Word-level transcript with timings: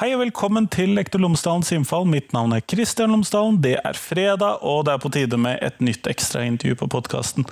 Hei 0.00 0.14
og 0.16 0.22
velkommen 0.22 0.64
til 0.72 0.94
Lektor 0.96 1.20
Lomsdalens 1.20 1.68
innfall. 1.76 2.06
Mitt 2.08 2.30
navn 2.32 2.54
er 2.56 2.62
Kristian 2.64 3.12
Lomsdalen. 3.12 3.58
Det 3.60 3.74
er 3.84 3.98
fredag, 4.00 4.62
og 4.64 4.86
det 4.88 4.94
er 4.94 5.02
på 5.02 5.10
tide 5.12 5.36
med 5.36 5.60
et 5.60 5.82
nytt 5.84 6.08
ekstraintervju 6.08 6.78
på 6.80 6.88
podkasten. 6.94 7.44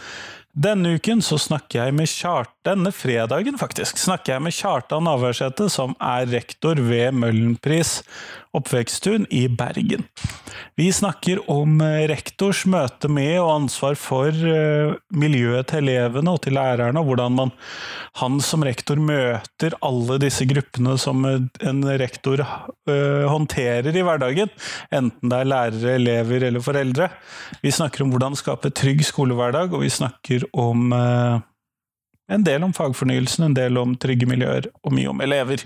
Denne 0.58 0.96
uken 0.96 1.20
så 1.22 1.36
snakker 1.38 1.84
jeg 1.84 1.94
med 1.94 2.08
Kjart, 2.10 2.50
denne 2.66 2.90
fredagen 2.90 3.54
faktisk, 3.60 4.00
snakker 4.00 4.34
jeg 4.34 4.42
med 4.42 4.56
Kjartan 4.56 5.04
Navarsete, 5.06 5.68
som 5.70 5.94
er 6.02 6.26
rektor 6.32 6.80
ved 6.82 7.14
Møllenpris 7.14 8.00
oppveksttun 8.56 9.26
i 9.30 9.44
Bergen. 9.48 10.06
Vi 10.78 10.88
snakker 10.94 11.40
om 11.50 11.80
eh, 11.84 12.06
rektors 12.10 12.64
møte 12.70 13.10
med 13.12 13.36
og 13.42 13.50
ansvar 13.52 13.98
for 14.00 14.32
eh, 14.32 14.94
miljøet 15.14 15.68
til 15.70 15.84
elevene 15.84 16.32
og 16.32 16.40
til 16.44 16.56
lærerne, 16.56 16.98
og 16.98 17.10
hvordan 17.10 17.36
man, 17.36 17.52
han 18.22 18.38
som 18.42 18.64
rektor 18.66 18.98
møter 19.02 19.76
alle 19.84 20.18
disse 20.22 20.46
gruppene 20.48 20.96
som 20.98 21.26
eh, 21.28 21.44
en 21.68 21.84
rektor 22.00 22.42
håndterer 22.88 23.92
i 23.92 24.02
hverdagen, 24.06 24.48
enten 24.94 25.28
det 25.28 25.38
er 25.42 25.48
lærere, 25.50 25.96
elever 25.98 26.46
eller 26.48 26.64
foreldre. 26.64 27.10
Vi 27.60 27.72
snakker 27.74 28.04
om 28.04 28.14
hvordan 28.14 28.38
skape 28.38 28.72
trygg 28.72 29.04
skolehverdag, 29.04 29.74
og 29.76 29.84
vi 29.84 29.92
snakker 29.92 30.47
om 30.52 30.92
en 32.28 32.44
del 32.44 32.64
om 32.64 32.72
fagfornyelsen, 32.76 33.44
en 33.44 33.54
del 33.56 33.78
om 33.80 33.94
trygge 33.96 34.28
miljøer, 34.28 34.68
og 34.84 34.92
mye 34.92 35.08
om 35.08 35.20
elever. 35.24 35.62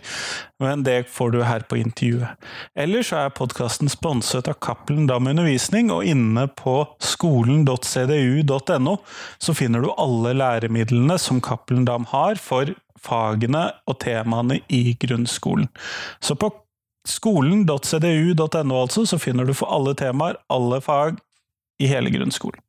Men 0.63 0.85
det 0.87 1.09
får 1.11 1.33
du 1.35 1.41
her 1.43 1.65
på 1.67 1.81
intervjuet. 1.81 2.39
Ellers 2.79 3.11
er 3.17 3.35
podkasten 3.35 3.91
sponset 3.91 4.51
av 4.51 4.61
Cappelen 4.63 5.09
Dam 5.11 5.27
Undervisning, 5.31 5.91
og 5.91 6.07
inne 6.07 6.47
på 6.59 6.77
skolen.cdu.no 7.03 8.97
så 9.43 9.57
finner 9.59 9.83
du 9.83 9.91
alle 9.97 10.37
læremidlene 10.39 11.19
som 11.19 11.43
Cappelen 11.43 11.87
Dam 11.89 12.07
har 12.15 12.39
for 12.39 12.71
fagene 13.03 13.67
og 13.91 13.99
temaene 14.05 14.61
i 14.71 14.95
grunnskolen. 15.03 15.67
Så 16.23 16.39
på 16.39 16.53
skolen.cdu.no 17.11 18.77
altså, 18.79 19.03
så 19.03 19.19
finner 19.19 19.49
du 19.49 19.57
for 19.59 19.75
alle 19.75 19.97
temaer, 19.99 20.39
alle 20.47 20.79
fag, 20.85 21.19
i 21.83 21.89
hele 21.91 22.13
grunnskolen. 22.15 22.63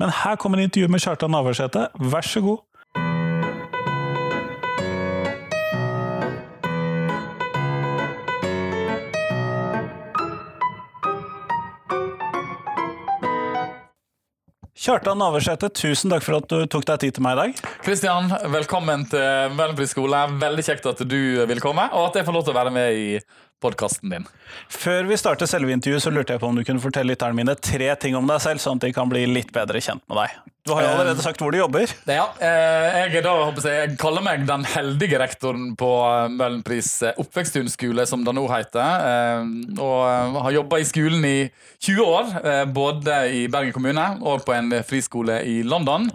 Men 0.00 0.08
her 0.16 0.36
kommer 0.40 0.62
intervjuet 0.64 0.88
med 0.88 1.02
Kjartan 1.04 1.34
Navarsete, 1.34 1.90
vær 2.00 2.24
så 2.24 2.40
god! 2.40 2.62
Kjartan 14.80 15.20
Navarsete, 15.20 15.68
tusen 15.76 16.08
takk 16.08 16.24
for 16.24 16.38
at 16.38 16.48
du 16.48 16.64
tok 16.72 16.86
deg 16.88 17.02
tid 17.02 17.18
til 17.18 17.26
meg 17.26 17.36
i 17.36 17.40
dag. 17.42 17.60
Kristian, 17.84 18.32
velkommen 18.54 19.04
til 19.12 19.52
Møhlenpris 19.52 19.92
skole. 19.92 20.22
Veldig 20.40 20.64
kjekt 20.64 20.88
at 20.88 21.04
du 21.04 21.20
vil 21.44 21.60
komme, 21.60 21.84
og 21.92 22.08
at 22.08 22.22
jeg 22.22 22.24
får 22.30 22.38
lov 22.38 22.48
til 22.48 22.56
å 22.56 22.60
være 22.62 22.72
med 22.72 22.96
i 22.96 23.08
podkasten 23.60 24.12
din. 24.12 24.26
Før 24.72 25.08
vi 25.10 25.18
starter 25.20 25.48
selve 25.50 25.74
intervjuet, 25.74 26.04
så 26.04 26.12
lurte 26.14 26.34
jeg 26.34 26.42
på 26.42 26.48
om 26.50 26.58
du 26.58 26.64
kunne 26.66 26.82
fortelle 26.82 27.12
lytterne 27.12 27.36
mine 27.36 27.56
tre 27.56 27.92
ting 28.00 28.16
om 28.18 28.28
deg 28.30 28.42
selv, 28.42 28.62
sånn 28.62 28.80
at 28.80 28.88
de 28.88 28.94
kan 28.96 29.10
bli 29.10 29.26
litt 29.30 29.52
bedre 29.56 29.82
kjent 29.84 30.04
med 30.10 30.22
deg. 30.22 30.38
Du 30.66 30.74
har 30.76 30.84
jo 30.84 30.88
allerede 30.92 31.22
sagt 31.24 31.40
hvor 31.40 31.54
du 31.54 31.56
jobber. 31.56 31.88
Ja, 32.04 32.26
eh, 32.36 33.06
jeg, 33.14 33.22
da, 33.24 33.32
jeg, 33.64 33.94
kaller 34.00 34.24
meg 34.24 34.44
den 34.48 34.66
heldige 34.68 35.20
rektoren 35.22 35.70
på 35.78 35.88
eh, 36.04 36.26
Møhlenpris 36.34 36.90
eh, 37.08 37.16
oppveksttun 37.20 37.70
skole, 37.72 38.04
som 38.08 38.26
det 38.26 38.34
nå 38.36 38.44
heter. 38.50 39.48
Og 39.80 40.36
har 40.44 40.56
jobba 40.58 40.80
i 40.80 40.86
skolen 40.88 41.24
i 41.24 41.38
20 41.80 42.04
år, 42.04 42.30
både 42.74 43.16
i 43.32 43.42
Bergen 43.52 43.72
kommune 43.72 44.04
og 44.20 44.44
på 44.44 44.52
en 44.52 44.74
friskole 44.86 45.38
i 45.48 45.60
London. 45.64 46.10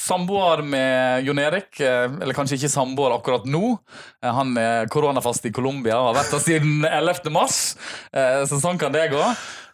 Samboer 0.00 0.62
med 0.62 1.26
Jon 1.26 1.40
Erik, 1.42 1.80
eller 1.82 2.36
kanskje 2.36 2.60
ikke 2.60 2.70
samboer 2.70 3.16
akkurat 3.16 3.46
nå. 3.50 3.74
Han 4.22 4.54
er 4.60 4.90
koronafast 4.92 5.48
i 5.50 5.54
Colombia 5.54 5.98
og 5.98 6.12
har 6.12 6.20
vært 6.20 6.34
der 6.36 6.44
siden 6.44 6.86
11. 6.86 7.32
mars, 7.34 7.60
så 8.12 8.60
sånn 8.62 8.78
kan 8.78 8.94
det 8.94 9.08
gå. 9.14 9.22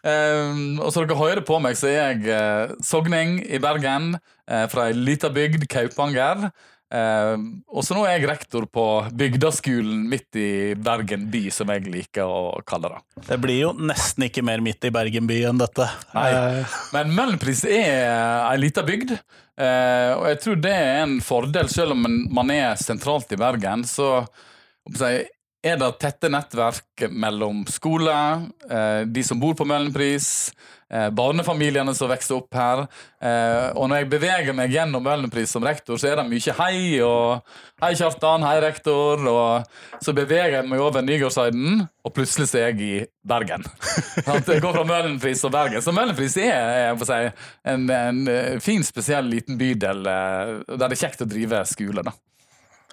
Um, 0.03 0.81
og 0.83 0.91
så 0.91 1.05
dere 1.05 1.15
hører 1.15 1.45
på 1.47 1.57
meg, 1.63 1.77
så 1.79 1.87
er 1.87 1.95
jeg 2.11 2.27
uh, 2.27 2.75
sogning 2.83 3.37
i 3.47 3.59
Bergen, 3.63 4.17
uh, 4.19 4.65
fra 4.71 4.89
ei 4.89 4.97
lita 4.97 5.29
bygd, 5.31 5.63
Kaupanger. 5.71 6.49
Uh, 6.93 7.39
og 7.71 7.85
så 7.87 7.95
nå 7.95 8.03
er 8.05 8.17
jeg 8.17 8.27
rektor 8.29 8.67
på 8.69 8.83
bygdaskolen 9.17 10.03
midt 10.11 10.37
i 10.37 10.49
Bergen 10.75 11.23
by, 11.31 11.45
som 11.55 11.71
jeg 11.71 11.87
liker 11.87 12.27
å 12.27 12.59
kalle 12.67 12.91
det. 12.91 13.23
Det 13.29 13.37
blir 13.41 13.61
jo 13.61 13.71
nesten 13.79 14.27
ikke 14.27 14.43
mer 14.45 14.61
midt 14.65 14.83
i 14.83 14.91
Bergen 14.93 15.29
by 15.29 15.39
enn 15.49 15.63
dette. 15.63 15.87
Nei, 16.13 16.27
Men 16.93 17.15
Møhlenpris 17.15 17.63
er 17.71 18.43
ei 18.43 18.59
lita 18.59 18.83
bygd, 18.85 19.15
og 19.55 20.27
jeg 20.27 20.39
tror 20.43 20.61
det 20.61 20.75
er 20.75 20.99
en 21.05 21.15
fordel, 21.23 21.71
selv 21.71 21.95
om 21.95 22.05
man 22.33 22.51
er 22.53 22.75
sentralt 22.81 23.31
i 23.33 23.39
Bergen. 23.39 23.87
så 23.87 24.25
er 25.63 25.79
det 25.79 25.89
tette 26.01 26.29
nettverk 26.31 27.05
mellom 27.11 27.63
skole, 27.71 28.13
eh, 28.69 29.01
de 29.07 29.23
som 29.23 29.39
bor 29.39 29.55
på 29.55 29.65
Møhlenpris, 29.67 30.51
eh, 30.91 31.07
barnefamiliene 31.15 31.93
som 31.95 32.11
vokser 32.11 32.35
opp 32.35 32.53
her. 32.53 32.81
Eh, 33.23 33.69
og 33.71 33.87
når 33.87 34.01
jeg 34.01 34.09
beveger 34.11 34.57
meg 34.57 34.75
gjennom 34.75 35.05
Møhlenpris 35.05 35.55
som 35.55 35.63
rektor, 35.63 35.95
så 35.95 36.11
er 36.11 36.19
det 36.19 36.27
mye 36.27 36.55
hei 36.59 36.99
og 37.01 37.41
'Hei, 37.81 37.93
Kjartan. 37.95 38.43
Hei, 38.43 38.59
rektor.' 38.59 39.23
Og 39.27 39.65
så 40.03 40.13
beveger 40.13 40.61
jeg 40.61 40.69
meg 40.69 40.79
over 40.79 41.01
Nygårdshøyden, 41.01 41.87
og 42.03 42.13
plutselig 42.13 42.49
så 42.49 42.59
er 42.59 42.73
jeg 42.73 42.81
i 42.81 43.05
Bergen. 43.25 43.63
jeg 44.47 44.61
går 44.61 44.73
fra 44.73 44.83
Møhlenpris 44.83 45.43
og 45.45 45.51
Bergen. 45.51 45.81
Så 45.81 45.91
Møhlenpris 45.91 46.37
er 46.37 46.95
si, 46.97 47.31
en, 47.65 47.89
en, 47.89 48.59
fin, 48.59 48.83
spesiell 48.83 49.25
liten 49.25 49.57
bydel 49.57 50.03
der 50.03 50.63
det 50.67 50.91
er 50.91 51.07
kjekt 51.07 51.23
å 51.23 51.29
drive 51.29 51.65
skole. 51.65 52.03
da. 52.03 52.11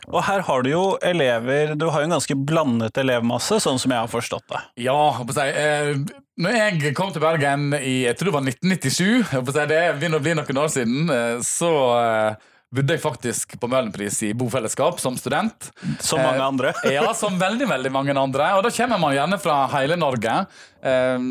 Og 0.08 0.24
her 0.26 0.44
har 0.46 0.64
du 0.64 0.70
jo 0.72 0.84
elever 1.04 1.74
Du 1.78 1.88
har 1.92 2.02
jo 2.02 2.08
en 2.08 2.16
ganske 2.16 2.36
blandet 2.48 2.96
elevmasse, 3.00 3.60
sånn 3.62 3.78
som 3.80 3.92
jeg 3.92 4.00
har 4.00 4.10
forstått 4.10 4.46
det. 4.50 4.62
Ja, 4.86 4.96
på 5.20 5.36
si, 5.36 5.44
eh, 5.44 5.92
når 6.40 6.56
jeg 6.56 6.94
kom 6.96 7.12
til 7.12 7.24
Bergen 7.24 7.74
i 7.76 8.00
jeg 8.06 8.16
tror 8.18 8.30
det 8.30 8.36
var 8.38 8.46
1997, 8.48 9.34
jeg 9.34 9.44
si, 9.52 9.66
det 9.70 9.82
begynner 9.98 10.22
å 10.22 10.24
bli 10.24 10.36
noen 10.38 10.62
år 10.64 10.72
siden, 10.72 11.12
eh, 11.14 11.36
så 11.44 11.72
eh, 12.00 12.48
bodde 12.70 12.94
jeg 12.94 13.02
faktisk 13.02 13.56
på 13.58 13.68
Møhlenpris 13.70 14.20
i 14.28 14.30
bofellesskap 14.38 15.00
som 15.02 15.16
student. 15.18 15.70
Som 15.98 16.22
mange 16.22 16.44
andre. 16.44 16.72
Eh, 16.84 16.94
ja, 16.94 17.08
som 17.18 17.38
veldig 17.40 17.66
veldig 17.66 17.90
mange 17.94 18.14
andre. 18.14 18.52
Og 18.58 18.62
da 18.66 18.70
kommer 18.74 19.00
man 19.02 19.14
gjerne 19.16 19.40
fra 19.42 19.56
hele 19.74 19.98
Norge. 19.98 20.36
Eh, 20.78 21.26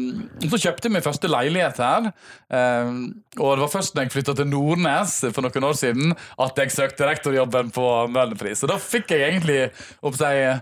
så 0.52 0.60
kjøpte 0.66 0.90
jeg 0.90 0.96
min 0.98 1.06
første 1.06 1.32
leilighet 1.32 1.80
her. 1.80 2.12
Eh, 2.52 2.92
og 3.40 3.56
det 3.56 3.64
var 3.64 3.72
først 3.72 3.96
da 3.96 4.04
jeg 4.04 4.14
flytta 4.18 4.36
til 4.36 4.52
Nordnes 4.52 5.16
for 5.32 5.48
noen 5.48 5.70
år 5.70 5.80
siden 5.80 6.12
at 6.44 6.60
jeg 6.60 6.76
søkte 6.76 7.08
rektorjobben 7.08 7.72
på 7.76 7.88
Møhlenpris. 8.12 8.66
Og 8.68 8.74
da 8.74 8.80
fikk 8.84 9.16
jeg 9.16 9.32
egentlig 9.32 9.62
opp 10.04 10.20
seg 10.20 10.60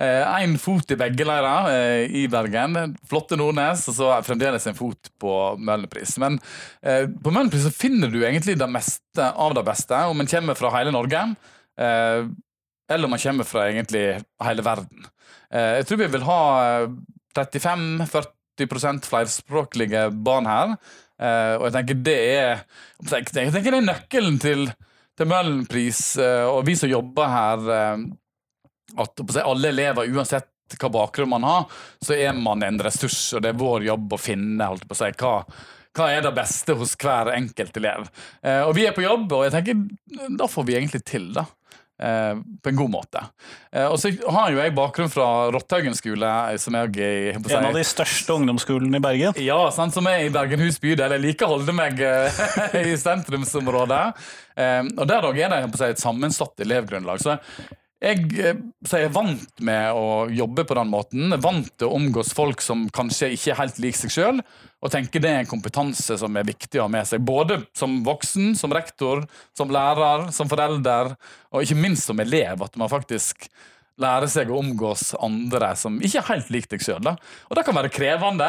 Én 0.00 0.54
eh, 0.54 0.56
fot 0.56 0.94
i 0.94 0.96
begge 0.96 1.26
leirer 1.28 1.66
eh, 1.74 2.14
i 2.16 2.22
Bergen. 2.32 2.94
Flotte 3.08 3.36
Nordnes, 3.36 3.82
og 3.90 3.96
så 3.98 4.08
fremdeles 4.24 4.64
en 4.70 4.76
fot 4.76 5.10
på 5.20 5.32
Møhlenpris. 5.60 6.14
Men 6.22 6.38
eh, 6.80 7.04
på 7.04 7.32
Møhlenpris 7.32 7.68
finner 7.76 8.08
du 8.08 8.22
egentlig 8.22 8.56
det 8.56 8.68
meste 8.72 9.26
av 9.28 9.52
det 9.58 9.64
beste, 9.66 9.98
om 10.08 10.22
en 10.22 10.30
kommer 10.30 10.56
fra 10.56 10.72
hele 10.78 10.94
Norge. 10.94 11.26
eller 11.80 13.04
om 13.04 13.10
man 13.10 13.22
kommer 13.22 13.44
fra 13.44 13.68
egentlig 13.68 14.20
hele 14.42 14.62
verden. 14.62 15.06
jeg 15.50 15.86
tror 15.86 15.98
vi 15.98 16.06
vil 16.12 16.24
ha 16.26 16.40
35-40% 17.36 19.06
flerspråklige 19.06 20.10
barn 20.10 20.46
her. 20.46 20.74
og 21.56 21.64
jeg 21.64 21.72
tenker 21.72 21.94
det 21.94 22.18
er 22.36 22.64
Jeg 23.10 23.52
tenker 23.52 23.70
det 23.70 23.78
er 23.78 23.86
nøkkelen 23.86 24.38
til, 24.38 24.72
til 25.16 25.26
Møhlenpris, 25.26 26.18
og 26.18 26.66
vi 26.66 26.74
som 26.76 26.90
jobber 26.90 27.28
her 27.28 28.04
at 28.96 29.22
alle 29.44 29.68
elever, 29.74 30.10
uansett 30.10 30.48
hva 30.78 30.90
bakgrunn 30.94 31.32
man 31.32 31.46
har, 31.46 31.82
så 32.02 32.14
er 32.14 32.32
man 32.36 32.62
en 32.62 32.78
ressurs, 32.82 33.18
og 33.34 33.42
det 33.42 33.52
er 33.52 33.60
vår 33.60 33.88
jobb 33.88 34.14
å 34.14 34.20
finne 34.20 34.70
holdt 34.70 34.86
på 34.86 34.94
å 34.94 35.00
si, 35.00 35.10
hva, 35.18 35.32
hva 35.98 36.10
er 36.14 36.26
det 36.26 36.34
beste 36.36 36.76
hos 36.78 36.94
hver 37.00 37.32
enkelt 37.34 37.80
elev. 37.80 38.10
Eh, 38.42 38.62
og 38.62 38.76
vi 38.78 38.86
er 38.86 38.94
på 38.94 39.06
jobb, 39.06 39.32
og 39.34 39.48
jeg 39.48 39.56
tenker 39.56 40.28
da 40.38 40.46
får 40.50 40.68
vi 40.68 40.78
egentlig 40.78 41.02
til, 41.08 41.32
da. 41.34 41.48
Eh, 42.00 42.36
på 42.62 42.68
en 42.68 42.76
god 42.76 42.90
måte. 42.90 43.20
Eh, 43.72 43.84
og 43.84 43.98
så 44.00 44.08
har 44.32 44.52
jo 44.54 44.60
jeg 44.62 44.72
bakgrunn 44.72 45.10
fra 45.12 45.26
Rotthaugen 45.52 45.96
skole. 45.96 46.30
Som 46.62 46.78
jeg, 46.78 46.94
jeg 46.96 47.42
si, 47.44 47.56
en 47.58 47.68
av 47.68 47.76
de 47.76 47.84
største 47.84 48.36
ungdomsskolene 48.38 48.96
i 48.96 49.04
Bergen? 49.04 49.36
Ja, 49.44 49.58
sant, 49.74 49.92
som 49.92 50.08
er 50.08 50.24
i 50.24 50.30
Bergenhus 50.32 50.80
bydel. 50.80 51.18
Jeg 51.18 51.24
liker 51.26 51.48
å 51.48 51.58
holde 51.58 51.74
meg 51.76 52.00
eh, 52.00 52.40
i 52.94 52.96
sentrumsområdet. 53.00 54.00
Eh, 54.56 54.80
og 54.94 55.04
der 55.10 55.28
er 55.28 55.52
det 55.52 55.60
si, 55.74 55.90
et 55.90 56.00
sammensatt 56.00 56.64
elevgrunnlag. 56.64 57.20
Så 57.20 57.36
jeg, 58.00 58.54
så 58.88 59.00
jeg 59.00 59.10
er 59.10 59.12
vant 59.12 59.62
med 59.66 59.92
å 59.92 60.26
jobbe 60.32 60.64
på 60.64 60.76
den 60.78 60.88
måten. 60.88 61.34
Vant 61.42 61.68
til 61.76 61.88
å 61.90 61.96
omgås 61.98 62.32
folk 62.36 62.62
som 62.64 62.86
kanskje 62.96 63.28
ikke 63.34 63.52
er 63.52 63.58
helt 63.58 63.80
lik 63.82 63.98
seg 63.98 64.14
sjøl. 64.14 64.38
Og 64.80 64.92
tenker 64.92 65.20
det 65.20 65.32
er 65.34 65.42
en 65.42 65.50
kompetanse 65.50 66.16
som 66.20 66.38
er 66.40 66.48
viktig 66.48 66.80
å 66.80 66.86
ha 66.86 66.92
med 66.92 67.08
seg. 67.08 67.20
Både 67.20 67.60
som 67.76 67.98
voksen, 68.06 68.54
som 68.56 68.72
rektor, 68.72 69.26
som 69.56 69.72
lærer, 69.72 70.30
som 70.32 70.48
forelder, 70.48 71.12
og 71.52 71.66
ikke 71.66 71.76
minst 71.76 72.08
som 72.08 72.22
elev. 72.24 72.64
At 72.64 72.78
man 72.80 72.88
faktisk 72.92 73.50
lærer 74.00 74.30
seg 74.32 74.48
å 74.48 74.62
omgås 74.62 75.10
andre 75.20 75.74
som 75.76 75.98
ikke 76.00 76.22
er 76.22 76.28
helt 76.30 76.52
lik 76.54 76.70
deg 76.70 76.84
sjøl. 76.84 77.10
Og 77.12 77.58
det 77.58 77.66
kan 77.66 77.76
være 77.76 77.92
krevende, 77.92 78.48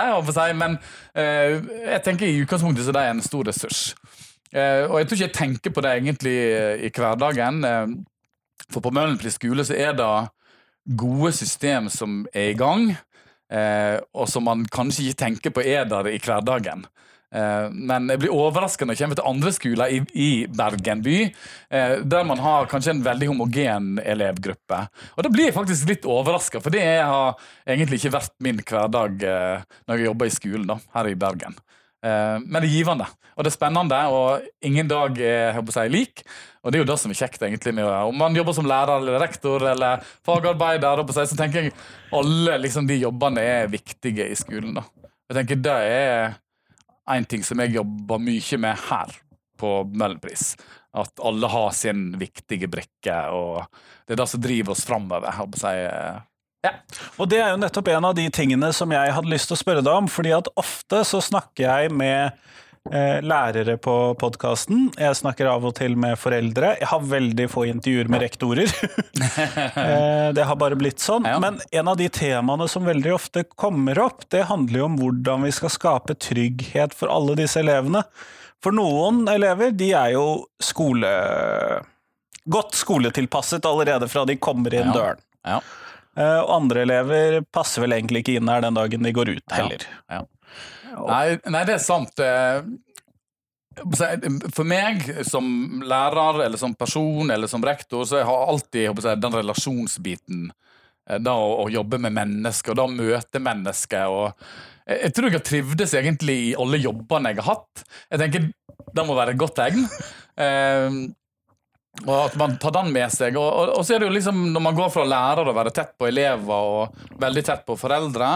men 0.56 0.78
eh, 1.12 1.58
jeg 1.90 2.04
tenker 2.06 2.30
i 2.30 2.40
utgangspunktet 2.46 2.88
så 2.88 2.96
det 2.96 3.04
er 3.04 3.12
en 3.18 3.26
stor 3.26 3.52
ressurs. 3.52 3.82
Eh, 4.52 4.88
og 4.88 4.96
jeg 5.00 5.10
tror 5.10 5.18
ikke 5.18 5.28
jeg 5.28 5.36
tenker 5.36 5.76
på 5.76 5.84
det 5.84 5.92
egentlig 5.98 6.38
i 6.88 6.94
hverdagen. 6.96 7.66
For 8.72 8.84
på 8.84 8.94
Møhlenpris 8.96 9.38
skole 9.40 9.66
så 9.68 9.78
er 9.78 9.96
det 9.98 10.12
gode 10.98 11.32
system 11.36 11.90
som 11.94 12.24
er 12.34 12.52
i 12.52 12.58
gang, 12.58 12.92
eh, 13.52 14.00
og 14.16 14.30
som 14.32 14.48
man 14.48 14.66
kanskje 14.72 15.10
ikke 15.10 15.24
tenker 15.26 15.56
på 15.56 15.66
er 15.66 15.86
der 15.90 16.10
i 16.10 16.20
hverdagen. 16.22 16.86
Eh, 17.32 17.68
men 17.72 18.10
jeg 18.12 18.20
blir 18.20 18.34
overraska 18.36 18.86
når 18.86 18.98
jeg 18.98 19.06
kommer 19.06 19.20
til 19.20 19.30
andre 19.30 19.52
skoler 19.56 19.94
i, 19.96 20.00
i 20.20 20.30
Bergen 20.52 21.04
by, 21.06 21.18
eh, 21.72 21.94
der 22.04 22.28
man 22.28 22.42
har 22.44 22.68
kanskje 22.72 22.98
en 22.98 23.04
veldig 23.06 23.30
homogen 23.32 23.92
elevgruppe. 24.04 24.82
Og 25.16 25.24
da 25.24 25.32
blir 25.32 25.48
jeg 25.48 25.56
faktisk 25.56 25.88
litt 25.94 26.08
overraska, 26.10 26.60
for 26.64 26.74
det 26.76 26.84
har 26.84 27.38
egentlig 27.64 28.02
ikke 28.02 28.18
vært 28.18 28.36
min 28.44 28.60
hverdag 28.60 29.28
eh, 29.28 29.68
når 29.88 30.02
jeg 30.02 30.10
jobber 30.10 30.32
i 30.32 30.40
skolen 30.40 30.74
da, 30.74 30.80
her 30.98 31.12
i 31.12 31.20
Bergen. 31.20 31.56
Eh, 32.02 32.38
men 32.42 32.58
det 32.58 32.68
er 32.68 32.74
givende, 32.74 33.06
og 33.36 33.46
det 33.46 33.52
er 33.52 33.56
spennende, 33.56 34.00
og 34.10 34.48
ingen 34.66 34.90
dag 34.90 35.20
er 35.22 35.60
si, 35.74 35.86
lik. 35.94 36.24
Og 36.62 36.72
det 36.72 36.80
er 36.80 36.84
jo 36.84 36.90
det 36.92 36.98
som 37.02 37.14
er 37.14 37.20
kjekt, 37.20 37.42
egentlig. 37.46 37.74
Om 37.82 38.18
man 38.18 38.38
jobber 38.38 38.58
som 38.58 38.70
lærer 38.70 38.98
eller 38.98 39.22
rektor 39.22 39.66
eller 39.72 40.04
fagarbeider, 40.26 41.04
så 41.14 41.38
tenker 41.38 41.68
jeg 41.68 41.76
alle 42.14 42.58
liksom, 42.62 42.90
de 42.90 43.00
jobbene 43.02 43.42
er 43.42 43.72
viktige 43.72 44.30
i 44.30 44.38
skolen. 44.38 44.76
da. 44.78 44.86
Jeg 45.32 45.40
tenker 45.40 45.62
Det 45.64 45.78
er 45.88 46.34
en 47.10 47.26
ting 47.26 47.44
som 47.44 47.60
jeg 47.64 47.74
jobber 47.78 48.22
mye 48.22 48.58
med 48.62 48.86
her 48.90 49.16
på 49.62 49.72
Møhlenpris. 49.90 50.56
At 50.98 51.22
alle 51.24 51.48
har 51.48 51.72
sin 51.72 52.12
viktige 52.20 52.68
brikke, 52.68 53.16
og 53.32 53.64
det 54.06 54.16
er 54.18 54.22
det 54.22 54.30
som 54.30 54.42
driver 54.44 54.76
oss 54.76 54.86
framover. 54.86 55.30
Si. 55.56 55.74
Ja. 56.62 56.76
Og 57.18 57.30
det 57.32 57.42
er 57.42 57.54
jo 57.54 57.60
nettopp 57.62 57.90
en 57.90 58.06
av 58.12 58.16
de 58.18 58.28
tingene 58.34 58.70
som 58.76 58.92
jeg 58.94 59.14
hadde 59.16 59.32
lyst 59.32 59.50
til 59.50 59.58
å 59.58 59.62
spørre 59.64 59.86
deg 59.86 60.04
om, 60.04 60.10
fordi 60.12 60.34
at 60.36 60.50
ofte 60.62 61.02
så 61.08 61.22
snakker 61.24 61.66
jeg 61.66 61.94
med 61.98 62.36
eh, 62.92 63.18
lærere 63.26 63.80
på 63.82 63.96
podkasten. 64.22 64.92
Jeg 65.00 65.18
snakker 65.18 65.50
av 65.50 65.66
og 65.66 65.74
til 65.80 65.98
med 66.00 66.20
foreldre. 66.22 66.76
Jeg 66.78 66.90
har 66.92 67.08
veldig 67.16 67.48
få 67.50 67.66
intervjuer 67.72 68.12
med 68.14 68.22
rektorer. 68.28 68.70
eh, 69.86 70.30
det 70.38 70.46
har 70.46 70.60
bare 70.62 70.78
blitt 70.78 71.02
sånn. 71.02 71.26
Ja. 71.26 71.40
Men 71.42 71.58
en 71.72 71.92
av 71.92 71.98
de 71.98 72.12
temaene 72.14 72.70
som 72.70 72.86
veldig 72.86 73.16
ofte 73.18 73.46
kommer 73.50 73.98
opp, 74.06 74.28
det 74.30 74.46
handler 74.52 74.84
jo 74.84 74.90
om 74.92 75.02
hvordan 75.02 75.50
vi 75.50 75.56
skal 75.58 75.74
skape 75.74 76.18
trygghet 76.22 76.94
for 76.98 77.10
alle 77.14 77.40
disse 77.42 77.62
elevene. 77.64 78.06
For 78.62 78.76
noen 78.78 79.26
elever, 79.34 79.74
de 79.74 79.94
er 79.98 80.14
jo 80.20 80.28
skole... 80.62 81.10
Godt 82.52 82.74
skoletilpasset 82.74 83.66
allerede 83.70 84.08
fra 84.10 84.24
de 84.26 84.34
kommer 84.42 84.74
inn 84.74 84.90
døren. 84.90 85.20
Ja. 85.46 85.60
Eh, 86.18 86.40
og 86.42 86.54
andre 86.58 86.84
elever 86.86 87.40
passer 87.54 87.86
vel 87.86 87.96
egentlig 87.96 88.26
ikke 88.26 88.38
inn 88.40 88.52
her 88.52 88.64
den 88.64 88.78
dagen 88.78 89.08
de 89.08 89.14
går 89.16 89.36
ut, 89.38 89.46
heller. 89.56 89.86
Ja, 90.12 90.22
ja. 90.22 90.26
Nei, 90.92 91.28
nei, 91.48 91.62
det 91.68 91.78
er 91.78 91.84
sant. 91.84 92.20
Eh, 92.20 92.64
for 94.52 94.68
meg 94.68 95.06
som 95.28 95.46
lærer 95.88 96.42
eller 96.46 96.60
som 96.60 96.76
person 96.76 97.32
eller 97.32 97.48
som 97.48 97.64
rektor, 97.64 98.04
så 98.06 98.20
jeg 98.20 98.28
har 98.28 98.52
alltid 98.52 99.00
den 99.24 99.38
relasjonsbiten. 99.40 100.50
Eh, 101.08 101.22
da 101.24 101.38
å, 101.40 101.70
jobbe 101.72 102.02
med 102.04 102.18
mennesker, 102.18 102.76
og 102.76 102.82
da 102.82 102.90
møte 102.92 103.40
mennesker. 103.40 104.12
og 104.12 104.92
jeg 104.92 105.14
tror 105.16 105.30
jeg 105.30 105.38
har 105.38 105.46
trivdes 105.48 105.94
egentlig 105.96 106.36
i 106.50 106.54
alle 106.60 106.82
jobbene 106.82 107.32
jeg 107.32 107.40
har 107.40 107.54
hatt. 107.54 107.84
Jeg 108.10 108.20
tenker 108.20 108.52
Det 108.92 109.04
må 109.08 109.16
være 109.16 109.32
et 109.32 109.40
godt 109.40 109.56
tegn. 109.56 109.86
Og 112.08 112.14
at 112.16 112.38
man 112.40 112.56
tar 112.58 112.74
den 112.78 112.94
med 112.96 113.12
seg. 113.14 113.36
Og, 113.38 113.48
og, 113.48 113.74
og, 113.76 113.84
så 113.86 113.96
er 113.96 114.02
det 114.02 114.08
jo 114.10 114.16
liksom 114.16 114.46
når 114.54 114.64
man 114.64 114.78
går 114.78 114.94
fra 114.94 115.06
lærer 115.08 115.50
å 115.50 115.56
være 115.56 115.74
tett 115.76 115.92
på 116.00 116.08
elever 116.08 116.72
og 116.72 117.20
veldig 117.22 117.44
tett 117.46 117.66
på 117.68 117.78
foreldre, 117.80 118.32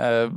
eh, 0.00 0.28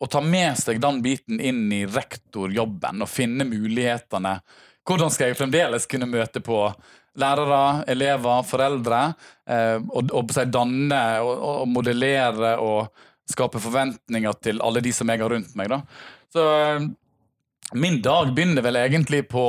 å 0.00 0.08
ta 0.10 0.20
med 0.24 0.58
seg 0.58 0.80
den 0.82 1.00
biten 1.04 1.40
inn 1.40 1.68
i 1.72 1.84
rektorjobben 1.86 3.04
og 3.04 3.10
finne 3.10 3.46
mulighetene. 3.48 4.38
Hvordan 4.84 5.12
skal 5.12 5.30
jeg 5.30 5.38
fremdeles 5.38 5.88
kunne 5.88 6.08
møte 6.10 6.42
på 6.44 6.58
lærere, 7.20 7.84
elever, 7.92 8.42
foreldre? 8.48 9.04
Eh, 9.48 9.78
og, 9.80 10.10
og 10.12 10.34
danne 10.52 11.04
og, 11.22 11.32
og, 11.38 11.68
modellere 11.70 12.56
og 12.60 13.04
skape 13.30 13.62
forventninger 13.62 14.42
til 14.44 14.60
alle 14.64 14.82
de 14.84 14.92
som 14.92 15.08
jeg 15.08 15.22
har 15.22 15.32
rundt 15.32 15.54
meg. 15.56 15.70
Da. 15.72 15.80
Så 16.34 16.44
eh, 16.58 16.90
min 17.80 18.02
dag 18.04 18.34
begynner 18.34 18.66
vel 18.66 18.82
egentlig 18.82 19.24
på 19.30 19.46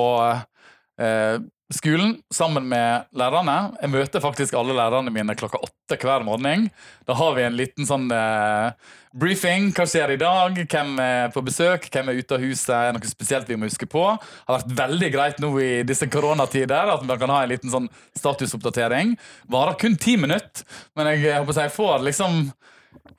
eh, 1.01 1.41
skolen 1.73 2.19
sammen 2.33 2.67
med 2.69 3.07
lærerne. 3.15 3.73
Jeg 3.81 3.89
møter 3.89 4.21
faktisk 4.21 4.53
alle 4.57 4.75
lærerne 4.77 5.13
mine 5.13 5.35
klokka 5.37 5.57
åtte 5.65 5.97
hver 6.01 6.25
morgen. 6.25 6.67
Da 7.07 7.15
har 7.17 7.33
vi 7.33 7.45
en 7.45 7.57
liten 7.57 7.87
sånn 7.89 8.05
eh, 8.13 8.75
briefing. 9.17 9.71
Hva 9.73 9.87
skjer 9.89 10.13
i 10.13 10.19
dag? 10.21 10.59
Hvem 10.61 10.99
er 11.01 11.33
på 11.33 11.41
besøk? 11.45 11.87
Hvem 11.89 12.11
er 12.11 12.19
ute 12.21 12.37
av 12.37 12.45
huset? 12.45 12.75
Er 12.75 12.93
noe 12.93 13.09
spesielt 13.09 13.49
vi 13.49 13.57
må 13.57 13.69
huske 13.69 13.89
på? 13.89 14.03
Det 14.13 14.51
har 14.51 14.61
vært 14.61 14.77
veldig 14.83 15.09
greit 15.15 15.41
nå 15.41 15.49
i 15.63 15.71
disse 15.87 16.09
koronatider 16.11 16.93
at 16.93 17.07
man 17.07 17.19
kan 17.21 17.33
ha 17.33 17.41
en 17.43 17.53
liten 17.55 17.73
sånn 17.73 17.89
statusoppdatering. 18.13 19.15
Varer 19.49 19.79
kun 19.81 19.97
ti 19.97 20.19
minutter, 20.21 20.67
men 20.93 21.13
jeg, 21.13 21.25
jeg 21.31 21.41
håper 21.41 21.65
jeg 21.65 21.75
får 21.79 22.07
liksom 22.11 22.45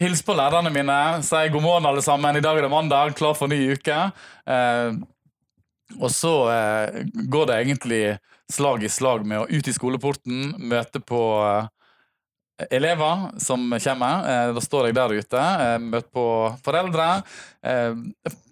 Hils 0.01 0.21
på 0.25 0.35
lærerne 0.37 0.69
mine, 0.73 0.95
si 1.25 1.39
god 1.53 1.63
morgen, 1.65 1.87
alle 1.89 2.03
sammen. 2.05 2.37
I 2.37 2.43
dag 2.45 2.59
er 2.59 2.67
det 2.67 2.73
mandag, 2.73 3.15
klar 3.17 3.37
for 3.37 3.49
ny 3.49 3.59
uke. 3.77 3.97
Eh, 4.45 4.97
og 6.01 6.11
så 6.13 6.33
eh, 6.53 6.99
går 7.33 7.49
det 7.49 7.59
egentlig 7.63 8.01
slag 8.53 8.85
i 8.85 8.89
slag 8.89 9.27
med 9.27 9.43
å 9.43 9.49
ut 9.49 9.69
i 9.69 9.75
skoleporten, 9.75 10.55
møte 10.71 11.01
på 11.03 11.21
eh, 11.43 12.67
elever 12.71 13.29
som 13.43 13.69
kommer. 13.73 14.27
Eh, 14.31 14.51
da 14.57 14.63
står 14.63 14.89
jeg 14.89 14.99
der 14.99 15.15
ute, 15.17 15.47
eh, 15.67 15.79
møter 15.83 16.11
på 16.15 16.27
foreldre. 16.67 17.09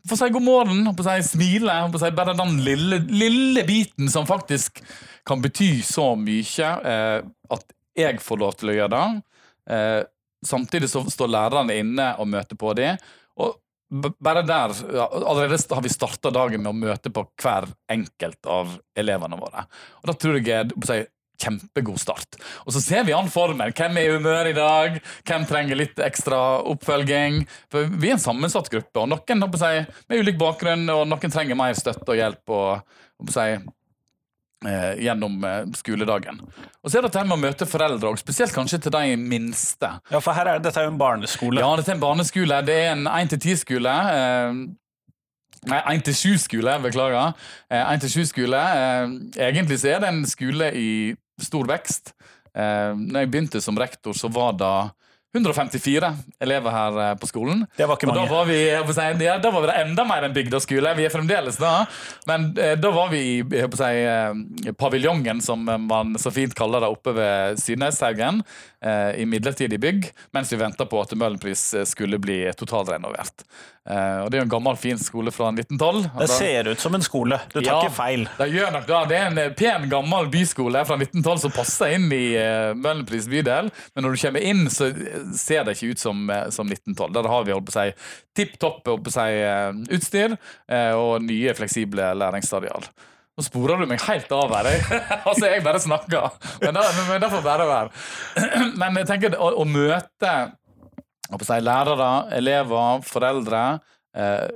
Får 0.05 0.20
si 0.20 0.31
god 0.35 0.44
morgen, 0.44 0.88
si 0.99 1.19
smile. 1.31 1.76
Si 2.00 2.11
bare 2.17 2.37
den 2.37 2.58
lille, 2.67 3.00
lille, 3.08 3.64
biten 3.69 4.11
som 4.12 4.26
faktisk 4.29 4.82
kan 5.25 5.41
bety 5.41 5.79
så 5.87 6.11
mye 6.20 6.73
at 7.55 7.70
jeg 7.97 8.19
får 8.20 8.40
lov 8.43 8.58
til 8.58 8.73
å 8.73 8.75
gjøre 8.76 8.99
det. 8.99 10.08
Samtidig 10.44 10.90
så 10.93 11.00
står 11.08 11.31
lærerne 11.32 11.79
inne 11.81 12.11
og 12.20 12.29
møter 12.29 12.58
på 12.61 12.75
dem. 12.76 13.00
Og 13.40 13.55
bare 13.91 14.43
der 14.47 14.73
Allerede 15.05 15.59
har 15.71 15.83
vi 15.83 15.93
starta 15.93 16.31
dagen 16.35 16.63
med 16.63 16.73
å 16.73 16.79
møte 16.79 17.13
på 17.15 17.27
hver 17.43 17.69
enkelt 17.93 18.47
av 18.51 18.79
elevene 18.97 19.39
våre. 19.39 19.67
Og 20.03 20.09
Da 20.11 20.17
tror 20.19 20.41
jeg 20.41 20.71
det 20.73 20.91
er 20.91 21.07
kjempegod 21.45 21.99
start. 22.01 22.39
Og 22.65 22.75
så 22.75 22.81
ser 22.83 23.05
vi 23.05 23.15
an 23.15 23.31
formen. 23.33 23.73
Hvem 23.75 23.99
er 23.99 24.09
i 24.09 24.17
humør 24.17 24.51
i 24.51 24.57
dag? 24.57 24.99
Hvem 25.27 25.47
trenger 25.49 25.79
litt 25.79 26.01
ekstra 26.03 26.41
oppfølging? 26.71 27.43
For 27.73 27.91
Vi 27.91 28.11
er 28.11 28.17
en 28.17 28.23
sammensatt 28.23 28.71
gruppe, 28.73 29.03
og 29.03 29.11
noen 29.11 29.43
med 29.43 30.21
ulik 30.21 30.39
bakgrunn, 30.41 30.87
og 30.91 31.07
noen 31.11 31.35
trenger 31.35 31.59
mer 31.59 31.75
støtte 31.75 32.14
og 32.14 32.21
hjelp. 32.21 32.50
og 32.50 33.31
si, 33.31 33.49
eh, 34.68 35.02
gjennom 35.04 35.44
eh, 35.44 35.61
skoledagen. 35.78 36.40
Og 36.83 36.90
så 36.90 36.99
er 36.99 37.04
det 37.04 37.11
dette 37.11 37.25
med 37.28 37.37
å 37.37 37.42
møte 37.42 37.68
foreldre, 37.68 38.12
og 38.12 38.21
spesielt 38.21 38.54
kanskje 38.54 38.80
til 38.85 38.94
de 38.94 39.16
minste. 39.21 39.90
Ja, 40.12 40.21
for 40.21 40.37
her 40.37 40.54
er, 40.54 40.62
Dette 40.64 40.80
er 40.80 40.88
jo 40.88 40.94
en 40.94 41.00
barneskole. 41.00 41.62
Ja, 41.62 41.71
dette 41.78 41.92
er 41.92 41.99
en 41.99 42.04
barneskole. 42.04 42.61
Det 42.66 42.78
er 42.87 42.92
en 42.94 43.09
1-10-skole. 43.11 43.94
Eh, 44.14 44.59
nei, 45.73 45.80
1-7-skole, 45.97 46.78
beklager. 46.85 47.35
1-7-skole. 47.73 48.64
Eh, 48.80 49.14
eh, 49.37 49.49
egentlig 49.50 49.80
så 49.83 49.94
er 49.94 50.04
det 50.04 50.12
en 50.12 50.25
skole 50.28 50.71
i 50.78 50.90
stor 51.42 51.66
vekst. 51.71 52.14
Når 52.54 53.16
jeg 53.18 53.28
begynte 53.33 53.59
som 53.59 53.75
rektor, 53.75 54.14
så 54.14 54.28
var 54.30 54.52
det 54.54 54.75
154 55.35 56.11
elever 56.41 56.71
her 56.71 56.99
eh, 57.03 57.14
på 57.19 57.26
skolen. 57.26 57.64
Det 57.76 57.88
var 57.91 57.99
ikke 57.99 58.07
mange. 58.11 58.23
Og 58.23 58.29
da 58.31 58.37
var 58.37 58.47
vi, 58.47 59.25
ja, 59.26 59.37
da 59.43 59.50
var 59.50 59.67
vi 59.67 59.75
enda 59.83 60.05
mer 60.07 60.26
enn 60.29 60.37
bygdaskole. 60.37 60.95
Vi 60.95 61.09
er 61.09 61.12
fremdeles 61.12 61.59
da. 61.59 61.73
Men 62.31 62.53
eh, 62.55 62.76
da 62.79 62.93
var 62.95 63.11
vi 63.11 63.23
i 63.33 63.35
si, 63.43 63.91
eh, 63.91 64.73
paviljongen, 64.79 65.43
som 65.43 65.67
man 65.67 66.14
så 66.23 66.31
fint 66.35 66.55
kaller 66.55 66.85
det, 66.85 66.93
oppe 66.95 67.17
ved 67.19 67.59
Sydneshaugen. 67.62 68.45
Eh, 68.85 69.11
I 69.25 69.26
midlertidig 69.26 69.81
bygg, 69.83 70.11
mens 70.37 70.53
vi 70.55 70.61
venta 70.61 70.87
på 70.87 71.03
at 71.03 71.17
Møhlenpris 71.19 71.67
skulle 71.91 72.23
bli 72.23 72.45
totalrenovert. 72.55 73.47
Uh, 73.85 74.25
og 74.25 74.31
Det 74.31 74.38
er 74.38 74.41
jo 74.41 74.47
en 74.47 74.53
gammel, 74.55 74.76
fin 74.81 75.00
skole 75.00 75.33
fra 75.35 75.50
1912. 75.53 76.07
Det 76.17 76.29
ser 76.33 76.71
ut 76.71 76.81
som 76.81 76.95
en 76.97 77.05
skole. 77.05 77.38
Du 77.53 77.59
tar 77.59 77.67
ja, 77.69 77.76
ikke 77.83 77.97
feil. 77.99 78.25
Det 78.38 78.49
gjør 78.49 78.73
nok 78.73 78.87
da. 78.88 79.00
Det 79.11 79.19
er 79.19 79.26
en 79.29 79.41
eh, 79.43 79.50
pen, 79.59 79.85
gammel 79.93 80.31
byskole 80.33 80.85
fra 80.88 80.97
1912 80.97 81.43
som 81.43 81.53
passer 81.53 81.99
inn 81.99 82.09
i 82.17 82.23
uh, 82.33 82.73
Møhlenpris 82.79 83.29
bydel. 83.29 83.69
Men 83.93 84.07
når 84.07 84.17
du 84.17 84.23
kommer 84.25 84.49
inn, 84.53 84.64
så 84.73 84.88
ser 85.37 85.69
det 85.69 85.76
ikke 85.76 85.93
ut 85.93 86.05
som, 86.07 86.25
uh, 86.33 86.49
som 86.55 86.73
1912. 86.73 87.12
Der 87.19 87.31
har 87.35 87.45
vi 87.45 87.53
holdt 87.53 87.69
på 87.69 87.76
å 87.76 87.79
si 87.83 87.91
tipp 88.41 88.57
topp 88.62 88.88
si, 89.12 89.29
utstyr 89.95 90.33
og 90.99 91.23
nye, 91.23 91.53
fleksible 91.55 92.09
læringsstadial. 92.19 92.88
Nå 93.35 93.43
sporer 93.43 93.81
du 93.83 93.88
meg 93.91 94.03
helt 94.07 94.33
av 94.35 94.53
her. 94.55 94.69
altså, 95.29 95.49
jeg 95.50 95.62
bare 95.62 95.81
snakker. 95.83 96.35
Men 96.62 96.76
det, 96.76 96.85
men 97.09 97.23
det 97.23 97.31
får 97.33 97.47
bare 97.47 97.69
være. 97.69 98.05
men 98.81 99.00
jeg 99.03 99.09
tenker 99.11 99.37
å, 99.38 99.53
å 99.59 99.64
møte 99.67 100.35
si, 101.25 101.61
lærere, 101.61 102.11
elever, 102.37 103.02
foreldre. 103.02 103.64
Eh, 104.16 104.49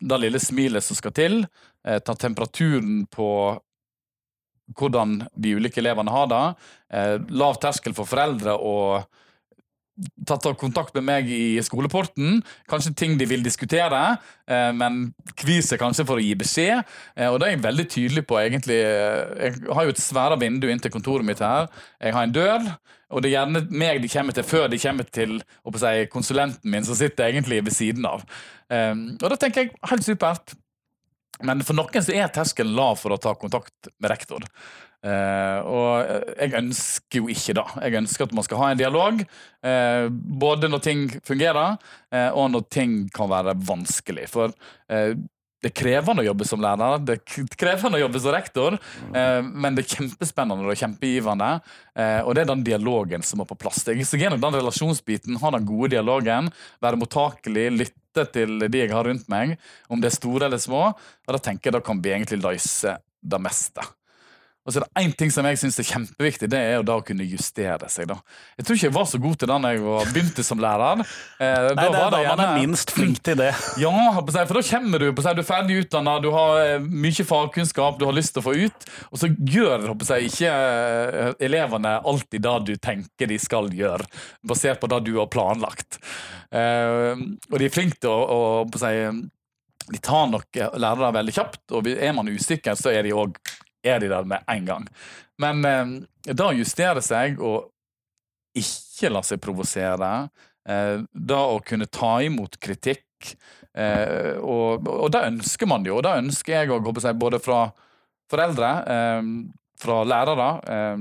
det 0.00 0.18
lille 0.20 0.40
smilet 0.42 0.84
som 0.84 0.98
skal 0.98 1.14
til. 1.16 1.46
Eh, 1.86 1.98
ta 1.98 2.14
temperaturen 2.14 3.06
på 3.06 3.28
hvordan 4.76 5.20
de 5.34 5.54
ulike 5.54 5.80
elevene 5.80 6.10
har 6.10 6.26
det. 6.26 6.44
Eh, 6.92 7.16
lav 7.30 7.60
terskel 7.62 7.94
for 7.94 8.08
foreldre 8.08 8.56
å 8.58 8.76
tatt 10.28 10.46
kontakt 10.60 10.94
med 10.98 11.06
meg 11.06 11.30
i 11.32 11.58
skoleporten. 11.64 12.40
Kanskje 12.70 12.94
ting 12.96 13.14
de 13.18 13.28
vil 13.28 13.44
diskutere, 13.44 14.18
eh, 14.48 14.72
men 14.72 15.14
kvier 15.34 15.64
seg 15.64 15.80
kanskje 15.80 16.06
for 16.06 16.20
å 16.20 16.24
gi 16.24 16.34
beskjed. 16.34 16.84
Eh, 17.16 17.28
og 17.28 17.40
det 17.40 17.48
er 17.48 17.56
jeg 17.56 17.64
veldig 17.64 17.86
tydelig 17.88 18.26
på, 18.26 18.40
egentlig. 18.40 18.76
Jeg 18.76 19.72
har 19.72 19.84
jo 19.84 19.94
et 19.94 20.02
svære 20.02 20.40
vindu 20.40 20.68
inn 20.68 20.82
til 20.82 20.90
kontoret 20.90 21.24
mitt 21.24 21.40
her. 21.40 21.68
Jeg 22.00 22.12
har 22.12 22.22
en 22.22 22.36
dør. 22.36 22.68
Og 23.10 23.22
det 23.22 23.30
er 23.30 23.36
gjerne 23.38 23.68
meg 23.70 24.02
de 24.02 24.08
kommer 24.10 24.34
til 24.34 24.42
før 24.42 24.68
de 24.68 24.78
kommer 24.82 25.06
til 25.14 25.36
si, 25.78 26.06
konsulenten 26.10 26.70
min, 26.70 26.84
som 26.84 26.96
sitter 26.98 27.28
egentlig 27.30 27.62
ved 27.62 27.72
siden 27.72 28.04
av. 28.04 28.24
og 28.66 29.28
da 29.30 29.36
tenker 29.36 29.62
jeg 29.62 29.76
helt 29.86 30.02
supert. 30.02 30.56
Men 31.44 31.60
for 31.62 31.76
noen 31.76 32.02
så 32.02 32.14
er 32.16 32.32
terskelen 32.32 32.74
lav 32.74 32.96
for 32.98 33.12
å 33.12 33.20
ta 33.20 33.34
kontakt 33.38 33.90
med 34.00 34.10
rektor. 34.10 34.42
Uh, 35.06 35.60
og 35.70 36.08
jeg 36.34 36.54
ønsker 36.58 37.20
jo 37.20 37.30
ikke 37.30 37.54
det. 37.54 37.64
Jeg 37.84 38.00
ønsker 38.00 38.26
at 38.26 38.34
man 38.34 38.46
skal 38.46 38.60
ha 38.62 38.72
en 38.72 38.80
dialog. 38.80 39.22
Uh, 39.62 40.08
både 40.10 40.70
når 40.72 40.82
ting 40.82 41.06
fungerer, 41.26 41.78
uh, 42.10 42.30
og 42.34 42.50
når 42.54 42.66
ting 42.72 42.98
kan 43.14 43.30
være 43.30 43.56
vanskelig. 43.68 44.26
For 44.32 44.54
det 44.86 45.70
er 45.70 45.74
krevende 45.74 46.22
å 46.22 46.26
jobbe 46.26 46.46
som 46.46 46.60
lærer, 46.62 47.00
det 47.02 47.16
er 47.16 47.46
krevende 47.58 47.98
å 47.98 48.02
jobbe 48.02 48.20
som 48.22 48.34
rektor, 48.34 48.76
men 49.08 49.74
det 49.74 49.82
er 49.82 49.94
kjempespennende 49.96 50.68
og 50.68 50.78
kjempegivende. 50.78 51.48
og 52.28 52.30
det 52.36 52.42
er 52.44 52.50
den 52.52 52.62
dialogen 52.68 53.24
som 53.24 53.40
må 53.40 53.48
på 53.48 53.56
plass. 53.58 53.80
Jeg 53.88 54.06
så 54.06 54.20
gjennom 54.20 54.44
den 54.44 54.58
relasjonsbiten, 54.60 55.40
ha 55.42 55.52
den 55.56 55.66
gode 55.66 55.94
dialogen, 55.96 56.52
være 56.84 57.00
mottakelig, 57.00 57.66
lytte 57.80 58.28
til 58.36 58.68
de 58.68 58.84
jeg 58.84 58.94
har 58.94 59.08
rundt 59.08 59.26
meg, 59.32 59.56
om 59.88 60.04
det 60.04 60.12
er 60.12 60.18
store 60.20 60.50
eller 60.50 60.62
små. 60.62 60.90
Og 60.92 61.34
da 61.34 61.42
tenker 61.48 61.72
jeg 61.72 61.80
da 61.80 61.84
kan 61.88 62.04
vi 62.04 62.14
egentlig 62.14 62.44
løse 62.44 62.98
det 63.24 63.42
meste. 63.42 63.95
Og 64.66 64.74
så 64.74 64.80
er 64.80 64.86
det 64.86 65.04
én 65.04 65.12
ting 65.14 65.30
som 65.30 65.46
jeg 65.46 65.60
syns 65.60 65.78
er 65.78 65.86
kjempeviktig, 65.86 66.48
det 66.50 66.58
er 66.58 66.72
jo 66.80 66.86
da 66.88 66.96
å 66.98 67.04
kunne 67.06 67.24
justere 67.26 67.86
seg. 67.92 68.08
da. 68.10 68.16
Jeg 68.58 68.66
tror 68.66 68.78
ikke 68.78 68.88
jeg 68.88 68.94
var 68.96 69.06
så 69.06 69.20
god 69.22 69.36
til 69.38 69.50
det 69.50 69.58
da 69.62 69.70
jeg 69.76 70.06
begynte 70.10 70.44
som 70.46 70.62
lærer. 70.62 71.02
Eh, 71.38 71.68
Nei, 71.76 71.84
det 71.86 72.00
er 72.00 72.14
da 72.14 72.22
man 72.32 72.42
er 72.42 72.56
minst 72.58 72.90
flink 72.94 73.20
til 73.26 73.38
det. 73.38 73.52
Ja, 73.86 73.92
for 74.18 74.32
da 74.32 74.62
kommer 74.66 75.02
du 75.02 75.06
du 75.12 75.20
er 75.30 75.46
ferdig 75.46 75.76
utdanna, 75.84 76.16
du 76.22 76.30
har 76.34 76.58
eh, 76.64 76.82
mye 76.82 77.26
fagkunnskap 77.28 78.00
du 78.00 78.06
har 78.08 78.16
lyst 78.16 78.34
til 78.34 78.42
å 78.42 78.46
få 78.48 78.54
ut, 78.56 78.86
og 79.10 79.20
så 79.20 79.30
gjør 79.30 79.86
jeg, 79.92 80.30
ikke 80.30 80.50
eh, 80.50 81.30
elevene 81.46 81.96
alltid 82.02 82.42
det 82.42 82.56
du 82.66 82.74
tenker 82.82 83.30
de 83.30 83.38
skal 83.42 83.70
gjøre, 83.74 84.08
basert 84.46 84.80
på 84.82 84.90
det 84.90 85.02
du 85.06 85.14
har 85.20 85.30
planlagt. 85.30 86.00
Eh, 86.50 87.12
og 87.52 87.58
de 87.60 87.68
er 87.68 87.74
flinke 87.74 88.00
til 88.02 88.10
å, 88.10 88.18
å, 88.26 88.40
på 88.70 88.80
seg, 88.82 89.22
de 89.92 90.02
tar 90.02 90.26
nok 90.32 90.58
lærere 90.74 91.12
veldig 91.20 91.36
kjapt, 91.36 91.62
og 91.76 91.92
er 91.92 92.16
man 92.16 92.32
usikker, 92.32 92.74
så 92.78 92.90
er 92.90 93.06
de 93.06 93.14
òg 93.14 93.38
er 93.86 94.02
de 94.02 94.10
der 94.12 94.28
med 94.28 94.44
en 94.52 94.68
gang. 94.68 94.90
Men 95.42 95.64
eh, 95.68 96.34
da 96.34 96.50
justere 96.56 97.02
seg 97.04 97.40
og 97.40 97.70
ikke 98.56 99.12
la 99.12 99.22
seg 99.26 99.40
provosere, 99.44 100.12
eh, 100.68 101.02
da 101.12 101.40
å 101.52 101.60
kunne 101.64 101.88
ta 101.92 102.16
imot 102.24 102.56
kritikk 102.62 103.34
eh, 103.76 104.36
og, 104.40 104.86
og 104.88 105.10
det 105.12 105.26
ønsker 105.28 105.68
man 105.68 105.84
jo, 105.86 105.98
og 105.98 106.06
det 106.06 106.16
ønsker 106.22 106.56
jeg 106.56 106.72
òg, 106.72 106.88
både 107.20 107.42
fra 107.42 107.66
foreldre, 108.30 108.70
eh, 108.94 109.22
fra 109.80 110.00
lærere, 110.04 110.48
eh, 110.66 110.96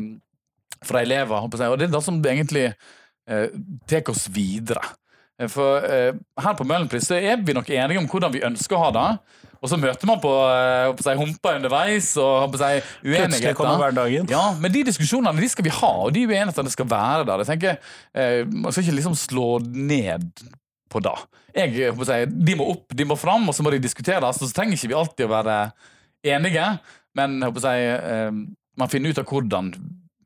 fra 0.85 1.01
elever. 1.01 1.43
Og 1.43 1.49
det 1.51 1.61
er 1.61 1.87
det 1.87 2.03
som 2.03 2.21
egentlig 2.21 2.73
eh, 3.27 3.47
tar 3.87 4.09
oss 4.09 4.27
videre. 4.29 4.83
For 5.51 5.83
her 5.83 6.53
på 6.55 6.63
Møhlenpris 6.63 7.09
er 7.11 7.41
vi 7.43 7.51
nok 7.51 7.67
enige 7.67 7.99
om 7.99 8.05
hvordan 8.07 8.31
vi 8.31 8.45
ønsker 8.47 8.77
å 8.77 8.85
ha 8.85 8.91
det. 8.95 9.07
Og 9.65 9.71
så 9.71 9.79
møter 9.81 10.09
man 10.09 10.19
på 10.23 10.31
uh, 10.31 10.91
seg, 11.03 11.17
humper 11.19 11.57
underveis 11.59 12.11
og 12.21 12.51
på 12.53 12.61
seg, 12.61 12.91
uenigheter. 13.03 13.55
kommer 13.57 13.81
hverdagen. 13.81 14.29
Ja, 14.31 14.43
men 14.61 14.73
de 14.73 14.83
diskusjonene 14.87 15.41
de 15.41 15.49
skal 15.51 15.65
vi 15.67 15.73
ha, 15.73 15.93
og 16.05 16.13
de 16.15 16.27
uenighetene 16.27 16.73
skal 16.73 16.89
være 16.91 17.25
der. 17.25 17.41
Jeg 17.43 17.51
tenker, 17.53 17.79
uh, 18.13 18.43
Man 18.51 18.69
skal 18.69 18.85
ikke 18.85 18.99
liksom 18.99 19.17
slå 19.19 19.49
ned 19.65 20.29
på 20.93 21.01
det. 21.03 21.15
Jeg, 21.55 21.95
seg, 22.07 22.37
de 22.45 22.59
må 22.59 22.69
opp, 22.75 22.93
de 22.93 23.07
må 23.09 23.17
fram, 23.19 23.49
og 23.49 23.57
så 23.57 23.65
må 23.65 23.73
de 23.73 23.81
diskuteres. 23.81 24.39
Og 24.39 24.47
så 24.47 24.53
trenger 24.55 24.77
ikke 24.77 24.91
vi 24.93 24.99
alltid 25.01 25.25
å 25.25 25.33
være 25.33 25.57
enige, 26.35 26.69
men 27.15 27.37
seg, 27.63 28.39
man 28.75 28.91
finner 28.91 29.13
ut 29.13 29.21
av 29.21 29.29
hvordan 29.29 29.69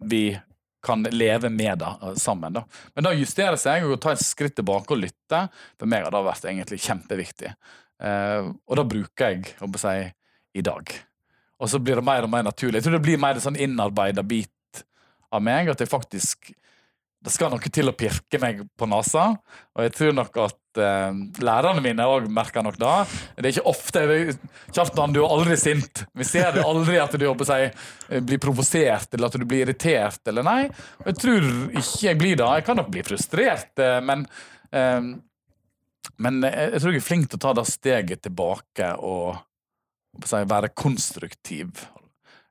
vi 0.10 0.24
kan 0.86 1.04
leve 1.04 1.50
med 1.50 1.78
det 1.80 2.20
sammen. 2.20 2.54
Da. 2.54 2.64
Men 2.96 3.06
da 3.06 3.14
justere 3.16 3.60
seg 3.60 3.86
og 3.86 4.00
ta 4.02 4.14
et 4.14 4.24
skritt 4.24 4.56
tilbake 4.60 4.96
og 4.96 5.04
lytte, 5.04 5.46
for 5.80 5.92
meg 5.92 6.06
har 6.06 6.16
det 6.16 6.26
vært 6.26 6.48
egentlig 6.48 6.80
kjempeviktig. 6.86 7.54
Uh, 8.00 8.56
og 8.70 8.80
da 8.80 8.88
bruker 8.88 9.34
jeg 9.34 9.56
å 9.60 9.70
si, 9.80 9.98
i 10.56 10.64
dag. 10.66 10.94
Og 11.60 11.70
så 11.72 11.82
blir 11.84 12.00
det 12.00 12.08
mer 12.08 12.26
og 12.26 12.32
mer 12.32 12.46
naturlig. 12.48 12.80
Jeg 12.80 12.88
tror 12.88 12.98
det 12.98 13.06
blir 13.06 13.20
mer 13.22 13.38
en 13.38 13.44
sånn 13.44 13.60
innarbeida 13.60 14.24
bit 14.24 14.84
av 15.36 15.44
meg. 15.44 15.72
At 15.72 15.84
jeg 15.84 15.92
faktisk 15.92 16.54
Det 17.20 17.34
skal 17.34 17.50
noe 17.52 17.68
til 17.68 17.92
å 17.92 17.98
pirke 18.00 18.40
meg 18.40 18.62
på 18.80 18.88
nesa. 18.88 19.34
Og 19.76 19.82
jeg 19.84 19.92
tror 19.92 20.14
nok 20.16 20.38
at 20.40 20.80
eh, 20.80 21.18
lærerne 21.44 21.82
mine 21.84 22.06
òg 22.08 22.30
merker 22.32 22.64
nok 22.64 22.78
det. 22.80 22.94
Det 23.36 23.44
er 23.44 23.50
ikke 23.58 23.74
ofte 23.74 24.04
Kjartan, 24.72 25.12
du 25.12 25.20
er 25.20 25.34
aldri 25.36 25.58
sint. 25.60 26.06
Vi 26.16 26.24
ser 26.24 26.54
det 26.56 26.64
aldri 26.64 26.96
at 27.04 27.12
du 27.20 27.28
si, 27.44 27.60
blir 28.24 28.40
provosert 28.40 29.12
eller 29.12 29.28
at 29.28 29.36
du 29.36 29.44
blir 29.44 29.66
irritert. 29.66 30.22
eller 30.32 30.48
nei. 30.48 30.62
Jeg 31.10 31.20
tror 31.20 31.50
ikke 31.68 32.06
jeg 32.08 32.22
blir 32.24 32.40
det. 32.40 32.48
Jeg 32.62 32.68
kan 32.70 32.80
nok 32.80 32.94
bli 32.96 33.04
frustrert, 33.04 33.74
uh, 33.84 34.00
men 34.00 34.24
men 36.18 36.42
jeg, 36.44 36.82
tror 36.82 36.96
jeg 36.96 37.02
er 37.02 37.06
flink 37.06 37.30
til 37.30 37.40
å 37.40 37.44
ta 37.46 37.54
det 37.60 37.66
steget 37.70 38.24
tilbake 38.26 38.92
og, 39.06 39.40
si, 40.26 40.42
være 40.50 40.74
konstruktiv. 40.76 41.86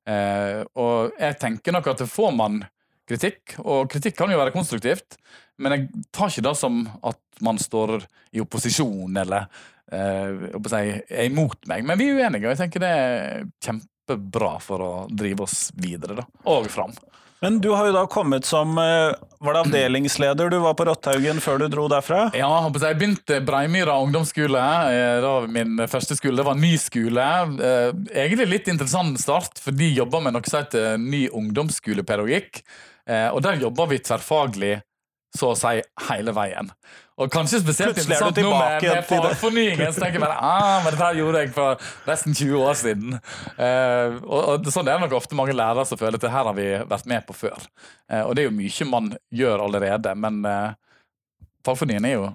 Eh, 0.08 0.62
og 0.80 1.18
jeg 1.20 1.38
tenker 1.42 1.74
nok 1.74 1.90
at 1.92 2.04
det 2.04 2.10
får 2.10 2.34
man 2.36 2.62
kritikk, 3.08 3.56
og 3.64 3.88
kritikk 3.92 4.16
kan 4.18 4.32
jo 4.32 4.40
være 4.40 4.54
konstruktivt, 4.54 5.16
men 5.58 5.74
jeg 5.74 6.04
tar 6.14 6.30
ikke 6.30 6.46
det 6.48 6.54
som 6.60 6.82
at 7.06 7.20
man 7.44 7.60
står 7.60 8.02
i 8.36 8.42
opposisjon 8.42 9.16
eller 9.22 9.46
eh, 9.92 10.48
si, 10.68 10.82
er 11.08 11.28
imot 11.28 11.68
meg. 11.70 11.86
Men 11.88 12.00
vi 12.00 12.10
er 12.12 12.20
uenige, 12.20 12.46
og 12.46 12.52
jeg 12.52 12.62
tenker 12.62 12.84
det 12.84 12.92
er 12.94 13.46
kjempebra 13.64 14.56
for 14.64 14.84
å 14.84 14.92
drive 15.10 15.46
oss 15.48 15.68
videre 15.76 16.20
da, 16.20 16.26
og 16.52 16.68
fram. 16.72 16.94
Men 17.40 17.60
du 17.60 17.70
har 17.70 17.86
jo 17.86 17.94
da 17.94 18.04
kommet 18.10 18.46
som 18.48 18.78
eh, 18.78 19.14
Var 19.38 19.54
det 19.54 19.60
avdelingsleder 19.60 20.50
du 20.50 20.58
var 20.58 20.74
på 20.74 20.88
Rotthaugen 20.88 21.38
før 21.42 21.62
du 21.62 21.68
dro 21.70 21.86
derfra? 21.90 22.24
Ja, 22.34 22.50
jeg 22.66 22.98
begynte 22.98 23.38
Breimyra 23.46 23.94
ungdomsskole. 24.02 24.64
Eh, 24.90 25.14
det 25.22 25.28
var 25.28 25.46
min 25.54 25.78
første 25.86 26.18
skole. 26.18 26.40
Det 26.40 26.46
var 26.48 26.58
en 26.58 26.64
ny 26.66 26.74
skole. 26.82 27.26
Eh, 27.62 27.92
egentlig 28.10 28.48
litt 28.50 28.70
interessant 28.72 29.20
start, 29.22 29.62
for 29.62 29.76
de 29.76 29.92
jobba 30.00 30.22
med 30.24 30.34
noe 30.34 30.50
som 30.50 30.64
heter 30.64 30.98
ny 30.98 31.28
ungdomsskolepedagogikk. 31.30 32.62
Og 33.08 33.38
der 33.40 33.56
jobba 33.56 33.86
vi 33.88 33.96
tverrfaglig 34.04 34.74
så 35.32 35.54
å 35.54 35.56
si 35.56 35.78
hele 36.10 36.34
veien. 36.36 36.66
Og 37.18 37.30
kanskje 37.32 37.58
spesielt 37.64 37.96
interessant 37.98 38.38
nå 38.38 38.50
med, 38.52 38.84
med 38.84 39.06
fagfornyingen. 39.08 39.90
Så 39.90 40.02
tenker 40.02 40.20
jeg 40.20 40.22
bare 40.22 40.38
ah, 40.38 40.84
men 40.84 40.94
dette 40.94 41.08
gjorde 41.18 41.42
jeg 41.42 41.52
for 41.56 41.86
nesten 42.06 42.36
20 42.38 42.60
år 42.62 42.78
siden. 42.78 43.16
Uh, 43.58 44.18
og, 44.22 44.38
og, 44.38 44.68
Sånn 44.70 44.86
er 44.86 44.94
det 44.94 45.06
nok 45.06 45.16
ofte 45.18 45.38
mange 45.38 45.56
lærere 45.56 45.86
som 45.88 45.98
føler 45.98 46.18
at 46.20 46.26
det 46.26 46.30
her 46.32 46.50
har 46.50 46.54
vi 46.56 46.68
vært 46.92 47.08
med 47.10 47.26
på 47.26 47.34
før. 47.40 47.66
Uh, 48.06 48.22
og 48.28 48.36
det 48.36 48.44
er 48.44 48.50
jo 48.50 48.54
mye 48.60 48.88
man 48.92 49.10
gjør 49.34 49.64
allerede, 49.66 50.14
men 50.22 50.38
uh, 50.46 50.76
fagfornyingen 51.66 52.06
er 52.06 52.14
jo 52.14 52.28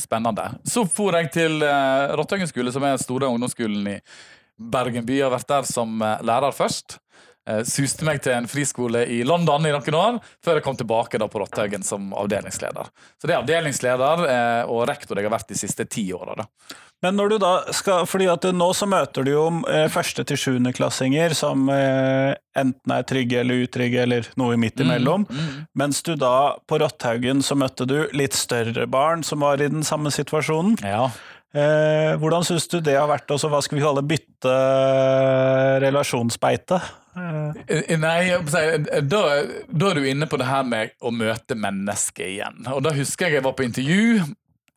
spennende. 0.00 0.48
Så 0.66 0.86
for 0.90 1.14
jeg 1.14 1.28
til 1.36 1.60
Rottøyen 2.18 2.48
skole, 2.50 2.72
som 2.74 2.84
er 2.88 2.96
store 2.98 3.28
ungdomsskolen 3.30 3.92
i 3.92 3.98
Bergen 4.60 5.04
by. 5.06 5.14
Jeg 5.14 5.28
har 5.28 5.36
vært 5.36 5.52
der 5.52 5.68
som 5.68 6.00
lærer 6.00 6.56
først. 6.56 6.98
Uh, 7.48 7.62
suste 7.64 8.04
meg 8.04 8.20
til 8.24 8.34
en 8.36 8.48
friskole 8.50 9.06
i 9.08 9.22
London 9.24 9.64
i 9.64 9.72
noen 9.72 9.96
år, 9.96 10.18
før 10.44 10.58
jeg 10.58 10.66
kom 10.66 10.76
tilbake 10.76 11.20
da 11.20 11.28
på 11.30 11.40
Rotthaugen 11.40 11.86
som 11.86 12.12
avdelingsleder. 12.12 12.92
Så 13.16 13.26
det 13.26 13.34
er 13.34 13.40
avdelingsleder 13.40 14.24
uh, 14.26 14.70
og 14.70 14.84
rektor 14.90 15.16
jeg 15.16 15.28
har 15.28 15.34
vært 15.34 15.48
de 15.52 15.58
siste 15.58 15.88
ti 15.88 16.10
åra. 16.12 16.44
Men 17.00 17.16
når 17.16 17.32
du 17.32 17.36
da 17.40 17.52
skal, 17.72 18.04
fordi 18.04 18.26
at 18.28 18.44
nå 18.52 18.66
så 18.76 18.84
møter 18.90 19.24
du 19.24 19.32
jo 19.32 19.46
uh, 19.64 19.86
første 19.88 20.26
til 20.28 20.36
sjuendeklassinger 20.42 21.32
som 21.38 21.64
enten 21.70 22.92
er 22.92 23.08
trygge 23.08 23.40
eller 23.40 23.64
utrygge, 23.64 24.04
eller 24.04 24.28
noe 24.36 24.60
midt 24.60 24.76
mm, 24.76 24.84
imellom. 24.84 25.24
Mm, 25.30 25.40
mm. 25.40 25.66
Mens 25.80 26.04
du 26.04 26.12
da 26.20 26.60
på 26.68 26.82
Rotthaugen 26.82 27.40
så 27.46 27.56
møtte 27.56 27.88
du 27.88 28.02
litt 28.12 28.36
større 28.36 28.84
barn 28.90 29.24
som 29.24 29.40
var 29.46 29.62
i 29.64 29.70
den 29.72 29.86
samme 29.86 30.12
situasjonen. 30.12 30.76
Ja. 30.84 31.08
Eh, 31.50 32.12
hvordan 32.22 32.44
syns 32.46 32.68
du 32.70 32.78
det 32.78 32.94
har 32.94 33.08
vært, 33.10 33.30
også, 33.34 33.48
hva 33.50 33.58
skal 33.64 33.80
vi 33.80 33.82
kalle 33.82 34.06
bytte 34.06 34.52
relasjonsbeite? 35.82 36.78
Eh, 37.16 37.96
nei, 37.98 38.30
da, 38.46 38.60
da, 39.02 39.22
er 39.90 39.98
du 39.98 40.04
inne 40.06 40.28
på 40.30 40.38
det 40.38 40.46
her 40.46 40.66
med 40.66 40.94
å 41.02 41.10
møte 41.14 41.56
mennesket 41.58 42.26
igjen. 42.26 42.62
Og 42.70 42.84
da 42.86 42.94
husker 42.94 43.26
jeg 43.28 43.40
jeg 43.40 43.46
var 43.46 43.56
på 43.58 43.66
intervju. 43.66 44.28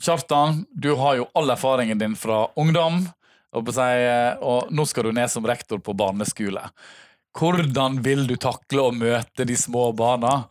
Kjartan, 0.04 0.64
du 0.74 0.94
har 1.00 1.20
jo 1.20 1.30
all 1.38 1.54
erfaringen 1.54 2.02
din 2.02 2.18
fra 2.20 2.48
ungdom, 2.60 3.06
og, 3.54 3.70
nå 4.74 4.86
skal 4.90 5.06
du 5.06 5.14
ned 5.14 5.30
som 5.30 5.46
rektor 5.46 5.78
på 5.80 5.94
barneskole. 5.96 6.66
Hvordan 7.34 8.00
vil 8.06 8.26
du 8.30 8.34
takle 8.38 8.82
å 8.82 8.94
møte 8.94 9.46
de 9.46 9.56
små 9.58 9.88
barna? 9.98 10.44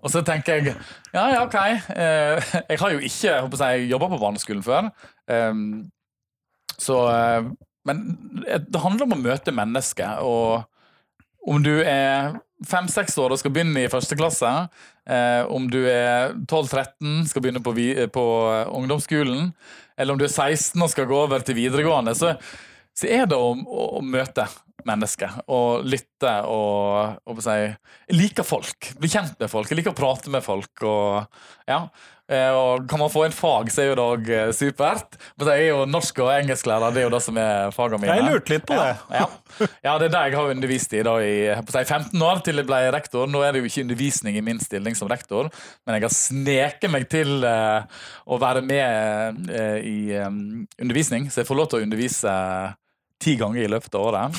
Og 0.00 0.12
så 0.12 0.22
tenker 0.24 0.60
jeg 0.60 0.74
ja, 1.12 1.24
ja, 1.34 1.40
ok. 1.44 1.56
Eh, 1.92 2.52
jeg 2.70 2.80
har 2.80 2.94
jo 2.94 3.00
ikke 3.04 3.34
håper 3.44 3.64
jeg, 3.64 3.88
jobba 3.90 4.08
på 4.12 4.20
barneskolen 4.22 4.62
før. 4.64 4.88
Ehm, 5.28 5.90
så 6.80 7.02
eh, 7.12 7.50
Men 7.88 8.04
det 8.44 8.80
handler 8.80 9.08
om 9.08 9.16
å 9.16 9.20
møte 9.20 9.56
mennesket. 9.56 10.20
og 10.20 10.64
om 11.48 11.62
du 11.64 11.72
er 11.80 12.36
fem-seks 12.68 13.16
år 13.20 13.32
og 13.32 13.40
skal 13.40 13.52
begynne 13.54 13.84
i 13.84 13.90
første 13.92 14.16
klasse, 14.18 14.48
eh, 15.08 15.42
om 15.48 15.68
du 15.72 15.78
er 15.88 16.34
12-13 16.44 17.28
skal 17.30 17.44
begynne 17.44 17.62
på, 17.64 17.72
vi, 17.76 17.92
på 18.12 18.24
ungdomsskolen, 18.76 19.52
eller 19.96 20.14
om 20.14 20.20
du 20.20 20.26
er 20.26 20.34
16 20.34 20.80
og 20.80 20.90
skal 20.92 21.08
gå 21.08 21.16
over 21.16 21.44
til 21.44 21.56
videregående, 21.56 22.14
så, 22.16 22.34
så 22.96 23.08
er 23.08 23.30
det 23.30 23.38
å, 23.38 23.54
å 23.56 24.02
møte 24.04 24.46
mennesker 24.88 25.40
og 25.50 25.84
lytte 25.88 26.36
og, 26.48 27.18
og 27.26 27.42
si, 27.44 27.58
Jeg 27.64 28.16
liker 28.16 28.46
folk. 28.46 28.92
Bli 29.00 29.10
kjent 29.12 29.36
med 29.40 29.52
folk. 29.52 29.70
Jeg 29.70 29.80
liker 29.80 29.94
å 29.94 29.98
prate 29.98 30.32
med 30.32 30.44
folk. 30.44 30.72
Og, 30.86 31.42
ja. 31.70 31.84
Eh, 32.30 32.50
og 32.54 32.84
kan 32.86 33.00
man 33.00 33.10
få 33.10 33.24
en 33.26 33.34
fag, 33.34 33.72
så 33.74 33.82
er 33.82 33.88
jo 33.88 33.94
det 33.98 34.04
òg 34.06 34.28
eh, 34.30 34.50
supert. 34.54 35.16
Men 35.34 35.48
jeg 35.50 35.64
er 35.64 35.72
jo 35.72 35.86
norsk- 35.90 36.20
og 36.22 36.30
engelsklærer, 36.36 36.94
det 36.94 37.02
er 37.02 37.08
jo 37.08 37.14
det 37.16 37.22
som 37.24 37.38
er 37.42 37.72
fagene 37.74 37.98
mine. 38.04 38.18
Jeg 38.20 38.26
lurte 38.28 38.54
litt 38.54 38.66
på 38.68 38.76
det. 38.78 38.92
Ja, 39.10 39.24
ja. 39.24 39.68
ja 39.88 39.94
det 39.98 40.10
er 40.10 40.14
det 40.14 40.22
jeg 40.28 40.38
har 40.38 40.52
undervist 40.54 40.94
i 40.94 41.02
da, 41.06 41.16
i 41.18 41.34
si, 41.58 41.82
15 41.82 42.26
år 42.28 42.42
til 42.46 42.62
jeg 42.62 42.68
ble 42.70 42.80
rektor. 42.94 43.26
Nå 43.30 43.42
er 43.42 43.56
det 43.56 43.64
jo 43.64 43.70
ikke 43.70 43.82
undervisning 43.88 44.38
i 44.38 44.44
min 44.46 44.62
stilling 44.62 44.98
som 44.98 45.10
rektor, 45.10 45.50
men 45.82 45.98
jeg 45.98 46.06
har 46.06 46.14
sneket 46.14 46.94
meg 46.94 47.08
til 47.10 47.42
uh, 47.42 47.82
å 48.30 48.38
være 48.40 48.62
med 48.62 49.50
uh, 49.50 49.78
i 49.82 50.14
um, 50.22 50.68
undervisning, 50.78 51.26
så 51.32 51.42
jeg 51.42 51.50
får 51.50 51.58
lov 51.58 51.70
til 51.72 51.80
å 51.80 51.88
undervise 51.88 52.36
ti 53.20 53.34
ganger 53.36 53.60
i 53.62 53.68
løpet 53.68 53.94
av 53.98 54.06
året. 54.08 54.38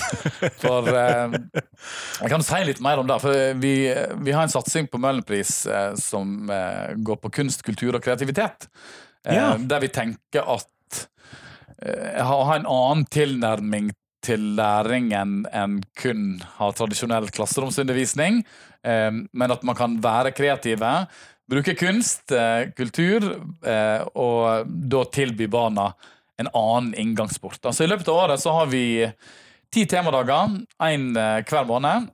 For 0.62 0.88
eh, 0.90 1.36
Jeg 2.22 2.32
kan 2.34 2.44
si 2.46 2.62
litt 2.66 2.82
mer 2.82 3.02
om 3.02 3.08
det. 3.10 3.20
for 3.22 3.38
Vi, 3.62 3.74
vi 4.26 4.34
har 4.34 4.44
en 4.48 4.54
satsing 4.54 4.90
på 4.90 5.00
Møhlenpris 5.02 5.54
eh, 5.70 5.94
som 6.02 6.50
eh, 6.50 6.96
går 6.98 7.20
på 7.22 7.32
kunst, 7.42 7.62
kultur 7.68 7.96
og 8.00 8.04
kreativitet. 8.06 8.68
Eh, 9.26 9.36
Ja. 9.38 9.54
Der 9.58 9.84
vi 9.84 9.92
tenker 9.94 10.48
at 10.58 11.04
eh, 11.86 12.22
å 12.26 12.42
ha 12.50 12.56
en 12.58 12.66
annen 12.70 13.06
tilnærming 13.14 13.92
til 14.26 14.52
læringen 14.58 15.44
enn 15.50 15.80
kun 15.98 16.40
ha 16.60 16.68
tradisjonell 16.78 17.30
klasseromsundervisning, 17.34 18.42
eh, 18.86 19.12
men 19.34 19.54
at 19.54 19.64
man 19.66 19.78
kan 19.78 19.96
være 20.04 20.34
kreative. 20.38 20.92
Bruke 21.52 21.74
kunst, 21.76 22.32
eh, 22.32 22.70
kultur, 22.78 23.26
og 24.16 24.70
da 24.94 25.02
tilby 25.12 25.50
barna 25.52 25.90
en 26.42 26.52
annen 26.58 26.96
inngangsport. 27.00 27.62
Altså 27.64 27.86
I 27.86 27.92
løpet 27.92 28.10
av 28.12 28.24
året 28.26 28.42
så 28.44 28.54
har 28.56 28.72
vi 28.72 28.84
ti 29.72 29.86
temadager, 29.88 30.58
én 30.84 31.12
hver 31.16 31.70
måned. 31.70 32.10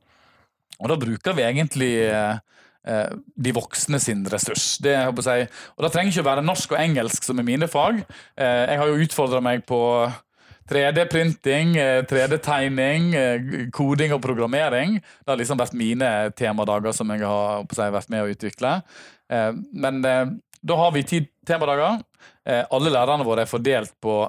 Og 0.77 0.91
da 0.91 0.99
bruker 1.01 1.33
vi 1.37 1.45
egentlig 1.45 1.91
eh, 2.05 2.37
eh, 2.85 3.15
de 3.35 3.53
voksne 3.55 3.99
sin 4.01 4.21
ressurs. 4.29 4.75
Det, 4.83 4.93
jeg 4.93 5.09
og 5.09 5.83
Det 5.85 5.91
trenger 5.93 6.13
ikke 6.13 6.25
å 6.25 6.29
være 6.29 6.45
norsk 6.45 6.75
og 6.75 6.81
engelsk 6.83 7.25
som 7.25 7.41
er 7.41 7.47
mine 7.47 7.69
fag. 7.71 8.03
Eh, 8.37 8.63
jeg 8.73 8.81
har 8.81 8.91
jo 8.91 9.03
utfordra 9.07 9.41
meg 9.41 9.65
på 9.69 9.81
3D-printing, 10.67 11.77
3D-tegning, 12.09 13.13
koding 13.71 14.11
og 14.11 14.19
programmering. 14.21 14.97
Det 14.99 15.31
har 15.31 15.39
liksom 15.39 15.61
vært 15.61 15.77
mine 15.79 16.09
temadager 16.35 16.95
som 16.95 17.13
jeg 17.13 17.23
har 17.23 17.63
si, 17.71 17.85
vært 17.95 18.11
med 18.11 18.25
å 18.25 18.33
utvikle. 18.33 18.73
Eh, 19.31 19.53
Men 19.73 20.03
eh, 20.05 20.25
da 20.61 20.79
har 20.81 20.91
vi 20.95 21.05
ti 21.07 21.21
temadager. 21.47 22.01
Eh, 22.47 22.65
Alle 22.71 22.91
lærerne 22.93 23.25
våre 23.27 23.45
er 23.45 23.49
fordelt 23.49 23.93
på 24.01 24.19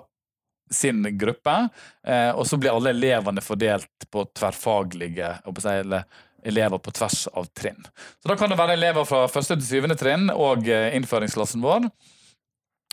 sin 0.70 1.02
gruppe, 1.18 1.68
eh, 2.06 2.30
og 2.36 2.44
så 2.46 2.58
blir 2.60 2.74
alle 2.74 2.92
elevene 2.92 3.40
fordelt 3.40 4.08
på 4.12 4.26
tverrfaglige 4.36 5.38
eller 5.64 6.04
elever 6.44 6.78
på 6.78 6.92
tvers 6.92 7.26
av 7.32 7.48
trinn. 7.56 7.80
Så 8.22 8.28
Da 8.28 8.36
kan 8.36 8.50
det 8.50 8.58
være 8.58 8.76
elever 8.76 9.06
fra 9.08 9.26
første 9.28 9.56
til 9.56 9.64
syvende 9.64 9.96
trinn 9.96 10.28
og 10.30 10.68
eh, 10.68 10.94
innføringsklassen 10.96 11.64
vår 11.64 11.88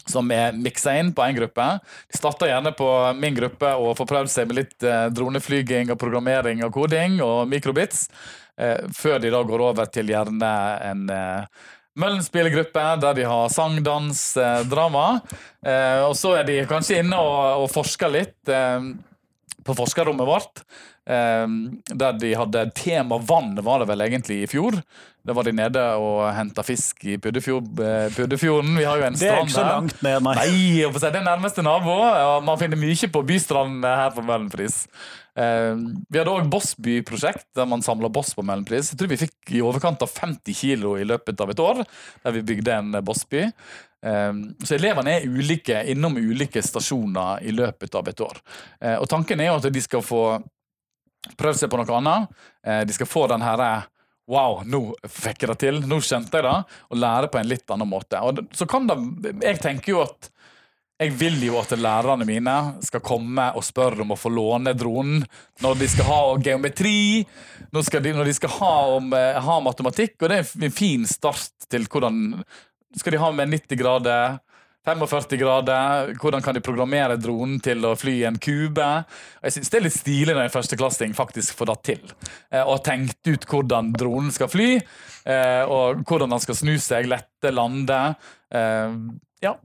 som 0.05 0.29
er 0.31 0.53
miksa 0.53 0.93
inn 0.99 1.11
på 1.17 1.23
én 1.25 1.33
gruppe. 1.33 1.65
De 2.11 2.17
starter 2.17 2.51
gjerne 2.51 2.71
på 2.77 2.87
min 3.17 3.33
gruppe 3.33 3.71
og 3.73 3.95
får 3.97 4.07
prøvd 4.11 4.29
seg 4.29 4.47
med 4.47 4.59
litt 4.59 4.85
droneflyging 5.17 5.89
og 5.89 5.97
programmering 5.97 6.61
og 6.61 6.75
koding 6.75 7.15
og 7.25 7.47
mikrobits, 7.49 8.03
før 8.93 9.17
de 9.17 9.31
da 9.33 9.41
går 9.41 9.63
over 9.65 9.89
til 9.89 10.13
gjerne 10.13 10.51
en 10.91 11.09
eh, 11.95 12.01
Møllenspillgruppe 12.01 12.85
der 13.01 13.13
de 13.15 13.23
har 13.23 13.49
sang, 13.49 13.81
dans, 13.83 14.37
eh, 14.37 14.63
drama. 14.67 15.21
Eh, 15.65 16.03
og 16.05 16.15
så 16.15 16.35
er 16.39 16.43
de 16.43 16.65
kanskje 16.67 16.99
inne 16.99 17.17
og, 17.17 17.63
og 17.63 17.71
forsker 17.71 18.11
litt 18.11 18.49
eh, 18.49 18.81
på 19.63 19.75
forskerrommet 19.75 20.27
vårt. 20.27 20.63
Eh, 21.07 21.47
der 21.93 22.19
de 22.19 22.35
hadde 22.35 22.71
tema 22.75 23.17
vann, 23.17 23.55
var 23.61 23.79
det 23.79 23.89
vel 23.89 24.01
egentlig 24.01 24.43
i 24.43 24.47
fjor. 24.47 24.81
Da 25.25 25.33
var 25.33 25.47
de 25.47 25.55
nede 25.57 25.81
og 25.97 26.27
henta 26.37 26.61
fisk 26.65 27.01
i 27.09 27.15
Puddefjord, 27.17 27.67
eh, 27.81 28.07
Puddefjorden. 28.13 28.75
Vi 28.77 28.85
har 28.85 28.99
jo 28.99 29.07
en 29.07 29.15
strand 29.17 29.21
der. 29.21 29.33
Det 29.33 29.41
er 29.41 29.47
ikke 29.47 29.55
så 29.55 29.65
langt 29.65 30.03
ned, 30.05 30.21
nei. 30.27 30.35
Nei, 30.37 30.99
det 31.01 31.19
er 31.19 31.25
nærmeste 31.25 31.65
nabo. 31.65 31.95
og 31.97 32.43
Man 32.45 32.59
finner 32.61 32.77
mye 32.77 33.09
på 33.09 33.23
bystranden 33.25 33.87
her 33.89 34.13
på 34.13 34.21
Møhlenpris. 34.25 34.83
Eh, 35.35 35.73
vi 36.07 36.21
hadde 36.21 36.31
òg 36.31 36.45
Bossby-prosjekt, 36.53 37.47
der 37.57 37.65
man 37.65 37.81
samla 37.81 38.11
boss 38.13 38.35
på 38.37 38.45
Møhlenpris. 38.45 38.93
Jeg 38.93 39.01
tror 39.01 39.09
vi 39.11 39.21
fikk 39.25 39.55
i 39.57 39.63
overkant 39.65 40.05
av 40.05 40.13
50 40.13 40.53
kilo 40.61 40.93
i 41.01 41.07
løpet 41.09 41.41
av 41.41 41.49
et 41.49 41.63
år, 41.63 41.81
der 42.23 42.37
vi 42.37 42.45
bygde 42.53 42.77
en 42.77 42.99
bossby. 43.03 43.47
Eh, 44.05 44.33
så 44.61 44.77
elevene 44.77 45.17
er 45.17 45.25
ulike, 45.25 45.81
innom 45.89 46.21
ulike 46.21 46.61
stasjoner 46.61 47.41
i 47.41 47.55
løpet 47.55 47.97
av 47.97 48.13
et 48.13 48.21
år. 48.21 48.37
Eh, 48.79 48.99
og 48.99 49.09
tanken 49.09 49.41
er 49.41 49.49
jo 49.49 49.57
at 49.57 49.73
de 49.73 49.81
skal 49.81 50.05
få 50.05 50.23
prøvd 51.33 51.63
seg 51.63 51.71
på 51.73 51.81
noe 51.81 51.97
annet. 51.97 52.39
Eh, 52.61 52.83
de 52.85 52.93
skal 52.93 53.09
få 53.09 53.25
den 53.31 53.41
herre 53.41 53.87
Wow, 54.31 54.63
nå 54.65 54.79
fikk 55.05 55.43
jeg 55.43 55.51
det 55.51 55.57
til. 55.61 55.81
Nå 55.85 55.99
skjønte 56.01 56.39
jeg 56.39 56.47
det. 56.47 56.77
Og 56.89 57.01
lære 57.01 57.29
på 57.31 57.41
en 57.41 57.49
litt 57.49 57.69
annen 57.73 57.89
måte. 57.89 58.21
Og 58.25 58.45
så 58.55 58.67
kan 58.69 58.87
det, 58.89 58.97
Jeg 59.43 59.61
tenker 59.61 59.93
jo 59.93 60.01
at 60.05 60.31
jeg 60.95 61.11
vil 61.19 61.41
jo 61.43 61.57
at 61.59 61.73
lærerne 61.75 62.23
mine 62.23 62.53
skal 62.85 63.01
komme 63.03 63.49
og 63.59 63.65
spørre 63.67 64.05
om 64.05 64.13
å 64.15 64.17
få 64.19 64.29
låne 64.31 64.71
dronen 64.79 65.25
når 65.59 65.81
de 65.81 65.89
skal 65.91 66.07
ha 66.07 66.19
geometri, 66.39 67.25
når, 67.75 67.89
de, 67.99 68.13
når 68.15 68.29
de 68.29 68.35
skal 68.37 68.53
ha, 68.61 68.75
om, 68.95 69.09
eh, 69.11 69.41
ha 69.43 69.57
matematikk. 69.59 70.15
Og 70.21 70.31
det 70.31 70.37
er 70.39 70.53
en 70.69 70.75
fin 70.75 71.03
start 71.09 71.67
til 71.69 71.89
hvordan 71.91 72.39
Skal 72.95 73.11
de 73.11 73.19
ha 73.19 73.27
med 73.35 73.51
90 73.51 73.75
grader? 73.75 74.37
45 74.85 75.37
grader. 75.41 76.11
Hvordan 76.21 76.43
kan 76.45 76.55
de 76.57 76.61
programmere 76.63 77.17
dronen 77.17 77.57
til 77.63 77.81
å 77.87 77.95
fly 77.97 78.13
i 78.21 78.25
en 78.29 78.37
kube? 78.41 78.89
Jeg 79.43 79.55
synes 79.55 79.71
Det 79.71 79.79
er 79.79 79.85
litt 79.87 79.97
stilig 79.97 80.35
når 80.35 80.43
en 80.45 80.53
førsteklassing 80.53 81.15
faktisk 81.17 81.57
får 81.57 81.71
det 81.71 81.77
til. 81.89 82.11
Eh, 82.51 82.61
Og 82.63 82.83
tenkt 82.85 83.19
ut 83.27 83.47
hvordan 83.49 83.93
dronen 83.97 84.31
skal 84.31 84.47
fly, 84.51 84.69
eh, 85.25 85.63
og 85.65 86.03
hvordan 86.05 86.29
den 86.35 86.39
skal 86.43 86.55
snu 86.55 86.75
seg, 86.77 87.09
lette, 87.09 87.51
lande. 87.51 88.15
Eh, 88.53 88.93
Ja, 89.41 89.55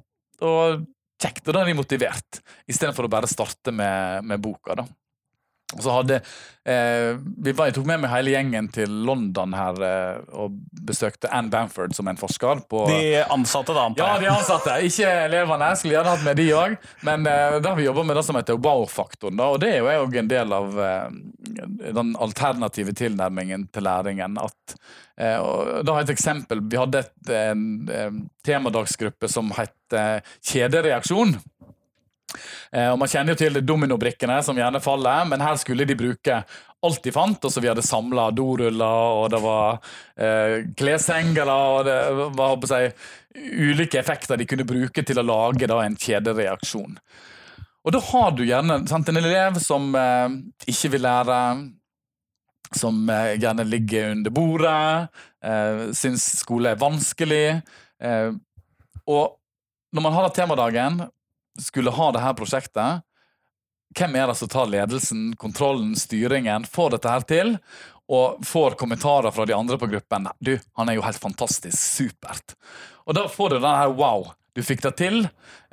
og 0.41 0.87
kjekt. 1.21 1.47
Og 1.47 1.53
da 1.55 1.61
er 1.63 1.67
de 1.67 1.75
motivert, 1.79 2.41
istedenfor 2.69 3.05
å 3.05 3.13
bare 3.13 3.29
starte 3.29 3.73
med, 3.73 4.25
med 4.25 4.41
boka. 4.41 4.75
da. 4.75 4.87
Hadde 5.79 6.17
eh, 6.65 7.15
vi 7.39 7.53
var, 7.53 7.69
Jeg 7.69 7.77
tok 7.77 7.87
med 7.87 8.01
meg 8.03 8.11
hele 8.11 8.33
gjengen 8.35 8.67
til 8.75 8.91
London 9.07 9.55
her 9.55 9.79
eh, 9.87 10.17
og 10.35 10.57
besøkte 10.87 11.31
Anne 11.31 11.53
Bamford 11.53 11.95
som 11.95 12.09
en 12.11 12.19
forsker. 12.19 12.65
på... 12.71 12.85
De 12.91 13.21
ansatte, 13.23 13.75
da, 13.77 13.87
Ja, 13.99 14.09
de 14.19 14.31
ansatte. 14.33 14.75
Ikke 14.87 15.09
elevene. 15.29 15.71
Skulle 15.79 15.99
gjerne 15.99 16.15
hatt 16.17 16.25
med 16.27 16.41
de 16.41 16.49
òg. 16.57 16.75
Men 17.07 17.29
eh, 17.31 17.61
har 17.63 17.77
vi 17.79 17.87
jobba 17.87 18.05
med 18.09 18.19
det 18.19 18.25
som 18.27 18.39
heter 18.41 18.59
wow-faktoren. 18.59 19.41
Og 19.47 19.61
det 19.63 19.75
er 19.77 19.85
jo 19.85 19.93
òg 20.07 20.19
en 20.23 20.33
del 20.33 20.57
av 20.57 20.81
eh, 20.87 21.21
den 22.01 22.17
alternative 22.19 22.97
tilnærmingen 22.99 23.69
til 23.73 23.87
læringen. 23.87 24.37
At, 24.43 24.77
eh, 25.21 25.39
da 25.39 25.95
har 25.95 26.03
jeg 26.03 26.11
et 26.11 26.17
eksempel. 26.19 26.65
Vi 26.67 26.81
hadde 26.81 27.05
et, 27.07 27.15
en, 27.31 27.65
en 28.03 28.21
temadagsgruppe 28.47 29.31
som 29.31 29.55
het 29.59 29.97
eh, 29.97 30.19
Kjedereaksjon. 30.51 31.39
Eh, 32.73 32.89
og 32.91 32.99
Man 33.01 33.11
kjenner 33.11 33.35
jo 33.35 33.41
til 33.41 33.61
dominobrikkene 33.67 34.41
som 34.47 34.59
gjerne 34.59 34.83
faller, 34.83 35.25
men 35.31 35.43
her 35.45 35.57
skulle 35.61 35.87
de 35.89 35.99
bruke 35.99 36.43
alt 36.83 37.03
de 37.05 37.13
fant. 37.13 37.45
og 37.45 37.53
så 37.53 37.61
Vi 37.61 37.69
hadde 37.69 37.87
samla 37.87 38.31
doruller, 38.31 39.17
og 39.21 39.31
det 39.33 39.43
var 39.45 39.81
eh, 40.17 40.61
kleshengere 40.77 41.57
og 41.75 41.85
det 41.89 41.99
var 42.39 42.81
jeg, 42.81 42.95
ulike 43.35 43.99
effekter 44.01 44.37
de 44.37 44.47
kunne 44.49 44.69
bruke 44.69 45.05
til 45.07 45.21
å 45.21 45.27
lage 45.27 45.69
da, 45.71 45.83
en 45.85 45.99
kjedereaksjon. 45.99 46.97
Og 47.81 47.95
da 47.95 48.01
har 48.11 48.33
du 48.37 48.43
gjerne 48.45 48.83
sant, 48.91 49.09
en 49.09 49.21
elev 49.21 49.61
som 49.63 49.93
eh, 49.97 50.41
ikke 50.69 50.95
vil 50.97 51.07
lære, 51.07 51.41
som 52.77 53.03
eh, 53.11 53.37
gjerne 53.41 53.67
ligger 53.69 54.13
under 54.15 54.35
bordet, 54.35 55.09
eh, 55.45 55.87
syns 55.97 56.27
skole 56.43 56.75
er 56.75 56.81
vanskelig. 56.81 57.61
Eh, 58.01 58.31
og 59.11 59.39
når 59.91 60.05
man 60.05 60.15
har 60.15 60.29
hatt 60.29 60.39
temadagen, 60.39 61.01
skulle 61.63 61.95
ha 61.95 62.11
det 62.15 62.25
her 62.25 62.37
prosjektet, 62.39 63.05
hvem 63.99 64.15
er 64.17 64.31
det 64.31 64.37
som 64.39 64.51
tar 64.51 64.71
ledelsen, 64.71 65.33
kontrollen, 65.37 65.97
styringen, 65.99 66.67
får 66.69 66.95
dette 66.95 67.11
her 67.11 67.27
til? 67.27 67.57
Og 68.11 68.43
får 68.47 68.77
kommentarer 68.79 69.35
fra 69.35 69.47
de 69.47 69.55
andre 69.55 69.79
på 69.79 69.89
gruppen. 69.91 70.29
Du, 70.39 70.57
han 70.79 70.91
er 70.91 70.99
jo 70.99 71.05
helt 71.07 71.23
fantastisk. 71.23 71.79
Supert. 71.79 72.57
Og 73.07 73.15
da 73.19 73.27
får 73.31 73.55
du 73.55 73.59
den 73.59 73.79
her 73.81 73.93
wow, 73.95 74.31
du 74.55 74.63
fikk 74.67 74.83
det 74.87 74.97
til. 74.99 75.25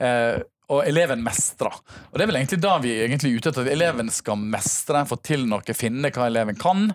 Eh, 0.02 0.38
og 0.74 0.84
eleven 0.84 1.22
mestrer. 1.24 1.74
Og 2.12 2.18
det 2.18 2.26
er 2.26 2.32
vel 2.32 2.40
egentlig 2.42 2.60
da 2.62 2.74
vi 2.84 2.92
er 3.00 3.14
ute 3.16 3.50
etter 3.50 3.64
at 3.64 3.72
eleven 3.72 4.12
skal 4.14 4.38
mestre, 4.42 5.06
få 5.08 5.18
til 5.24 5.48
noe, 5.48 5.78
finne 5.78 6.12
hva 6.14 6.28
eleven 6.28 6.58
kan, 6.60 6.90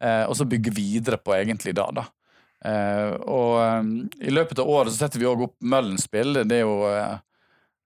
eh, 0.00 0.24
og 0.24 0.34
så 0.38 0.48
bygge 0.48 0.72
videre 0.74 1.20
på 1.20 1.34
egentlig 1.36 1.74
da. 1.76 1.90
da. 2.00 2.06
Eh, 2.64 3.12
og 3.20 3.58
eh, 3.60 3.90
i 4.30 4.32
løpet 4.32 4.62
av 4.62 4.70
året 4.70 4.94
så 4.94 5.04
setter 5.04 5.20
vi 5.20 5.28
òg 5.28 5.44
opp 5.50 5.58
Møllenspill. 5.60 6.42
Det 6.48 6.62
er 6.62 6.64
jo 6.64 6.78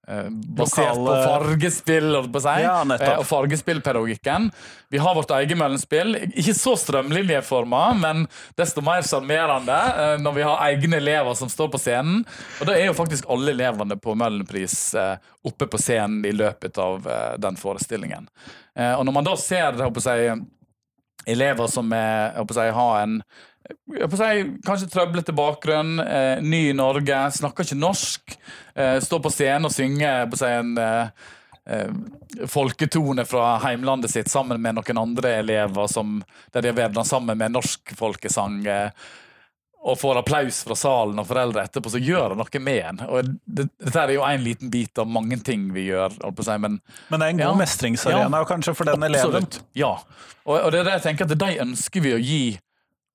eh, 0.08 0.30
basert 0.30 0.96
Lokale... 0.96 1.04
på 1.06 1.28
fargespill 1.28 2.08
holdt 2.14 2.32
på 2.32 2.40
å 2.40 2.44
si, 2.44 2.54
Ja, 2.64 2.76
eh, 2.96 3.12
og 3.18 3.26
fargespillpedagogikken. 3.28 4.50
Vi 4.94 5.00
har 5.02 5.14
vårt 5.16 5.30
eget 5.34 5.58
Møllenspill. 5.58 6.16
Ikke 6.32 6.54
så 6.54 6.76
strømlinjeforma, 6.78 7.82
men 7.98 8.24
desto 8.58 8.84
mer 8.84 9.06
sjarmerende 9.06 9.78
eh, 9.92 10.16
når 10.22 10.36
vi 10.38 10.46
har 10.46 10.64
egne 10.68 11.00
elever 11.02 11.38
som 11.38 11.50
står 11.50 11.72
på 11.72 11.80
scenen. 11.82 12.24
Og 12.60 12.68
da 12.70 12.76
er 12.78 12.88
jo 12.88 12.98
faktisk 12.98 13.28
alle 13.32 13.54
elevene 13.56 13.98
på 14.00 14.16
Møllenpris 14.18 14.76
eh, 14.98 15.16
oppe 15.44 15.68
på 15.70 15.80
scenen 15.80 16.24
i 16.24 16.32
løpet 16.32 16.78
av 16.80 17.08
eh, 17.08 17.32
den 17.42 17.58
forestillingen. 17.60 18.28
Eh, 18.78 18.94
og 18.94 19.04
når 19.06 19.18
man 19.18 19.26
da 19.26 19.36
ser 19.40 19.80
holdt 19.80 19.96
på 19.98 20.04
å 20.04 20.08
si, 20.08 20.30
elever 21.34 21.68
som 21.72 21.90
er, 21.96 22.34
holdt 22.38 22.52
på 22.52 22.56
å 22.56 22.60
si, 22.60 22.70
har 22.78 23.02
en 23.02 23.18
si, 23.64 24.58
kanskje 24.66 24.90
trøblete 24.92 25.32
bakgrunn, 25.36 25.98
eh, 26.00 26.42
ny 26.42 26.68
i 26.70 26.76
Norge, 26.76 27.30
snakker 27.38 27.64
ikke 27.64 27.78
norsk, 27.80 28.36
eh, 28.74 28.98
står 29.00 29.22
på 29.24 29.32
scenen 29.32 29.64
og 29.70 29.72
synger 29.72 30.26
på 30.30 30.38
si, 30.40 30.50
en 30.52 30.76
eh, 30.78 31.08
eh, 31.66 32.46
folketone 32.50 33.24
fra 33.28 33.58
heimlandet 33.64 34.10
sitt 34.10 34.28
sammen 34.32 34.60
med 34.62 34.74
noen 34.78 34.98
andre 35.00 35.36
elever 35.40 35.86
som, 35.88 36.22
der 36.52 36.62
de 36.62 36.72
har 36.72 36.80
vært 36.82 37.06
sammen 37.08 37.38
med 37.38 37.52
norsk 37.56 37.94
folkesang. 37.96 38.64
Eh, 38.66 38.90
og 39.84 39.98
får 40.00 40.16
applaus 40.22 40.62
fra 40.64 40.72
salen 40.80 41.18
og 41.20 41.26
foreldre 41.28 41.60
etterpå, 41.66 41.90
så 41.92 41.98
gjør 42.00 42.32
det 42.32 42.36
noe 42.40 42.60
med 42.64 42.78
en. 42.88 43.00
Og 43.04 43.26
det, 43.44 43.66
dette 43.84 44.00
er 44.00 44.14
jo 44.14 44.22
en 44.24 44.40
liten 44.40 44.70
bit 44.72 44.96
av 44.96 45.10
mange 45.12 45.36
ting 45.44 45.66
vi 45.74 45.90
gjør, 45.90 46.14
si, 46.40 46.54
men 46.56 46.78
Men 47.10 47.20
det 47.20 47.26
er 47.26 47.30
en 47.34 47.36
god 47.42 47.44
Ja. 47.50 47.54
mestringsarena 47.60 48.38
Ja. 48.40 48.44
kanskje 48.48 48.74
for 48.74 48.84
den 48.88 49.02
eleven. 49.02 49.46
Ja. 49.74 49.98
Og, 50.46 50.56
og 50.56 50.72
det 50.72 50.80
er 50.80 50.84
det 50.88 50.94
jeg 51.02 51.02
tenker 51.02 51.28
at 51.28 51.36
de 51.38 51.58
ønsker 51.66 52.00
vi 52.00 52.14
å 52.16 52.22
gi 52.22 52.58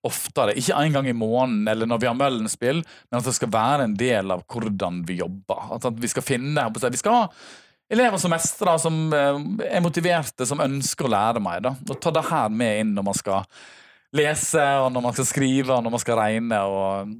oftere. 0.08 0.56
Ikke 0.58 0.78
en 0.80 0.94
gang 0.96 1.08
i 1.10 1.16
måneden 1.16 1.68
eller 1.68 1.90
når 1.90 2.02
vi 2.02 2.08
har 2.10 2.18
Møllenspill, 2.18 2.84
men 2.84 3.20
at 3.20 3.28
det 3.28 3.36
skal 3.36 3.52
være 3.54 3.88
en 3.88 3.98
del 4.00 4.32
av 4.36 4.46
hvordan 4.48 5.02
vi 5.08 5.20
jobber. 5.20 5.74
At, 5.76 5.90
vi 6.00 6.12
skal 6.12 6.26
finne 6.26 6.70
Vi 6.76 7.02
skal 7.02 7.18
ha 7.18 7.26
elever 7.90 8.22
som 8.22 8.32
mestrer, 8.32 8.78
som 8.78 9.02
eh, 9.14 9.42
er 9.68 9.84
motiverte, 9.84 10.46
som 10.46 10.62
ønsker 10.64 11.08
å 11.08 11.14
lære 11.16 11.44
mer. 11.44 11.64
Da. 11.66 11.76
Og 11.90 12.00
ta 12.00 12.14
det 12.16 12.28
her 12.30 12.54
med 12.54 12.84
inn 12.84 12.96
når 12.96 13.10
man 13.10 13.18
skal 13.18 13.50
lese, 14.16 14.64
og 14.84 14.92
når 14.94 15.10
man 15.10 15.18
skal 15.18 15.30
skrive, 15.30 15.76
og 15.76 15.84
når 15.86 15.94
man 15.98 16.02
skal 16.02 16.20
regne 16.22 16.64
og 16.70 17.18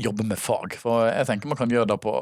jobbe 0.00 0.26
med 0.26 0.40
fag. 0.40 0.78
For 0.80 1.08
jeg 1.08 1.28
tenker 1.28 1.50
man 1.50 1.60
kan 1.60 1.72
gjøre 1.72 1.92
det 1.94 2.00
på 2.02 2.14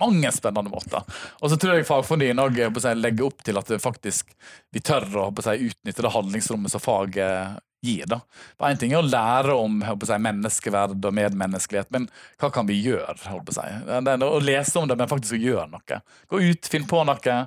mange 0.00 0.30
spennende 0.32 0.72
måter. 0.72 1.04
Og 1.40 1.50
så 1.52 1.58
tror 1.60 1.76
jeg 1.76 1.88
fagfornyen 1.88 2.40
òg 2.40 2.56
legger 2.96 3.26
opp 3.26 3.42
til 3.44 3.60
at 3.60 3.68
det 3.68 3.82
faktisk 3.82 4.32
vi 4.72 4.80
tør 4.80 5.06
å 5.20 5.26
å 5.28 5.56
utnytte 5.56 6.06
det 6.06 6.14
handlingsrommet 6.14 6.72
som 6.72 6.82
faget 6.82 7.60
gir. 7.82 8.06
da. 8.06 8.20
For 8.58 8.68
Én 8.68 8.78
ting 8.80 8.92
er 8.92 9.00
å 9.02 9.06
lære 9.06 9.54
om 9.56 9.80
jeg, 9.84 9.98
si, 10.08 10.18
menneskeverd 10.26 11.04
og 11.08 11.14
medmenneskelighet, 11.16 11.90
men 11.94 12.08
hva 12.40 12.50
kan 12.52 12.68
vi 12.68 12.80
gjøre? 12.84 13.16
håper 13.30 13.60
jeg? 13.60 13.84
Det 14.04 14.14
er 14.16 14.24
å 14.26 14.40
lese 14.44 14.78
om 14.80 14.88
det, 14.88 14.98
men 15.00 15.10
faktisk 15.10 15.38
å 15.38 15.42
gjøre 15.44 15.68
noe. 15.72 16.00
Gå 16.30 16.42
ut, 16.50 16.68
finn 16.72 16.88
på 16.90 17.04
noe. 17.08 17.38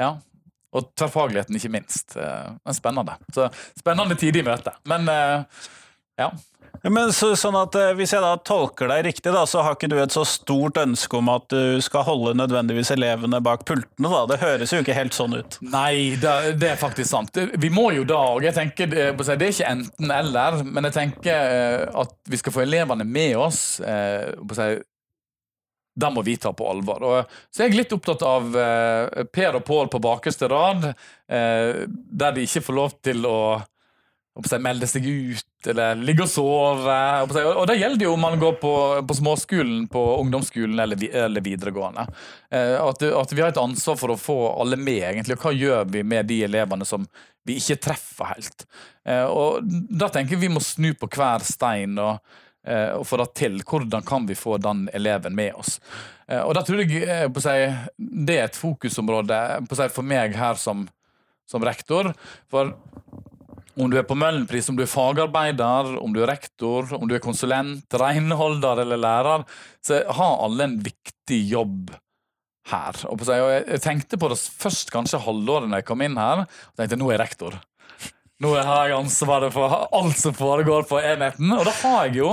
ja. 0.00 0.10
Og 0.70 0.92
tverrfagligheten, 0.94 1.56
ikke 1.58 1.72
minst. 1.74 2.12
Eh, 2.14 2.50
Men 2.62 2.74
spennende. 2.76 3.16
Så 3.34 3.48
Spennende 3.74 4.14
tid 4.14 4.36
i 4.38 4.42
møte. 4.46 4.70
Men 4.86 5.08
eh, 5.10 5.42
ja. 6.20 6.28
Men 6.82 7.12
så, 7.12 7.32
sånn 7.36 7.56
at 7.60 7.76
eh, 7.76 7.92
Hvis 7.98 8.14
jeg 8.14 8.24
da 8.24 8.34
tolker 8.46 8.88
deg 8.90 9.04
riktig, 9.10 9.32
da, 9.34 9.44
så 9.48 9.64
har 9.64 9.76
ikke 9.76 9.90
du 9.92 9.98
et 10.00 10.14
så 10.14 10.24
stort 10.28 10.80
ønske 10.80 11.18
om 11.18 11.28
at 11.32 11.48
du 11.52 11.80
skal 11.84 12.06
holde 12.06 12.34
nødvendigvis 12.38 12.92
elevene 12.94 13.42
bak 13.44 13.66
pultene? 13.68 14.08
da. 14.08 14.22
Det 14.30 14.40
høres 14.42 14.72
jo 14.72 14.80
ikke 14.82 14.96
helt 14.96 15.16
sånn 15.16 15.36
ut. 15.36 15.58
Nei, 15.64 16.16
det, 16.20 16.34
det 16.60 16.72
er 16.72 16.80
faktisk 16.80 17.10
sant. 17.10 17.36
Vi 17.36 17.72
må 17.72 17.90
jo 17.96 18.06
da, 18.08 18.22
tenker, 18.56 18.94
eh, 18.94 19.10
Det 19.16 19.36
er 19.36 19.48
ikke 19.50 19.72
enten-eller, 19.74 20.62
men 20.64 20.88
jeg 20.88 20.96
tenker 20.96 21.56
eh, 21.56 21.82
at 22.00 22.14
vi 22.30 22.40
skal 22.40 22.56
få 22.56 22.64
elevene 22.64 23.04
med 23.04 23.36
oss. 23.40 23.80
det 26.00 26.10
må 26.14 26.22
vi 26.24 26.36
ta 26.40 26.52
på 26.56 26.68
alvor. 26.70 27.02
Og 27.04 27.34
så 27.52 27.62
er 27.62 27.68
jeg 27.68 27.82
litt 27.82 27.92
opptatt 27.92 28.22
av 28.24 28.54
Per 29.34 29.58
og 29.58 29.64
Pål 29.66 29.90
på 29.92 30.00
bakerste 30.00 30.48
rad, 30.48 30.86
der 31.28 32.32
de 32.36 32.46
ikke 32.46 32.62
får 32.64 32.78
lov 32.78 32.94
til 33.04 33.26
å 33.28 33.40
melde 34.62 34.86
seg 34.86 35.04
ut 35.06 35.66
eller 35.68 35.98
ligge 36.00 36.22
og 36.24 36.30
sove. 36.30 36.98
Og 37.56 37.66
det 37.68 37.76
gjelder 37.80 38.06
jo 38.06 38.12
om 38.14 38.22
man 38.24 38.38
går 38.40 38.54
på, 38.62 38.74
på 39.04 39.16
småskolen, 39.18 39.88
på 39.90 40.04
ungdomsskolen 40.20 40.78
eller, 40.80 41.02
eller 41.26 41.44
videregående. 41.44 42.06
Eh, 42.50 42.76
At, 42.80 43.02
at 43.02 43.32
vi 43.32 43.42
har 43.42 43.50
et 43.52 43.60
ansvar 43.60 43.98
for 44.00 44.14
å 44.14 44.16
få 44.20 44.36
alle 44.62 44.78
med, 44.80 45.02
egentlig. 45.02 45.36
Og 45.36 45.44
hva 45.44 45.52
gjør 45.52 45.90
vi 45.92 46.02
med 46.02 46.30
de 46.30 46.42
elevene 46.46 46.86
som 46.88 47.04
vi 47.44 47.58
ikke 47.60 47.80
treffer 47.90 48.30
helt? 48.34 48.64
Eh, 49.04 49.26
Og 49.26 49.60
da 49.90 50.08
tenker 50.08 50.36
jeg 50.38 50.44
vi 50.46 50.54
må 50.54 50.62
snu 50.64 50.94
på 50.94 51.10
hver 51.10 51.44
stein. 51.44 51.98
og 51.98 52.18
eh, 52.64 52.94
og 52.96 53.04
få 53.08 53.18
det 53.20 53.28
til. 53.34 53.60
Hvordan 53.66 54.06
kan 54.06 54.26
vi 54.30 54.38
få 54.38 54.56
den 54.62 54.88
eleven 54.94 55.34
med 55.36 55.54
oss? 55.58 55.80
Og 56.30 56.52
da 56.54 56.60
tror 56.62 56.78
jeg 56.86 57.32
på 57.34 57.40
å 57.40 57.42
si, 57.42 57.54
det 57.98 58.34
er 58.38 58.44
et 58.46 58.54
fokusområde 58.56 59.38
på 59.66 59.74
å 59.74 59.78
si, 59.80 59.88
for 59.90 60.06
meg 60.06 60.36
her 60.38 60.54
som, 60.54 60.84
som 61.50 61.64
rektor. 61.66 62.12
For 62.52 62.70
om 63.78 63.90
du 63.90 63.96
er 64.00 64.06
på 64.06 64.16
Møllenpris, 64.18 64.68
om 64.70 64.76
du 64.78 64.82
er 64.84 64.90
fagarbeider, 64.90 65.94
om 66.00 66.14
du 66.14 66.22
er 66.22 66.32
rektor, 66.32 66.88
om 66.96 67.08
du 67.08 67.14
er 67.16 67.22
konsulent, 67.22 67.86
renholder 68.00 68.82
eller 68.84 69.00
lærer, 69.00 69.44
så 69.84 70.02
har 70.18 70.44
alle 70.44 70.66
en 70.66 70.78
viktig 70.84 71.40
jobb 71.52 71.92
her. 72.70 73.00
Og 73.10 73.22
jeg 73.30 73.82
tenkte 73.84 74.18
på 74.20 74.30
det 74.30 74.38
først 74.38 74.92
kanskje 74.94 75.22
halvåret 75.24 75.70
når 75.70 75.82
jeg 75.82 75.90
kom 75.90 76.04
inn 76.04 76.18
her. 76.20 76.44
og 76.46 76.80
tenkte 76.80 76.98
nå 77.00 77.10
er 77.10 77.18
jeg 77.18 77.24
rektor. 77.24 77.60
Nå 78.40 78.54
har 78.56 78.88
jeg 78.88 78.96
ansvaret 78.96 79.52
for 79.52 79.74
alt 79.92 80.16
som 80.16 80.32
foregår 80.32 80.86
på 80.88 80.96
enheten, 81.04 81.50
og 81.52 81.66
det 81.68 81.74
har 81.82 82.06
jeg 82.06 82.14
jo. 82.22 82.30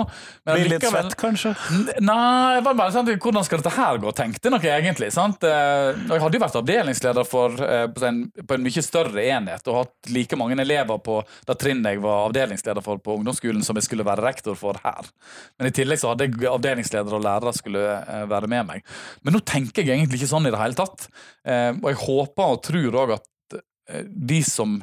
Men 0.48 0.56
Blir 0.56 0.70
litt 0.72 0.86
svett, 0.88 1.16
kanskje? 1.20 1.52
Nei, 2.00 2.62
var 2.64 2.78
bare 2.80 2.94
sant? 2.96 3.12
hvordan 3.12 3.44
skal 3.44 3.60
dette 3.60 3.74
her 3.76 4.00
gå, 4.00 4.14
tenkte 4.16 4.54
jeg 4.56 4.72
egentlig. 4.86 5.10
sant? 5.12 5.44
Eh, 5.44 6.00
Jeg 6.08 6.24
hadde 6.24 6.40
jo 6.40 6.44
vært 6.46 6.56
avdelingsleder 6.62 7.28
for, 7.28 7.60
eh, 7.60 7.90
på, 7.92 8.06
en, 8.08 8.22
på 8.40 8.56
en 8.56 8.64
mye 8.64 8.86
større 8.88 9.28
enhet 9.28 9.68
og 9.68 9.82
hatt 9.82 10.12
like 10.16 10.40
mange 10.40 10.56
elever 10.64 11.04
på 11.04 11.20
det 11.46 11.60
trinnet 11.60 11.98
jeg 11.98 12.04
var 12.08 12.30
avdelingsleder 12.30 12.86
for 12.88 13.04
på 13.04 13.20
ungdomsskolen 13.20 13.64
som 13.68 13.76
jeg 13.76 13.90
skulle 13.90 14.08
være 14.08 14.24
rektor 14.24 14.56
for 14.56 14.80
her. 14.88 15.12
Men 15.60 15.68
i 15.74 15.76
tillegg 15.76 16.00
så 16.00 16.14
hadde 16.14 16.30
jeg 16.30 16.48
avdelingsledere 16.56 17.20
og 17.20 17.26
lærere 17.28 17.52
skulle 17.58 17.84
eh, 18.00 18.24
være 18.32 18.48
med 18.48 18.72
meg. 18.72 18.86
Men 19.28 19.36
nå 19.36 19.44
tenker 19.44 19.84
jeg 19.84 20.00
egentlig 20.00 20.22
ikke 20.24 20.32
sånn 20.38 20.48
i 20.48 20.56
det 20.56 20.64
hele 20.64 20.80
tatt. 20.80 21.10
Og 21.48 21.88
jeg 21.92 22.00
håper 22.08 22.54
og 22.54 22.62
tror 22.64 22.96
òg 23.04 23.20
at 23.20 23.60
de 24.08 24.40
som 24.44 24.80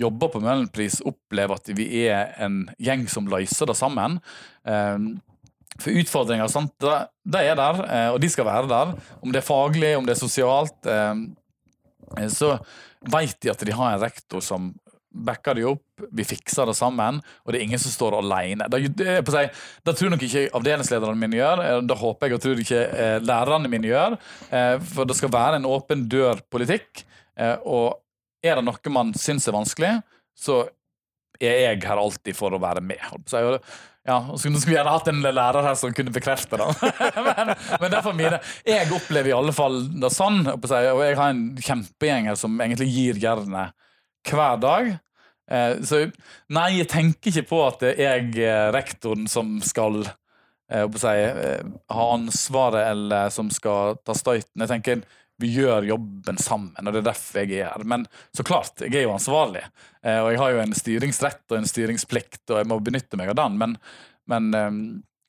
jobber 0.00 0.32
på 0.32 0.42
Møllenpris, 0.44 1.00
opplever 1.08 1.56
at 1.56 1.70
vi 1.76 1.86
er 2.06 2.34
en 2.44 2.64
gjeng 2.82 3.06
som 3.10 3.28
løser 3.30 3.70
det 3.70 3.78
sammen. 3.78 4.18
Eh, 4.68 4.98
for 5.80 6.00
utfordringer 6.00 6.48
det, 6.80 6.96
det 7.28 7.44
er 7.50 7.58
der, 7.58 7.82
eh, 7.84 8.08
og 8.14 8.20
de 8.22 8.30
skal 8.32 8.48
være 8.48 8.70
der. 8.70 8.96
Om 9.20 9.32
det 9.32 9.42
er 9.42 9.46
faglig, 9.46 9.92
om 9.98 10.06
det 10.06 10.16
er 10.16 10.22
sosialt, 10.22 10.88
eh, 10.88 11.14
eh, 12.16 12.28
så 12.32 12.56
vet 13.06 13.38
de 13.42 13.52
at 13.52 13.64
de 13.64 13.76
har 13.76 13.94
en 13.94 14.04
rektor 14.06 14.44
som 14.44 14.72
backer 15.16 15.56
de 15.56 15.64
opp, 15.64 16.02
vi 16.12 16.26
fikser 16.28 16.68
det 16.68 16.74
sammen, 16.76 17.22
og 17.44 17.52
det 17.52 17.58
er 17.58 17.64
ingen 17.64 17.80
som 17.80 17.92
står 17.92 18.18
alene. 18.18 18.66
Det, 18.68 18.82
det, 19.00 19.14
si, 19.32 19.44
det 19.88 19.94
tror 19.96 20.12
nok 20.12 20.24
ikke 20.26 20.42
avdelingslederne 20.58 21.20
mine 21.20 21.38
gjør, 21.38 21.62
eh, 21.64 21.82
det 21.88 22.00
håper 22.00 22.28
jeg 22.28 22.36
og 22.36 22.42
tror 22.44 22.64
ikke 22.64 22.82
lærerne 23.24 23.72
mine 23.72 23.92
gjør, 23.92 24.18
for 24.92 25.08
det 25.08 25.16
skal 25.16 25.32
være 25.32 25.60
en 25.60 25.68
åpen 25.68 26.04
dør-politikk, 26.12 27.04
og 27.68 27.96
er 28.46 28.58
det 28.60 28.64
noe 28.68 28.92
man 28.94 29.12
syns 29.18 29.46
er 29.48 29.56
vanskelig, 29.56 29.92
så 30.36 30.62
er 31.40 31.58
jeg 31.66 31.82
her 31.84 32.00
alltid 32.00 32.36
for 32.38 32.54
å 32.56 32.62
være 32.62 32.80
med. 32.84 33.02
Så 33.28 33.42
det- 33.56 33.62
Ja, 34.06 34.20
skulle 34.38 34.60
gjerne 34.62 34.92
hatt 34.94 35.08
en 35.10 35.18
lærer 35.20 35.64
her 35.66 35.74
som 35.74 35.90
kunne 35.92 36.12
bekrefte 36.14 36.54
det. 36.60 36.66
men, 37.26 37.48
men 37.82 37.90
derfor 37.90 38.14
mine, 38.14 38.38
jeg 38.64 38.86
opplever 38.94 39.32
i 39.32 39.34
alle 39.34 39.50
fall 39.52 39.80
det 39.98 40.12
sånn, 40.14 40.44
og 40.46 40.62
jeg 40.70 41.16
har 41.18 41.32
en 41.32 41.56
kjempegjeng 41.58 42.28
her 42.30 42.38
som 42.38 42.54
egentlig 42.62 42.86
gir 42.94 43.18
jernet 43.18 43.74
hver 44.30 44.60
dag. 44.62 44.92
Eh, 45.50 45.74
Så 45.82 46.04
nei, 46.54 46.68
jeg 46.78 46.88
tenker 46.92 47.32
ikke 47.34 47.48
på 47.50 47.60
at 47.66 47.82
det 47.82 47.92
er 47.98 48.20
jeg, 48.20 48.38
eh, 48.46 48.70
rektoren, 48.74 49.26
som 49.28 49.56
skal 49.60 50.04
si, 51.02 51.08
eh, 51.08 51.62
ha 51.90 52.06
ansvaret, 52.14 52.86
eller 52.92 53.28
som 53.34 53.50
skal 53.50 53.96
ta 54.06 54.14
støyten. 54.14 54.62
Jeg 54.62 54.68
tenker 54.70 55.02
vi 55.42 55.50
gjør 55.52 55.84
jobben 55.84 56.38
sammen, 56.40 56.72
og 56.80 56.94
det 56.94 57.02
er 57.02 57.08
derfor 57.10 57.42
jeg 57.42 57.58
er 57.60 57.72
her. 57.74 57.84
Men 57.84 58.06
så 58.34 58.44
klart, 58.46 58.80
jeg 58.80 58.94
er 58.94 59.04
jo 59.04 59.12
ansvarlig. 59.16 59.64
Eh, 60.02 60.20
Og 60.22 60.30
jeg 60.32 60.40
har 60.40 60.54
jo 60.54 60.62
en 60.62 60.72
styringsrett 60.76 61.44
og 61.52 61.58
en 61.58 61.68
styringsplikt, 61.68 62.42
og 62.50 62.62
jeg 62.62 62.70
må 62.70 62.78
benytte 62.80 63.18
meg 63.20 63.32
av 63.34 63.38
den. 63.42 63.58
Men, 63.60 63.76
men 64.32 64.48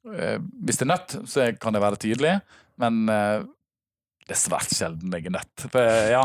eh, 0.08 0.40
hvis 0.64 0.80
det 0.80 0.88
er 0.88 0.94
nødt, 0.94 1.18
så 1.28 1.50
kan 1.60 1.76
jeg 1.76 1.84
være 1.84 2.02
tydelig. 2.06 2.34
Men 2.80 3.04
eh, 3.12 3.44
det 4.28 4.36
er 4.36 4.40
svært 4.40 4.72
sjelden 4.76 5.12
jeg 5.16 5.28
er 5.28 5.36
nødt. 5.38 5.68
For, 5.72 5.92
ja, 6.12 6.24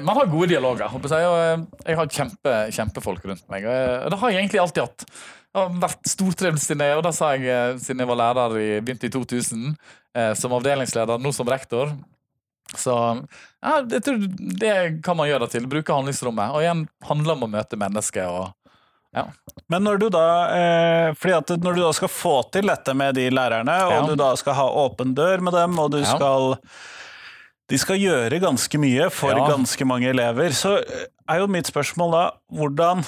man 0.00 0.16
har 0.16 0.28
gode 0.32 0.48
dialoger. 0.54 0.88
jeg, 0.88 1.26
og 1.28 1.66
jeg 1.84 1.96
har 1.98 2.08
kjempe, 2.08 2.54
kjempefolk 2.72 3.26
rundt 3.28 3.44
meg. 3.52 3.66
Og 3.68 4.08
det 4.12 4.18
har 4.22 4.32
jeg 4.32 4.40
egentlig 4.40 4.62
alltid 4.62 4.86
hatt. 4.86 5.04
Det 5.56 5.60
har 5.60 5.76
vært 5.80 6.08
stortrivd 6.08 6.60
siden 6.60 6.84
jeg, 6.84 6.96
og 6.96 7.04
det 7.04 7.12
sa 7.16 7.34
jeg 7.36 7.76
siden 7.80 8.00
jeg 8.02 8.08
var 8.08 8.18
lærer 8.20 8.56
i, 8.60 8.66
begynte 8.84 9.08
i 9.08 9.12
2000, 9.12 9.70
eh, 10.16 10.32
som 10.36 10.52
avdelingsleder, 10.56 11.20
nå 11.20 11.32
som 11.36 11.48
rektor. 11.48 11.92
Så 12.74 12.92
ja, 13.62 13.80
jeg 13.86 14.02
tror 14.02 14.22
det 14.58 15.02
kan 15.06 15.16
man 15.16 15.28
gjøre 15.28 15.46
det 15.46 15.52
til. 15.54 15.66
Bruke 15.70 15.94
handlingsrommet. 15.94 16.50
Og 16.54 16.64
igjen 16.64 16.86
handler 17.06 17.36
om 17.36 17.46
å 17.46 17.52
møte 17.52 17.78
mennesker. 17.78 18.26
og 18.26 18.52
Men 19.68 19.84
når 19.86 19.98
du 19.98 20.08
da 20.10 20.24
eh, 20.52 21.14
når 21.14 21.74
du 21.74 21.80
da 21.82 21.92
skal 21.92 22.08
få 22.12 22.34
til 22.52 22.66
dette 22.66 22.94
med 22.94 23.14
de 23.14 23.30
lærerne, 23.30 23.76
og 23.86 23.92
Ja. 23.92 24.02
du 24.06 24.16
da 24.16 24.34
skal 24.36 24.54
ha 24.54 24.66
åpen 24.68 25.14
dør 25.14 25.40
med 25.40 25.52
dem, 25.54 25.78
og 25.78 25.90
du 25.92 25.98
Ja. 25.98 26.16
skal 26.16 26.58
de 27.68 27.78
skal 27.78 27.96
gjøre 27.98 28.40
ganske 28.40 28.78
mye 28.78 29.10
for 29.10 29.30
Ja. 29.30 29.48
ganske 29.48 29.84
mange 29.84 30.08
elever. 30.10 30.50
Så 30.50 30.82
er 31.28 31.38
jo 31.38 31.46
mitt 31.48 31.66
spørsmål 31.66 32.12
da, 32.12 32.30
hvordan 32.52 33.04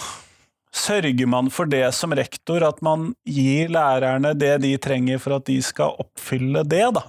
sørger 0.72 1.26
man 1.26 1.48
for 1.50 1.66
det 1.66 1.94
som 1.94 2.10
rektor, 2.12 2.62
at 2.66 2.82
man 2.82 3.14
gir 3.26 3.68
lærerne 3.68 4.36
det 4.36 4.60
de 4.62 4.76
trenger 4.76 5.18
for 5.20 5.36
at 5.36 5.44
de 5.44 5.60
skal 5.62 5.94
oppfylle 5.98 6.66
det, 6.66 6.92
da? 6.94 7.02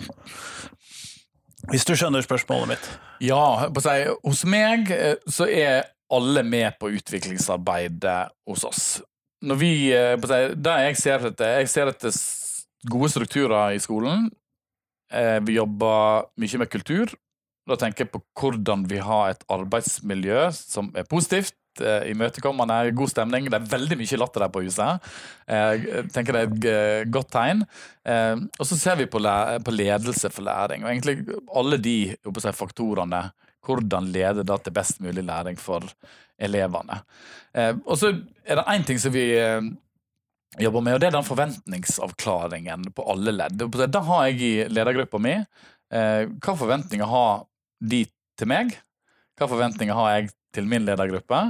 Hvis 1.69 1.85
du 1.85 1.93
skjønner 1.93 2.25
spørsmålet 2.25 2.71
mitt. 2.71 2.85
Ja, 3.21 3.67
på 3.69 3.81
å 3.81 3.83
hos 4.25 4.41
meg 4.49 4.89
eh, 4.95 5.19
så 5.29 5.45
er 5.45 5.83
alle 6.09 6.41
med 6.41 6.79
på 6.81 6.89
utviklingsarbeidet 6.97 8.31
hos 8.49 8.65
oss. 8.65 8.83
Når 9.45 9.59
vi, 9.59 9.71
eh, 9.93 10.15
på 10.17 10.25
å 10.25 10.39
det 10.57 10.77
jeg 10.87 10.97
ser 10.97 11.27
etter, 11.29 11.59
jeg 11.61 11.69
ser 11.69 11.91
etter 11.91 12.15
gode 12.89 13.11
strukturer 13.13 13.75
i 13.75 13.81
skolen. 13.83 14.31
Eh, 15.13 15.37
Vi 15.45 15.59
jobber 15.59 16.25
mye 16.41 16.57
med 16.63 16.71
kultur. 16.73 17.13
Da 17.69 17.77
tenker 17.77 18.07
jeg 18.07 18.13
på 18.15 18.23
hvordan 18.39 18.87
vi 18.89 18.97
har 19.05 19.29
et 19.29 19.45
arbeidsmiljø 19.53 20.49
som 20.55 20.89
er 20.97 21.05
positivt, 21.05 21.53
eh, 21.81 22.09
imøtekommende, 22.11 22.77
god 22.97 23.11
stemning. 23.11 23.49
Det 23.49 23.57
er 23.59 23.67
veldig 23.73 23.97
mye 23.99 24.19
latter 24.21 24.45
der 24.45 24.53
på 24.53 24.63
huset. 24.65 25.11
Eh, 25.47 25.73
Jeg 25.85 26.11
tenker 26.15 26.33
det 26.33 26.41
er 26.41 26.47
et 26.53 26.69
eh, 26.71 27.09
godt 27.11 27.31
tegn. 27.33 27.65
Eh, 28.05 28.35
Og 28.59 28.65
så 28.65 28.77
ser 28.77 28.95
vi 28.99 29.05
på, 29.09 29.19
på 29.65 29.75
ledelse 29.75 30.31
for 30.31 30.43
læring. 30.47 30.83
Og 30.83 30.91
egentlig 30.91 31.37
alle 31.55 31.77
de 31.77 31.97
si, 32.15 32.51
faktorene. 32.63 33.29
Hvordan 33.65 34.07
leder 34.13 34.43
det 34.47 34.63
til 34.63 34.73
best 34.73 35.01
mulig 35.03 35.23
læring 35.27 35.57
for 35.59 35.83
elevene. 36.39 37.01
Eh, 37.53 37.73
Og 37.85 37.97
så 37.99 38.13
er 38.45 38.55
det 38.55 38.65
én 38.71 38.85
ting 38.87 38.99
som 38.99 39.13
vi 39.13 39.25
eh, 39.37 39.61
jobber 40.59 40.81
med, 40.81 40.93
og 40.95 40.99
det 41.01 41.07
er 41.09 41.17
den 41.17 41.27
forventningsavklaringen 41.27 42.91
på 42.95 43.05
alle 43.11 43.31
ledd. 43.35 43.57
Det 43.69 44.03
har 44.07 44.27
jeg 44.29 44.41
i 44.41 44.53
ledergruppa 44.71 45.19
mi. 45.21 45.35
Eh, 45.91 46.25
Hva 46.39 46.55
forventninger 46.57 47.05
har 47.09 47.43
de 47.81 48.05
til 48.37 48.47
meg? 48.49 48.77
Hva 49.39 49.47
forventninger 49.47 49.95
har 49.95 50.15
jeg 50.17 50.31
til 50.55 50.69
min 50.69 50.85
ledergruppe? 50.87 51.41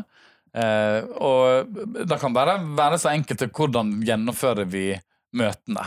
Eh, 0.53 1.05
og 1.21 1.69
det 2.09 2.17
kan 2.21 2.33
bare 2.33 2.57
være 2.77 2.99
så 3.01 3.13
enkelt 3.13 3.41
til 3.43 3.51
hvordan 3.53 3.99
gjennomfører 4.05 4.69
vi 4.69 4.91
møtene. 5.37 5.85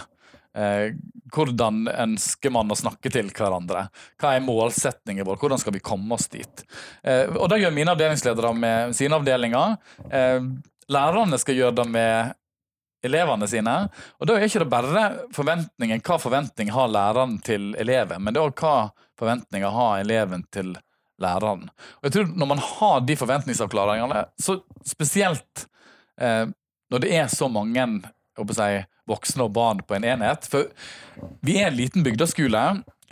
Eh, 0.55 0.93
hvordan 1.33 1.87
ønsker 1.89 2.53
man 2.53 2.71
å 2.71 2.77
snakke 2.77 3.11
til 3.13 3.31
hverandre? 3.33 3.87
Hva 4.21 4.35
er 4.37 4.45
målsetningen 4.45 5.27
vår? 5.27 5.41
Hvordan 5.41 5.63
skal 5.63 5.75
vi 5.77 5.85
komme 5.85 6.19
oss 6.19 6.29
dit? 6.33 6.65
Eh, 7.03 7.25
og 7.33 7.49
det 7.51 7.63
gjør 7.63 7.75
mine 7.75 7.95
avdelingsledere 7.97 8.53
med 8.55 8.95
sine 8.97 9.19
avdelinger. 9.19 9.79
Eh, 10.11 10.45
lærerne 10.93 11.41
skal 11.41 11.59
gjøre 11.59 11.79
det 11.81 11.89
med 11.91 12.39
elevene 13.03 13.49
sine. 13.51 13.75
Og 14.21 14.29
da 14.29 14.37
er 14.37 14.47
ikke 14.47 14.63
det 14.63 14.71
bare 14.71 15.07
forventningen, 15.35 16.05
hva 16.07 16.21
forventning 16.23 16.71
har 16.71 16.93
læreren 16.93 17.41
til 17.43 17.73
eleven, 17.81 18.23
men 18.23 18.35
det 18.35 18.39
er 18.39 18.53
også 18.53 18.63
hva 18.63 18.77
forventninger 19.19 19.75
har 19.75 20.05
eleven 20.05 20.47
til 20.55 20.75
læreren. 20.75 20.89
Og 22.01 22.09
jeg 22.09 22.15
tror 22.17 22.33
Når 22.37 22.51
man 22.51 22.63
har 22.63 23.05
de 23.07 23.17
forventningsavklaringene, 23.19 24.25
så 24.41 24.59
spesielt 24.87 25.67
eh, 26.21 26.47
når 26.93 27.05
det 27.05 27.13
er 27.17 27.31
så 27.33 27.49
mange 27.49 27.87
å 28.37 28.47
si, 28.53 28.71
voksne 29.09 29.47
og 29.47 29.55
barn 29.57 29.83
på 29.87 29.97
en 29.97 30.07
enhet 30.15 30.49
For 30.51 30.69
vi 31.45 31.59
er 31.61 31.71
en 31.71 31.79
liten 31.79 32.05
bygdeskole. 32.05 32.63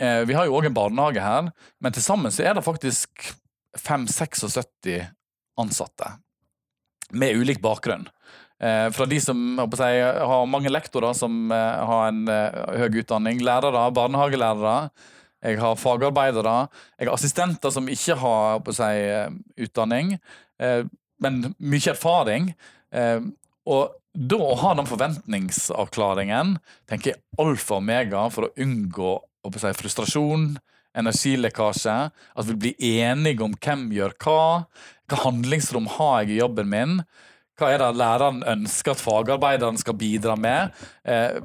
Eh, 0.01 0.21
vi 0.29 0.37
har 0.37 0.47
jo 0.47 0.57
òg 0.57 0.69
en 0.69 0.77
barnehage 0.77 1.23
her, 1.23 1.51
men 1.79 1.95
til 1.95 2.05
sammen 2.05 2.33
så 2.33 2.45
er 2.45 2.57
det 2.57 2.65
faktisk 2.65 3.31
5-76 3.79 5.07
ansatte 5.61 6.15
med 7.11 7.35
ulik 7.35 7.61
bakgrunn. 7.61 8.07
Eh, 8.61 8.87
fra 8.93 9.07
de 9.09 9.17
som 9.21 9.39
å 9.59 9.65
si, 9.73 9.89
har 10.01 10.49
mange 10.49 10.69
lektorer 10.69 11.15
som 11.17 11.51
eh, 11.51 11.85
har 11.89 12.11
en 12.11 12.27
eh, 12.29 12.59
høy 12.83 13.01
utdanning, 13.01 13.41
lærere, 13.45 13.87
barnehagelærere. 13.95 14.91
Jeg 15.41 15.57
har 15.57 15.79
fagarbeidere. 15.79 16.55
Jeg 16.99 17.09
har 17.09 17.15
assistenter 17.15 17.73
som 17.73 17.89
ikke 17.89 18.17
har 18.21 18.59
på 18.61 18.75
si, 18.77 18.83
eh, 18.83 19.31
utdanning, 19.57 20.19
eh, 20.59 20.83
men 21.19 21.55
mye 21.57 21.93
erfaring. 21.93 22.53
Eh, 22.93 23.19
og 23.65 23.95
da 24.13 24.37
å 24.37 24.57
ha 24.57 24.73
den 24.75 24.89
forventningsavklaringen 24.89 26.57
tenker 26.87 27.13
jeg 27.13 27.21
alfa 27.39 27.75
og 27.75 27.81
omega 27.81 28.29
for 28.29 28.45
å 28.45 28.53
unngå 28.55 29.13
å 29.43 29.53
si, 29.57 29.73
frustrasjon, 29.73 30.59
energilekkasje. 30.93 32.11
At 32.35 32.45
vi 32.45 32.53
blir 32.53 32.75
enige 33.01 33.41
om 33.41 33.55
hvem 33.55 33.89
gjør 33.91 34.13
hva. 34.21 34.65
Hva 35.09 35.23
handlingsrom 35.25 35.87
har 35.97 36.21
jeg 36.23 36.35
i 36.35 36.41
jobben 36.41 36.69
min? 36.69 37.05
Hva 37.57 37.73
er 37.73 37.77
det 37.79 37.95
læreren 37.97 38.43
ønsker 38.43 38.91
at 38.91 39.01
fagarbeideren 39.01 39.77
skal 39.77 39.93
bidra 39.93 40.35
med? 40.35 40.71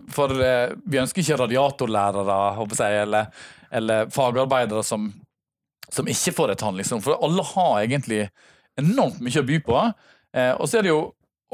For 0.08 0.32
vi 0.32 0.98
ønsker 0.98 1.20
ikke 1.20 1.38
radiatorlærere 1.42 2.54
håper 2.56 2.80
jeg, 2.80 3.02
eller, 3.02 3.26
eller 3.70 4.10
fagarbeidere 4.14 4.82
som, 4.86 5.08
som 5.88 6.08
ikke 6.08 6.34
får 6.36 6.54
et 6.54 6.64
handlingsrom. 6.66 7.02
For 7.04 7.18
alle 7.22 7.44
har 7.54 7.82
egentlig 7.82 8.24
enormt 8.78 9.20
mye 9.24 9.42
å 9.42 9.46
by 9.46 9.60
på. 9.64 9.82
Eh, 10.36 10.52
Og 10.58 10.68
så 10.68 10.78
er 10.78 10.86
det 10.86 10.92
jo 10.94 11.02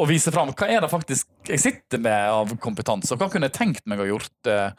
å 0.00 0.06
vise 0.08 0.32
fram 0.32 0.54
hva 0.56 0.66
er 0.72 0.80
det 0.80 0.88
faktisk 0.88 1.28
jeg 1.46 1.60
sitter 1.60 2.00
med 2.00 2.30
av 2.32 2.54
kompetanse, 2.62 3.12
og 3.12 3.20
hva 3.20 3.28
kunne 3.30 3.50
jeg 3.50 3.58
tenkt 3.58 3.84
meg 3.90 4.00
å 4.00 4.06
gjort 4.08 4.48
eh, 4.48 4.70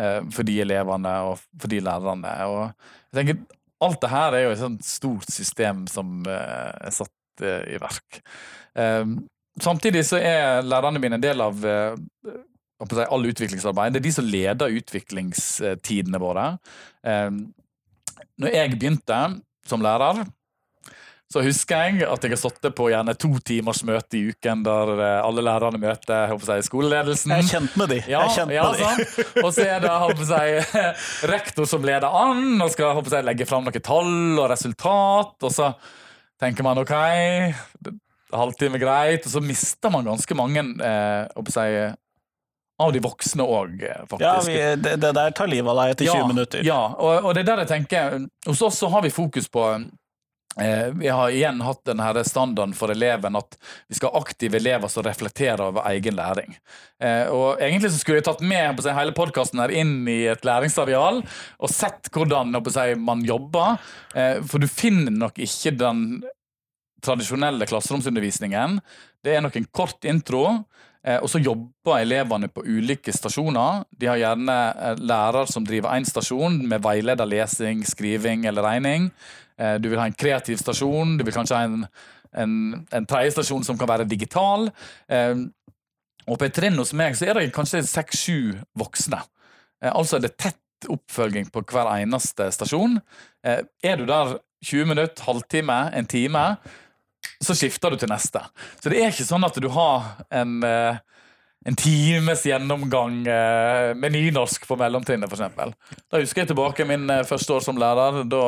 eh, 0.00 0.20
for 0.32 0.48
de 0.48 0.54
elevene 0.64 1.12
og 1.28 1.42
for 1.60 1.68
de 1.68 1.82
lærerne. 1.84 2.32
Og 2.48 2.62
jeg 3.12 3.18
tenker, 3.18 3.42
alt 3.84 4.00
det 4.00 4.12
her 4.12 4.36
er 4.38 4.46
jo 4.46 4.54
et 4.54 4.62
sånt 4.62 4.86
stort 4.86 5.28
system 5.28 5.84
som 5.92 6.22
eh, 6.24 6.70
er 6.88 6.94
satt 6.96 7.44
eh, 7.44 7.74
i 7.76 7.80
verk. 7.82 8.22
Eh, 8.78 9.04
samtidig 9.60 10.06
så 10.08 10.16
er 10.22 10.64
lærerne 10.64 11.02
mine 11.02 11.20
en 11.20 11.26
del 11.26 11.44
av 11.44 11.60
all 12.82 13.30
utviklingsarbeid. 13.30 13.94
Det 13.94 14.02
er 14.02 14.08
de 14.08 14.14
som 14.14 14.28
leder 14.28 14.76
utviklingstidene 14.78 16.20
våre. 16.22 16.46
Eh, 17.06 17.30
når 18.42 18.56
jeg 18.56 18.76
begynte 18.76 19.18
som 19.68 19.84
lærer, 19.84 20.24
så 21.32 21.40
husker 21.40 21.86
jeg 21.86 22.04
at 22.04 22.24
jeg 22.24 22.34
har 22.34 22.40
sittet 22.40 22.74
på 22.76 22.90
gjerne 22.92 23.14
to 23.16 23.30
timers 23.46 23.80
møte 23.88 24.18
i 24.18 24.26
uken 24.32 24.64
der 24.66 24.90
eh, 24.98 25.20
alle 25.24 25.44
lærerne 25.46 25.80
møter 25.80 26.12
jeg 26.12 26.32
håper 26.34 26.48
si, 26.48 26.66
skoleledelsen. 26.68 27.32
Jeg 27.32 27.46
er 27.46 27.50
kjent 27.54 27.78
med 27.80 27.92
de. 27.94 27.98
Ja, 28.04 28.20
jeg 28.26 28.34
kjent 28.36 28.54
ja, 28.56 28.66
med 28.68 28.82
de. 28.82 29.26
Og 29.40 29.48
så 29.54 29.64
er 29.64 29.80
det 29.84 29.94
håper 30.02 30.32
jeg, 30.34 30.92
rektor 31.32 31.68
som 31.70 31.88
leder 31.88 32.08
an 32.08 32.60
og 32.60 32.72
skal 32.74 32.96
håper 32.98 33.16
jeg, 33.18 33.28
legge 33.30 33.48
fram 33.48 33.64
noen 33.64 33.86
tall 33.86 34.42
og 34.42 34.50
resultat. 34.52 35.36
Og 35.40 35.54
så 35.54 35.72
tenker 36.42 36.66
man 36.66 36.82
OK, 36.82 36.92
halvtime 38.36 38.82
greit. 38.82 39.24
Og 39.24 39.32
så 39.32 39.44
mister 39.44 39.92
man 39.94 40.10
ganske 40.10 40.36
mange 40.36 40.66
eh, 40.84 41.48
jeg, 41.56 41.94
av 42.82 42.92
de 42.94 43.00
voksne 43.02 43.44
òg, 43.44 43.82
faktisk. 44.10 44.26
Ja, 44.26 44.36
vi, 44.46 44.60
det, 44.82 44.96
det 45.02 45.12
der 45.16 45.34
tar 45.36 45.50
livet 45.50 45.70
av 45.72 45.80
deg 45.82 45.96
etter 45.96 46.10
20 46.10 46.30
minutter. 46.34 46.62
Ja, 46.66 46.82
og, 46.98 47.28
og 47.28 47.34
det 47.34 47.44
er 47.44 47.52
der 47.52 47.64
jeg 47.64 47.72
tenker 47.72 48.22
Hos 48.46 48.62
oss 48.62 48.80
så 48.82 48.90
har 48.92 49.04
vi 49.04 49.12
fokus 49.14 49.48
på 49.52 49.64
eh, 50.60 50.88
Vi 50.98 51.08
har 51.08 51.30
igjen 51.30 51.60
hatt 51.64 51.82
denne 51.88 52.04
her 52.06 52.18
standarden 52.26 52.74
for 52.76 52.92
eleven 52.92 53.38
at 53.38 53.56
vi 53.88 53.98
skal 53.98 54.12
ha 54.12 54.22
aktive 54.22 54.58
elever 54.58 54.90
som 54.92 55.06
reflekterer 55.06 55.62
over 55.68 55.86
egen 55.92 56.18
læring. 56.18 56.58
Eh, 57.02 57.26
og 57.30 57.62
Egentlig 57.62 57.92
så 57.92 58.02
skulle 58.02 58.20
jeg 58.20 58.28
tatt 58.28 58.44
med 58.44 58.76
på 58.76 58.86
seg, 58.86 58.96
hele 58.98 59.16
podkasten 59.16 59.62
inn 59.70 60.02
i 60.10 60.22
et 60.32 60.46
læringsareal 60.46 61.22
og 61.22 61.72
sett 61.72 62.12
hvordan 62.12 62.54
på 62.60 62.74
å 62.74 62.86
man 63.00 63.24
jobber. 63.26 63.80
Eh, 64.14 64.38
for 64.46 64.62
du 64.62 64.68
finner 64.70 65.14
nok 65.14 65.40
ikke 65.42 65.76
den 65.78 66.22
tradisjonelle 67.02 67.66
klasseromsundervisningen. 67.66 68.78
Det 69.24 69.36
er 69.36 69.42
nok 69.44 69.56
en 69.58 69.68
kort 69.74 70.06
intro. 70.08 70.44
Eh, 71.02 71.18
og 71.18 71.30
så 71.30 71.40
jobber 71.42 71.98
elevene 71.98 72.48
på 72.52 72.62
ulike 72.62 73.12
stasjoner. 73.14 73.82
De 73.98 74.08
har 74.10 74.20
gjerne 74.20 74.58
eh, 74.70 75.00
lærer 75.02 75.50
som 75.50 75.66
driver 75.66 75.96
én 75.96 76.06
stasjon 76.06 76.60
med 76.70 76.84
veileder 76.84 77.28
lesing, 77.28 77.82
skriving 77.86 78.46
eller 78.46 78.66
regning. 78.66 79.10
Eh, 79.58 79.76
du 79.82 79.90
vil 79.90 79.98
ha 79.98 80.06
en 80.06 80.18
kreativ 80.18 80.60
stasjon, 80.62 81.16
du 81.18 81.26
vil 81.26 81.34
kanskje 81.34 81.58
ha 81.58 81.66
en, 81.66 81.82
en, 82.38 82.54
en 82.94 83.10
tredje 83.10 83.34
stasjon 83.34 83.66
som 83.66 83.80
kan 83.80 83.90
være 83.90 84.08
digital. 84.10 84.70
Og 86.22 86.38
på 86.38 86.46
et 86.46 86.54
trinn 86.54 86.78
hos 86.78 86.94
meg 86.94 87.16
så 87.18 87.28
er 87.28 87.40
det 87.40 87.54
kanskje 87.54 87.82
seks-sju 87.82 88.54
voksne. 88.78 89.18
Altså 89.90 90.20
er 90.20 90.28
det 90.28 90.36
tett 90.38 90.86
oppfølging 90.90 91.48
på 91.50 91.64
hver 91.66 91.90
eneste 91.96 92.46
stasjon. 92.54 93.00
Er 93.42 93.98
du 93.98 94.06
der 94.06 94.36
20 94.62 94.86
minutter, 94.86 95.24
halvtime, 95.26 95.78
en 95.98 96.06
time, 96.06 96.44
så 97.42 97.56
skifter 97.58 97.90
du 97.92 97.98
til 98.00 98.10
neste. 98.12 98.42
Så 98.80 98.92
det 98.92 99.00
er 99.02 99.10
ikke 99.12 99.26
sånn 99.26 99.46
at 99.46 99.58
du 99.60 99.68
har 99.74 100.12
en, 100.30 100.60
eh, 100.66 101.00
en 101.66 101.78
times 101.78 102.44
gjennomgang 102.46 103.22
eh, 103.26 103.90
med 103.98 104.14
nynorsk 104.14 104.66
på 104.68 104.78
mellomtrinnet, 104.78 105.30
f.eks. 105.30 105.74
Da 106.10 106.22
husker 106.22 106.44
jeg 106.44 106.52
tilbake 106.54 106.86
min 106.88 107.10
eh, 107.10 107.26
første 107.28 107.58
år 107.58 107.66
som 107.66 107.80
lærer. 107.80 108.24
Da 108.30 108.46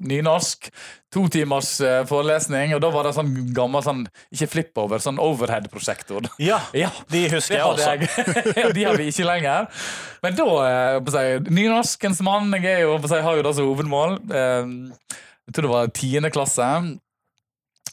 Nynorsk. 0.00 0.70
To 1.12 1.26
timers 1.28 1.74
forelesning, 2.08 2.70
og 2.72 2.78
da 2.80 2.88
var 2.94 3.04
det 3.04 3.10
sånn 3.16 3.32
gammel 3.52 3.82
sånn, 3.84 3.98
ikke 4.32 4.46
flip-over, 4.48 5.02
sånn 5.04 5.18
overhead-prosjektor. 5.20 6.30
Ja, 6.40 6.62
Ja, 6.72 6.88
de 7.12 7.26
husker 7.34 7.58
jeg 7.58 7.66
også. 7.66 7.90
jeg. 7.92 8.08
ja, 8.62 8.70
de 8.72 8.86
har 8.86 8.96
vi 8.96 9.10
ikke 9.10 9.26
lenger. 9.28 9.68
Men 10.24 10.38
da 10.38 10.48
Nynorskens 11.50 12.22
mann. 12.24 12.56
Jeg 12.56 12.86
jo, 12.86 12.96
har 12.96 13.36
jo 13.36 13.44
det 13.44 13.54
som 13.58 13.68
hovedmål. 13.68 14.16
Jeg 15.44 15.56
tror 15.56 15.66
det 15.66 15.74
var 15.74 15.92
tiende 15.96 16.32
klasse. 16.34 16.68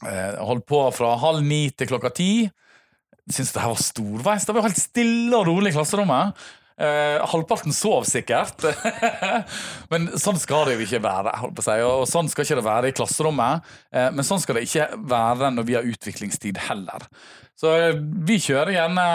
Eh, 0.08 0.40
Holdt 0.42 0.66
på 0.70 0.82
fra 0.96 1.14
halv 1.22 1.44
ni 1.46 1.66
til 1.76 1.90
klokka 1.92 2.14
ti. 2.16 2.32
Syns 3.32 3.54
det 3.54 3.62
her 3.62 3.74
var 3.74 3.84
storveis. 3.84 4.48
Det 4.48 4.56
var 4.56 4.66
helt 4.66 4.80
stille 4.82 5.38
og 5.38 5.48
rolig 5.50 5.72
i 5.72 5.78
klasserommet. 5.78 6.40
Eh, 6.82 7.20
halvparten 7.30 7.76
sov 7.76 8.08
sikkert. 8.10 8.64
men 9.92 10.08
sånn 10.18 10.40
skal 10.42 10.66
det 10.68 10.78
jo 10.80 10.88
ikke 10.88 11.04
være. 11.04 11.36
holdt 11.44 11.60
på 11.60 11.64
å 11.64 11.68
si. 11.68 11.76
Og 11.86 12.08
sånn 12.10 12.32
skal 12.32 12.48
ikke 12.48 12.58
det 12.62 12.66
være 12.66 12.90
i 12.90 12.96
klasserommet. 12.98 13.68
Eh, 13.94 14.10
men 14.16 14.26
sånn 14.26 14.42
skal 14.42 14.58
det 14.58 14.66
ikke 14.70 14.88
være 15.12 15.52
når 15.54 15.68
vi 15.68 15.78
har 15.78 15.92
utviklingstid 15.92 16.64
heller. 16.70 17.06
Så 17.60 17.76
eh, 17.78 18.00
vi 18.00 18.40
kjører 18.42 18.74
gjerne 18.80 19.08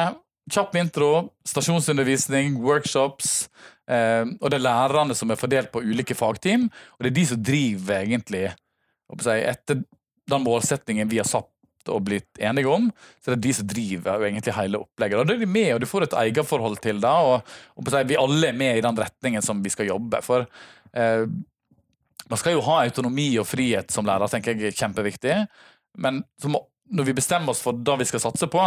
kjapp 0.52 0.76
intro, 0.78 1.10
stasjonsundervisning, 1.48 2.60
workshops. 2.62 3.48
Eh, 3.86 4.24
og 4.40 4.50
det 4.50 4.58
er 4.58 4.66
lærerne 4.66 5.16
som 5.18 5.30
er 5.30 5.40
fordelt 5.40 5.72
på 5.74 5.82
ulike 5.84 6.16
fagteam, 6.18 6.68
og 6.96 7.04
det 7.04 7.12
er 7.12 7.18
de 7.18 7.26
som 7.32 7.42
driver 7.50 8.00
egentlig 8.00 8.48
etter 9.06 9.84
den 10.26 10.42
målsettingen 10.42 11.08
vi 11.08 11.20
har 11.20 11.28
satt 11.28 11.52
og 11.86 12.02
blitt 12.02 12.40
enige 12.42 12.66
om, 12.66 12.88
så 13.22 13.30
det 13.30 13.36
er 13.36 13.42
de 13.44 13.52
som 13.54 13.68
driver 13.70 14.24
egentlig 14.26 14.54
hele 14.56 14.80
opplegget. 14.82 15.20
Og 15.20 15.28
da 15.28 15.36
er 15.36 15.42
de 15.44 15.46
med, 15.46 15.68
og 15.74 15.82
du 15.82 15.86
får 15.86 16.06
et 16.06 16.16
eierforhold 16.24 16.80
til 16.82 16.98
det, 17.02 17.12
og, 17.12 17.52
og 17.78 17.90
vi 18.08 18.18
alle 18.18 18.48
er 18.48 18.58
med 18.58 18.78
i 18.78 18.82
den 18.82 18.98
retningen 18.98 19.44
som 19.44 19.60
vi 19.62 19.70
skal 19.70 19.92
jobbe. 19.92 20.18
For 20.26 20.48
eh, 20.98 21.28
man 22.26 22.40
skal 22.42 22.56
jo 22.56 22.64
ha 22.66 22.80
autonomi 22.82 23.28
og 23.38 23.46
frihet 23.46 23.94
som 23.94 24.08
lærer, 24.08 24.30
tenker 24.32 24.56
jeg 24.56 24.72
er 24.72 24.80
kjempeviktig. 24.80 25.38
Men 26.02 26.24
må, 26.50 26.64
når 26.90 27.10
vi 27.10 27.16
bestemmer 27.20 27.54
oss 27.54 27.62
for 27.62 27.78
det 27.86 28.00
vi 28.02 28.08
skal 28.10 28.24
satse 28.26 28.50
på, 28.50 28.66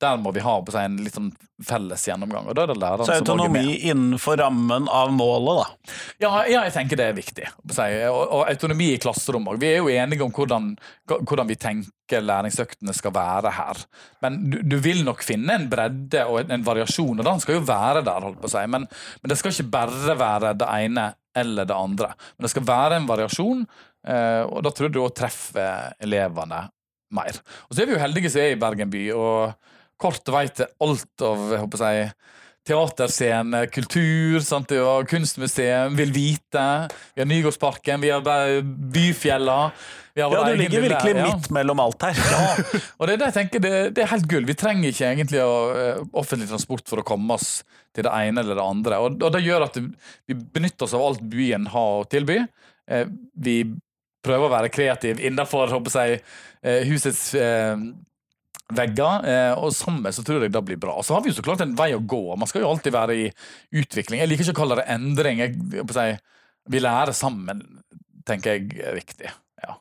der 0.00 0.18
må 0.20 0.32
vi 0.32 0.42
ha 0.44 0.56
på 0.64 0.72
seg 0.74 0.86
en 0.88 0.98
litt 1.04 1.16
sånn 1.16 1.30
felles 1.66 2.06
gjennomgang. 2.08 2.46
og 2.48 2.56
da 2.56 2.64
er 2.64 2.70
det 2.70 2.78
læreren 2.80 3.08
Så 3.08 3.18
autonomi 3.20 3.74
innenfor 3.90 4.38
rammen 4.40 4.88
av 4.88 5.12
målet, 5.12 5.60
da? 5.60 5.94
Ja, 6.22 6.30
ja, 6.48 6.62
jeg 6.64 6.74
tenker 6.74 7.00
det 7.00 7.08
er 7.10 7.18
viktig. 7.18 7.48
Og, 7.68 8.22
og 8.24 8.44
autonomi 8.48 8.92
i 8.94 9.00
klasserommet. 9.02 9.60
Vi 9.60 9.68
er 9.74 9.82
jo 9.82 9.90
enige 9.92 10.24
om 10.24 10.32
hvordan, 10.34 10.72
hvordan 11.18 11.50
vi 11.50 11.58
tenker 11.60 12.24
læringsøktene 12.24 12.94
skal 12.96 13.14
være 13.14 13.52
her. 13.58 13.84
Men 14.24 14.40
du, 14.50 14.58
du, 14.64 14.78
vil 14.82 15.04
nok 15.06 15.22
finne 15.26 15.58
en 15.58 15.68
bredde 15.70 16.24
og 16.26 16.40
en, 16.42 16.56
en, 16.56 16.66
variasjon, 16.66 17.20
og 17.20 17.28
den 17.28 17.44
skal 17.44 17.58
jo 17.58 17.66
være 17.68 18.04
der. 18.06 18.26
holdt 18.28 18.40
på 18.40 18.48
å 18.48 18.54
si. 18.56 18.64
Men, 18.72 18.88
men, 19.20 19.32
det 19.32 19.38
skal 19.40 19.54
ikke 19.54 19.70
bare 19.76 20.18
være 20.18 20.56
det 20.58 20.74
ene 20.80 21.10
eller 21.36 21.68
det 21.68 21.76
andre. 21.76 22.14
Men 22.34 22.48
det 22.48 22.54
skal 22.54 22.68
være 22.72 22.98
en 22.98 23.08
variasjon, 23.10 23.66
eh, 24.08 24.42
og 24.48 24.64
da 24.64 24.72
tror 24.72 24.88
jeg 24.88 24.96
du 24.96 25.02
òg 25.04 25.12
treffer 25.20 25.92
elevene 26.02 26.64
mer. 27.14 27.36
Og 27.68 27.74
så 27.74 27.82
er 27.82 27.90
vi 27.90 27.94
jo 27.94 28.02
heldige 28.02 28.32
som 28.32 28.42
er 28.42 28.54
i 28.54 28.58
Bergen 28.60 28.90
by. 28.90 29.04
og 29.14 29.68
kort 30.00 30.32
vei 30.32 30.46
til 30.54 30.68
alt 30.82 31.24
av 31.26 31.50
jeg 31.52 31.62
håper 31.62 31.84
jeg, 31.86 32.12
teaterscene, 32.68 33.64
kultur, 33.72 34.40
sant? 34.44 34.72
og 34.76 35.08
kunstmuseum, 35.10 35.96
Vil 35.98 36.12
Vite. 36.14 36.66
Vi 37.14 37.22
har 37.22 37.28
Nygårdsparken, 37.28 38.02
vi 38.02 38.12
har 38.12 38.60
Byfjella. 38.62 39.60
Vi 40.14 40.22
har 40.22 40.32
ja, 40.34 40.44
du 40.44 40.56
ligger 40.58 40.80
virkelig 40.80 41.14
der, 41.14 41.20
ja. 41.22 41.26
midt 41.30 41.50
mellom 41.54 41.80
alt 41.80 42.02
her. 42.02 42.18
ja, 42.34 42.80
og 42.98 43.06
det 43.06 43.14
er 43.14 43.20
det 43.20 43.28
jeg 43.30 43.36
tenker, 43.38 43.62
det, 43.62 43.72
det, 43.96 44.04
er 44.04 44.10
helt 44.12 44.28
gull. 44.30 44.48
Vi 44.48 44.56
trenger 44.58 44.90
ikke 44.90 45.06
egentlig 45.08 45.42
å, 45.44 45.54
uh, 45.70 46.02
offentlig 46.20 46.50
transport 46.50 46.84
for 46.90 47.02
å 47.02 47.06
komme 47.06 47.38
oss 47.38 47.60
til 47.94 48.06
det 48.06 48.12
ene 48.12 48.42
eller 48.42 48.58
det 48.58 48.66
andre. 48.66 48.98
Og, 49.00 49.20
og 49.22 49.32
det 49.34 49.44
gjør 49.46 49.68
at 49.68 49.78
vi 49.80 50.36
benytter 50.36 50.86
oss 50.86 50.96
av 50.98 51.06
alt 51.06 51.22
byen 51.32 51.70
har 51.72 52.02
å 52.02 52.08
tilby. 52.10 52.42
Uh, 52.90 53.06
vi 53.38 53.62
prøver 54.20 54.50
å 54.50 54.52
være 54.52 54.72
kreative 54.74 55.22
innenfor 55.24 55.72
jeg, 55.72 56.20
uh, 56.20 56.80
husets 56.90 57.30
vegger. 58.76 59.26
Eh, 59.26 59.52
og 59.58 59.74
sammen 59.76 60.14
så 60.14 60.24
tror 60.26 60.44
jeg 60.44 60.54
det 60.54 60.64
blir 60.66 60.80
bra. 60.80 60.96
Og 60.98 61.06
så 61.06 61.16
har 61.16 61.24
vi 61.24 61.32
jo 61.32 61.38
så 61.38 61.44
klart 61.46 61.64
en 61.64 61.76
vei 61.78 61.92
å 61.96 62.02
gå. 62.02 62.22
Man 62.40 62.50
skal 62.50 62.64
jo 62.64 62.70
alltid 62.70 62.94
være 62.96 63.18
i 63.18 63.28
utvikling. 63.82 64.22
Jeg 64.22 64.30
liker 64.30 64.48
ikke 64.48 64.58
å 64.58 64.60
kalle 64.62 64.80
det 64.80 64.88
endring. 64.94 65.42
Jeg, 65.42 65.58
si, 65.96 66.08
vi 66.70 66.82
lærer 66.82 67.16
sammen, 67.16 67.62
tenker 68.28 68.56
jeg 68.58 68.82
er 68.84 68.98
viktig. 68.98 69.32
Ja. 69.64 69.78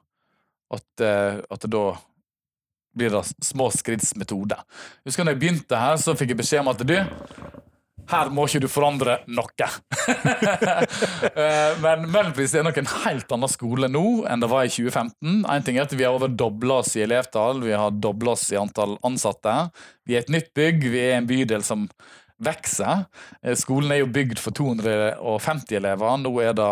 At, 0.77 0.87
eh, 1.05 1.41
at 1.49 1.67
da 1.71 1.85
blir 2.99 3.13
det 3.13 3.23
små 3.45 3.69
skritts 3.71 4.15
metode. 4.19 4.57
Husker 5.07 5.25
når 5.25 5.37
jeg 5.37 5.41
begynte 5.43 5.79
her, 5.79 5.99
så 6.01 6.15
fikk 6.17 6.33
jeg 6.33 6.41
beskjed 6.41 6.63
om 6.63 6.71
at 6.73 6.81
du 6.83 6.95
her 8.09 8.29
må 8.33 8.45
ikke 8.47 8.63
du 8.63 8.69
forandre 8.71 9.19
noe. 9.27 9.47
Eh, 11.39 11.73
men 11.79 12.05
Melvis 12.11 12.53
er 12.57 12.63
nok 12.65 12.77
en 12.79 12.87
helt 13.03 13.31
annen 13.31 13.51
skole 13.51 13.87
nå 13.91 14.01
enn 14.27 14.41
det 14.41 14.49
var 14.51 14.65
i 14.65 14.71
2015. 14.71 15.43
En 15.47 15.65
ting 15.65 15.77
er 15.77 15.85
at 15.85 15.93
Vi 15.95 16.03
har 16.03 16.15
over 16.15 16.31
dobla 16.31 16.79
oss 16.81 16.95
i 16.97 17.03
elevtall, 17.05 17.61
vi 17.63 17.75
har 17.75 17.93
dobla 17.95 18.33
oss 18.33 18.47
i 18.51 18.57
antall 18.59 18.97
ansatte. 19.07 19.53
Vi 20.07 20.17
er 20.17 20.25
et 20.25 20.33
nytt 20.33 20.49
bygg, 20.57 20.87
vi 20.91 21.03
er 21.05 21.17
en 21.19 21.29
bydel 21.29 21.63
som 21.65 21.85
vokser. 22.43 23.05
Eh, 23.43 23.55
skolen 23.59 23.93
er 23.93 24.01
jo 24.01 24.11
bygd 24.15 24.41
for 24.41 24.55
250 24.55 25.79
elever. 25.79 26.17
Nå 26.23 26.33
er 26.43 26.55
det 26.57 26.71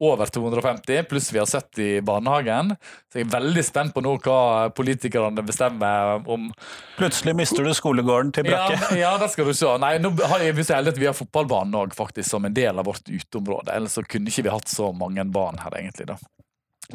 over 0.00 0.26
250, 0.26 1.02
pluss 1.10 1.32
vi 1.32 1.38
har 1.38 1.46
sett 1.46 1.78
i 1.78 1.88
barnehagen. 2.00 2.72
Så 3.12 3.20
jeg 3.20 3.26
er 3.26 3.32
veldig 3.34 3.64
spent 3.64 3.94
på 3.94 4.02
nå 4.04 4.14
hva 4.24 4.70
politikerne 4.72 5.44
bestemmer 5.44 6.24
om 6.24 6.48
Plutselig 6.96 7.34
mister 7.36 7.64
du 7.64 7.72
skolegården 7.76 8.32
til 8.36 8.48
brakke. 8.48 8.78
Ja, 8.94 8.96
ja 9.02 9.12
det 9.20 9.30
skal 9.34 9.50
du 9.50 9.54
se. 9.56 9.70
Nei, 9.82 9.94
nå 10.00 10.14
har 10.18 10.44
jeg 10.44 10.56
så 10.64 10.78
heldig 10.78 10.94
at 10.94 11.00
vi 11.02 11.08
har 11.10 11.16
fotballbanen 11.16 11.76
òg, 11.82 11.94
faktisk, 11.96 12.30
som 12.32 12.48
en 12.48 12.56
del 12.56 12.80
av 12.80 12.88
vårt 12.88 13.08
uteområde. 13.08 13.74
Ellers 13.76 13.98
så 13.98 14.04
kunne 14.06 14.32
ikke 14.32 14.46
vi 14.48 14.54
hatt 14.54 14.72
så 14.72 14.88
mange 14.96 15.24
barn 15.28 15.60
her, 15.60 15.76
egentlig. 15.82 16.08
da. 16.14 16.18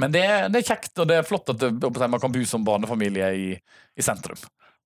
Men 0.01 0.11
det, 0.11 0.25
det 0.51 0.61
er 0.63 0.67
kjekt, 0.73 0.93
og 0.99 1.07
det 1.09 1.21
er 1.21 1.27
flott 1.27 1.53
at 1.53 1.61
det, 1.61 1.93
man 2.09 2.19
kan 2.19 2.33
bo 2.33 2.41
som 2.49 2.65
barnefamilie 2.67 3.31
i, 3.37 3.47
i 3.95 4.05
sentrum 4.05 4.41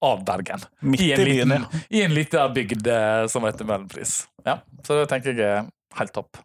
av 0.05 0.21
Bergen. 0.27 0.59
Midt 0.79 1.01
i, 1.01 1.39
en 1.41 1.55
ja. 1.55 1.63
I 1.89 2.03
en 2.03 2.13
liten 2.13 2.53
bygd 2.53 2.87
eh, 2.87 3.23
som 3.27 3.43
heter 3.43 3.67
Mellompris. 3.67 4.21
Ja, 4.45 4.59
så 4.83 5.01
det 5.01 5.09
tenker 5.11 5.35
jeg 5.35 5.43
er 5.43 5.67
helt 5.99 6.15
topp. 6.15 6.39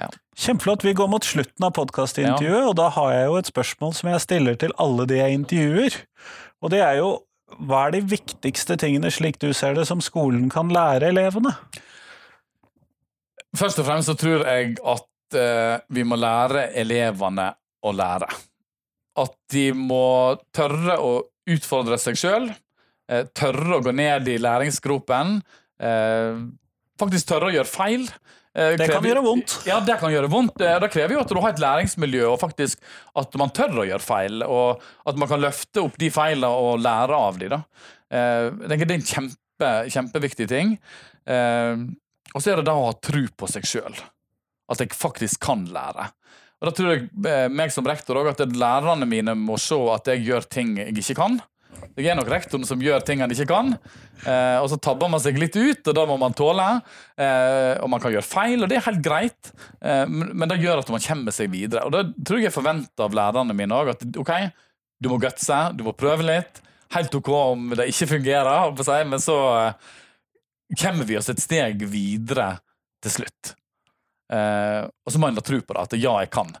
Ja. 0.00 0.08
Kjempeflott. 0.40 0.84
Vi 0.86 0.96
går 0.96 1.10
mot 1.12 1.26
slutten 1.26 1.66
av 1.66 1.74
podkastintervjuet, 1.76 2.62
ja. 2.62 2.68
og 2.70 2.76
da 2.78 2.88
har 2.94 3.10
jeg 3.12 3.26
jo 3.28 3.40
et 3.40 3.50
spørsmål 3.50 3.96
som 3.98 4.08
jeg 4.12 4.24
stiller 4.24 4.56
til 4.60 4.72
alle 4.80 5.04
de 5.10 5.18
jeg 5.20 5.36
intervjuer. 5.36 5.98
Og 6.64 6.72
det 6.72 6.80
er 6.84 7.00
jo 7.00 7.10
hva 7.58 7.86
er 7.86 7.96
de 7.96 8.02
viktigste 8.12 8.76
tingene, 8.80 9.10
slik 9.12 9.40
du 9.42 9.50
ser 9.56 9.74
det, 9.76 9.86
som 9.88 10.02
skolen 10.04 10.48
kan 10.52 10.70
lære 10.72 11.10
elevene? 11.10 11.52
Først 13.58 13.80
og 13.82 13.88
fremst 13.88 14.10
så 14.10 14.14
tror 14.18 14.44
jeg 14.46 14.76
at 14.78 15.36
uh, 15.36 15.82
vi 15.90 16.04
må 16.06 16.18
lære 16.20 16.68
elevene 16.78 17.50
å 17.82 17.92
lære. 17.96 18.28
At 19.18 19.34
de 19.50 19.66
må 19.74 20.38
tørre 20.54 21.00
å 21.02 21.14
utfordre 21.50 21.98
seg 21.98 22.18
sjøl. 22.20 22.50
Uh, 23.10 23.20
eh, 23.20 23.24
tørre 23.34 23.80
å 23.80 23.82
gå 23.82 23.94
ned 23.96 24.30
i 24.30 24.38
læringsgropen. 24.38 25.40
Uh, 25.82 26.46
faktisk 27.00 27.32
tørre 27.32 27.50
å 27.50 27.56
gjøre 27.58 27.72
feil. 27.72 28.06
Eh, 28.58 28.74
det 28.74 28.88
kan 28.90 29.04
gjøre 29.06 29.22
vondt. 29.22 29.54
Ja, 29.68 29.78
det 29.84 29.96
kan 30.00 30.10
gjøre 30.10 30.30
vondt. 30.30 30.60
Eh, 30.64 30.76
det 30.82 30.90
krever 30.90 31.14
jo 31.14 31.22
at 31.22 31.30
du 31.30 31.38
har 31.38 31.52
et 31.52 31.62
læringsmiljø, 31.62 32.24
og 32.32 32.40
faktisk 32.42 32.80
at 33.18 33.36
man 33.38 33.52
tør 33.54 33.82
å 33.82 33.86
gjøre 33.86 34.02
feil. 34.02 34.44
Og 34.46 34.82
at 35.06 35.20
man 35.20 35.30
kan 35.30 35.42
løfte 35.42 35.84
opp 35.84 35.98
de 36.00 36.10
feilene 36.14 36.50
og 36.50 36.82
lære 36.82 37.18
av 37.28 37.38
dem. 37.40 37.54
Da. 37.54 37.60
Eh, 38.10 38.46
jeg 38.64 38.72
tenker 38.72 38.90
Det 38.90 38.96
er 38.96 39.02
en 39.02 39.10
kjempe, 39.12 39.74
kjempeviktig 39.96 40.48
ting. 40.50 40.78
Og 42.30 42.42
så 42.42 42.50
er 42.52 42.58
det 42.58 42.66
da 42.66 42.74
å 42.78 42.88
ha 42.88 42.96
tro 43.02 43.22
på 43.38 43.48
seg 43.50 43.66
sjøl. 43.68 44.00
At 44.70 44.82
jeg 44.82 44.94
faktisk 44.94 45.42
kan 45.42 45.66
lære. 45.70 46.10
Og 46.60 46.68
Da 46.68 46.72
tror 46.74 46.90
jeg 46.94 47.50
meg 47.50 47.70
som 47.72 47.86
rektor 47.86 48.18
òg 48.20 48.32
at 48.32 48.42
lærerne 48.50 49.06
mine 49.08 49.34
må 49.38 49.58
se 49.58 49.78
at 49.94 50.10
jeg 50.10 50.26
gjør 50.26 50.48
ting 50.48 50.76
jeg 50.80 50.96
ikke 50.96 51.16
kan. 51.20 51.38
Det 51.96 52.06
er 52.06 52.16
nok 52.18 52.30
rektoren 52.30 52.64
som 52.68 52.80
gjør 52.82 53.02
ting 53.06 53.22
han 53.22 53.32
ikke 53.32 53.48
kan. 53.50 53.74
Eh, 54.24 54.56
og 54.60 54.68
så 54.72 54.78
tabber 54.82 55.10
man 55.12 55.22
seg 55.22 55.38
litt 55.40 55.56
ut, 55.56 55.82
og 55.84 55.96
da 55.96 56.06
må 56.08 56.16
man 56.20 56.36
tåle. 56.36 56.66
Eh, 57.20 57.74
og 57.82 57.90
man 57.92 58.02
kan 58.02 58.14
gjøre 58.14 58.26
feil, 58.26 58.62
og 58.62 58.70
det 58.70 58.78
er 58.78 58.86
helt 58.88 59.04
greit, 59.04 59.52
eh, 59.80 60.04
men 60.08 60.46
det 60.50 60.60
gjør 60.62 60.82
at 60.82 60.92
man 60.92 61.04
kommer 61.04 61.36
seg 61.36 61.52
videre. 61.52 61.84
Og 61.88 61.94
det 61.94 62.24
tror 62.24 62.40
jeg 62.40 62.50
jeg 62.50 62.56
forventer 62.56 63.06
av 63.06 63.16
lærerne 63.16 63.56
mine 63.56 63.76
òg. 63.76 63.94
At 63.94 64.20
ok, 64.22 64.34
du 65.00 65.10
må 65.12 65.20
gutse, 65.22 65.60
du 65.76 65.86
må 65.86 65.96
prøve 65.96 66.26
litt. 66.26 66.62
Helt 66.94 67.14
ok 67.14 67.30
om 67.36 67.70
det 67.78 67.90
ikke 67.92 68.12
fungerer, 68.16 69.04
men 69.06 69.22
så 69.22 69.38
eh, 69.60 69.94
kommer 70.80 71.06
vi 71.06 71.18
oss 71.18 71.30
et 71.30 71.42
steg 71.42 71.84
videre 71.90 72.52
til 73.02 73.20
slutt. 73.20 73.54
Eh, 74.30 74.82
og 74.86 75.12
så 75.12 75.20
må 75.20 75.30
en 75.30 75.38
da 75.38 75.44
tro 75.44 75.58
på 75.62 75.74
det, 75.74 75.86
at 75.86 75.96
ja, 75.98 76.16
jeg 76.22 76.30
kan. 76.34 76.52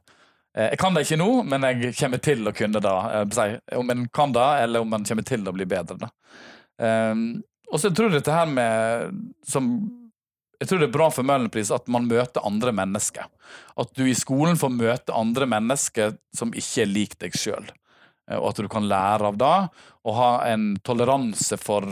Eh, 0.56 0.72
jeg 0.72 0.80
kan 0.82 0.94
det 0.94 1.04
ikke 1.06 1.20
nå, 1.20 1.30
men 1.46 1.66
jeg 1.68 1.94
kommer 2.00 2.22
til 2.22 2.48
å 2.48 2.54
kunne 2.56 2.82
det. 2.82 2.96
Eh, 3.20 3.54
om 3.78 3.94
en 3.94 4.04
kan 4.12 4.34
det, 4.34 4.48
eller 4.64 4.84
om 4.84 4.98
en 4.98 5.06
kommer 5.06 5.26
til 5.26 5.46
å 5.46 5.54
bli 5.54 5.68
bedre. 5.68 5.98
Da. 6.00 6.10
og 7.70 7.76
så 7.76 7.90
tror 7.92 8.08
jeg 8.08 8.22
dette 8.22 8.32
her 8.32 8.46
med 8.48 9.16
som, 9.44 9.66
Jeg 10.60 10.68
tror 10.68 10.78
det 10.80 10.86
er 10.88 10.92
bra 10.92 11.06
for 11.12 11.24
Møhlenpris 11.24 11.70
at 11.72 11.86
man 11.88 12.08
møter 12.08 12.44
andre 12.44 12.72
mennesker. 12.72 13.28
At 13.80 13.94
du 13.96 14.04
i 14.04 14.16
skolen 14.16 14.58
får 14.60 14.74
møte 14.74 15.16
andre 15.16 15.46
mennesker 15.48 16.18
som 16.36 16.52
ikke 16.52 16.82
er 16.82 16.90
lik 16.90 17.16
deg 17.20 17.32
sjøl. 17.32 17.70
Og 18.36 18.50
at 18.50 18.60
du 18.60 18.68
kan 18.68 18.88
lære 18.88 19.30
av 19.30 19.38
det, 19.40 19.56
og 20.04 20.18
ha 20.18 20.30
en 20.50 20.74
toleranse 20.84 21.56
for, 21.56 21.88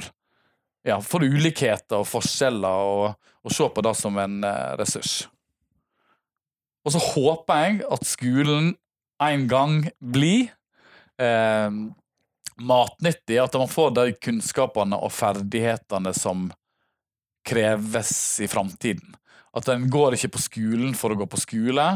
ja, 0.84 1.00
for 1.00 1.24
ulikheter 1.24 2.02
og 2.02 2.08
forskjeller, 2.08 2.92
og, 2.92 3.32
og 3.40 3.56
se 3.56 3.70
på 3.72 3.84
det 3.88 3.94
som 3.96 4.20
en 4.20 4.44
ressurs. 4.76 5.22
Og 6.88 6.94
så 6.94 7.00
håper 7.04 7.64
jeg 7.66 7.80
at 7.92 8.06
skolen 8.08 8.70
en 9.20 9.42
gang 9.50 9.82
blir 10.00 10.46
eh, 11.20 11.68
matnyttig. 12.56 13.36
At 13.42 13.58
man 13.60 13.68
får 13.68 13.92
de 13.98 14.06
kunnskapene 14.16 14.96
og 14.96 15.12
ferdighetene 15.12 16.14
som 16.16 16.48
kreves 17.48 18.12
i 18.40 18.48
framtiden. 18.48 19.12
At 19.52 19.68
en 19.68 19.84
går 19.92 20.16
ikke 20.16 20.32
på 20.38 20.44
skolen 20.46 20.96
for 20.96 21.12
å 21.12 21.20
gå 21.20 21.28
på 21.28 21.40
skole, 21.44 21.86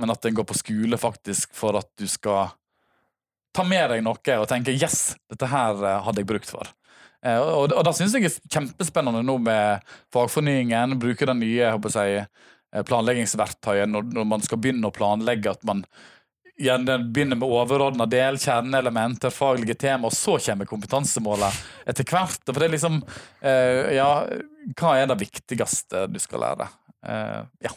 men 0.00 0.12
at 0.12 0.24
en 0.24 0.36
går 0.40 0.48
på 0.48 0.56
skole 0.56 0.96
faktisk 1.00 1.52
for 1.56 1.76
at 1.76 1.90
du 2.00 2.06
skal 2.08 2.54
ta 3.52 3.64
med 3.68 3.90
deg 3.92 4.00
noe 4.04 4.36
og 4.40 4.48
tenke 4.48 4.72
'yes, 4.72 5.12
dette 5.28 5.48
her 5.48 5.76
eh, 5.76 6.00
hadde 6.06 6.24
jeg 6.24 6.28
brukt 6.32 6.48
for'. 6.48 6.72
Eh, 7.20 7.36
og, 7.36 7.68
og 7.68 7.84
da 7.84 7.92
syns 7.92 8.16
jeg 8.16 8.26
er 8.30 8.38
kjempespennende 8.48 9.20
nå 9.26 9.36
med 9.44 9.84
fagfornyingen. 10.14 10.96
Bruke 11.00 11.28
den 11.28 11.42
nye 11.44 11.60
jeg 11.60 11.74
håper 11.76 11.98
jeg, 12.00 12.24
planleggingsverktøyet 12.88 13.90
når, 13.90 14.08
når 14.16 14.26
man 14.34 14.44
skal 14.44 14.60
begynne 14.62 14.88
å 14.88 14.94
planlegge. 14.94 15.52
At 15.52 15.64
man 15.68 15.84
gjerne 16.62 16.98
begynner 17.12 17.38
med 17.40 17.48
overordna 17.48 18.06
del, 18.10 18.38
kjerneelementer, 18.40 19.32
faglige 19.34 19.74
tema, 19.74 20.08
og 20.08 20.16
så 20.16 20.38
kommer 20.42 20.68
kompetansemålet 20.70 21.62
etter 21.88 22.06
hvert. 22.08 22.42
For 22.48 22.60
det 22.60 22.68
er 22.68 22.76
liksom 22.76 23.00
eh, 23.40 23.96
Ja, 23.96 24.10
hva 24.78 24.94
er 25.00 25.10
det 25.10 25.18
viktigste 25.22 26.06
du 26.12 26.20
skal 26.22 26.46
lære? 26.46 26.68
Eh, 27.06 27.40
ja. 27.66 27.74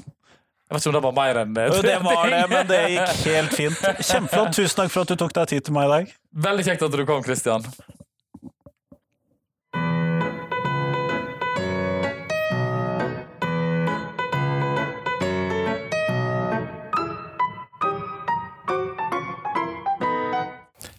Jeg 0.66 0.74
vet 0.74 0.82
ikke 0.82 0.90
om 0.90 0.96
det 0.98 1.04
var 1.06 1.14
mer 1.14 1.38
enn 1.44 1.52
det. 1.54 1.66
Det 1.86 1.98
var 2.02 2.32
det, 2.32 2.46
men 2.50 2.70
det 2.72 2.80
gikk 2.96 3.20
helt 3.30 3.54
fint. 3.54 3.84
Kjempeflott. 4.00 4.56
Tusen 4.58 4.80
takk 4.80 4.94
for 4.94 5.06
at 5.06 5.12
du 5.14 5.20
tok 5.22 5.36
deg 5.38 5.52
tid 5.52 5.68
til 5.68 5.76
meg 5.78 5.86
i 5.86 5.92
dag. 5.92 6.16
Veldig 6.48 6.66
kjekt 6.66 6.88
at 6.88 6.98
du 6.98 7.04
kom, 7.06 7.22
Kristian. 7.26 7.68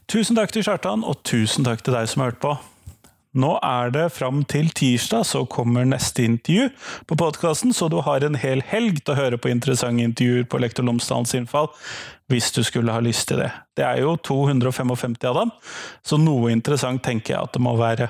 Tusen 0.06 0.36
takk 0.38 0.52
til 0.54 0.62
Kjartan, 0.62 1.02
og 1.02 1.18
tusen 1.26 1.64
takk 1.66 1.80
til 1.82 1.96
deg 1.96 2.06
som 2.06 2.22
har 2.22 2.30
hørt 2.30 2.42
på. 2.42 2.52
Nå 3.36 3.56
er 3.58 3.90
det 3.90 4.04
fram 4.14 4.44
til 4.48 4.68
tirsdag 4.70 5.24
så 5.26 5.40
kommer 5.50 5.84
neste 5.84 6.22
intervju 6.24 6.68
på 7.10 7.16
podkasten, 7.18 7.72
så 7.74 7.88
du 7.90 7.98
har 8.06 8.22
en 8.22 8.38
hel 8.38 8.62
helg 8.64 9.00
til 9.02 9.12
å 9.12 9.16
høre 9.18 9.40
på 9.42 9.50
interessante 9.50 10.06
intervjuer 10.06 10.46
på 10.46 10.60
Lektor 10.62 10.86
Lomsdalens 10.86 11.34
innfall, 11.34 11.66
hvis 12.30 12.52
du 12.54 12.62
skulle 12.64 12.94
ha 12.94 13.02
lyst 13.02 13.26
til 13.28 13.42
det. 13.42 13.50
Det 13.76 13.82
er 13.84 14.04
jo 14.04 14.14
255 14.22 15.18
av 15.26 15.40
dem, 15.40 15.50
så 16.06 16.20
noe 16.22 16.54
interessant 16.54 17.02
tenker 17.04 17.34
jeg 17.34 17.42
at 17.42 17.58
det 17.58 17.64
må 17.66 17.74
være. 17.80 18.08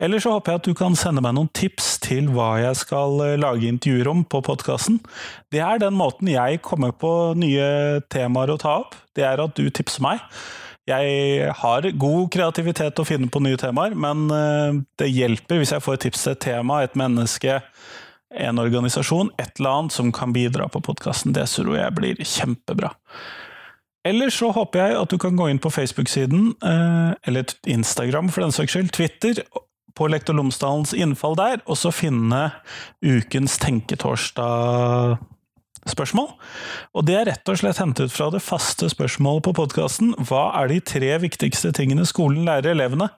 Eller 0.00 0.24
så 0.24 0.32
håper 0.32 0.54
jeg 0.54 0.62
at 0.62 0.70
du 0.70 0.78
kan 0.78 0.96
sende 0.96 1.20
meg 1.20 1.36
noen 1.36 1.52
tips 1.52 1.98
til 2.00 2.32
hva 2.32 2.54
jeg 2.62 2.80
skal 2.80 3.20
eh, 3.26 3.36
lage 3.38 3.68
intervjuer 3.68 4.08
om 4.08 4.24
på 4.24 4.40
podkasten. 4.46 4.96
Det 5.52 5.60
er 5.60 5.82
den 5.82 5.98
måten 6.00 6.32
jeg 6.32 6.62
kommer 6.64 6.96
på 6.96 7.12
nye 7.36 8.00
temaer 8.08 8.54
å 8.54 8.58
ta 8.62 8.78
opp. 8.86 8.96
Det 9.12 9.26
er 9.26 9.44
at 9.44 9.58
du 9.58 9.68
tipser 9.68 10.06
meg. 10.06 10.24
Jeg 10.88 11.50
har 11.60 11.88
god 12.00 12.30
kreativitet 12.32 12.94
til 12.96 13.04
å 13.04 13.08
finne 13.08 13.28
på 13.30 13.42
nye 13.44 13.58
temaer, 13.60 13.94
men 13.94 14.30
eh, 14.32 14.80
det 15.00 15.10
hjelper 15.12 15.60
hvis 15.60 15.74
jeg 15.74 15.84
får 15.84 16.00
tips 16.06 16.24
til 16.24 16.32
et 16.32 16.42
tema, 16.46 16.80
et 16.82 16.96
menneske, 16.98 17.60
en 18.30 18.62
organisasjon, 18.62 19.32
et 19.42 19.52
eller 19.58 19.70
annet 19.76 19.94
som 19.94 20.10
kan 20.14 20.32
bidra 20.34 20.70
på 20.72 20.82
podkasten. 20.86 21.34
Det 21.36 21.46
tror 21.52 21.76
jeg 21.76 21.96
blir 21.98 22.22
kjempebra. 22.24 22.94
Eller 24.06 24.32
så 24.32 24.48
håper 24.56 24.80
jeg 24.80 24.96
at 24.96 25.12
du 25.12 25.18
kan 25.20 25.36
gå 25.36 25.50
inn 25.50 25.60
på 25.60 25.72
Facebook-siden, 25.74 26.54
eh, 26.64 27.10
eller 27.28 27.52
Instagram 27.68 28.30
for 28.32 28.46
den 28.46 28.54
saks 28.56 28.72
skyld, 28.72 28.94
Twitter, 28.96 29.42
på 29.98 30.06
Lektor 30.08 30.32
Lomsdalens 30.38 30.94
innfall 30.96 31.36
der, 31.36 31.60
og 31.66 31.76
så 31.76 31.92
finne 31.92 32.46
ukens 33.04 33.58
Tenketorsdag 33.60 35.18
spørsmål. 35.88 36.28
Og 36.94 37.06
det 37.08 37.16
er 37.16 37.28
rett 37.30 37.52
og 37.52 37.60
slett 37.60 37.80
hentet 37.80 38.12
fra 38.12 38.28
det 38.34 38.42
faste 38.44 38.90
spørsmålet 38.92 39.46
på 39.46 39.54
podkasten 39.56 40.12
Hva 40.28 40.50
er 40.60 40.70
de 40.72 40.80
tre 40.84 41.14
viktigste 41.22 41.72
tingene 41.76 42.06
skolen 42.08 42.44
lærer 42.48 42.74
elevene? 42.74 43.10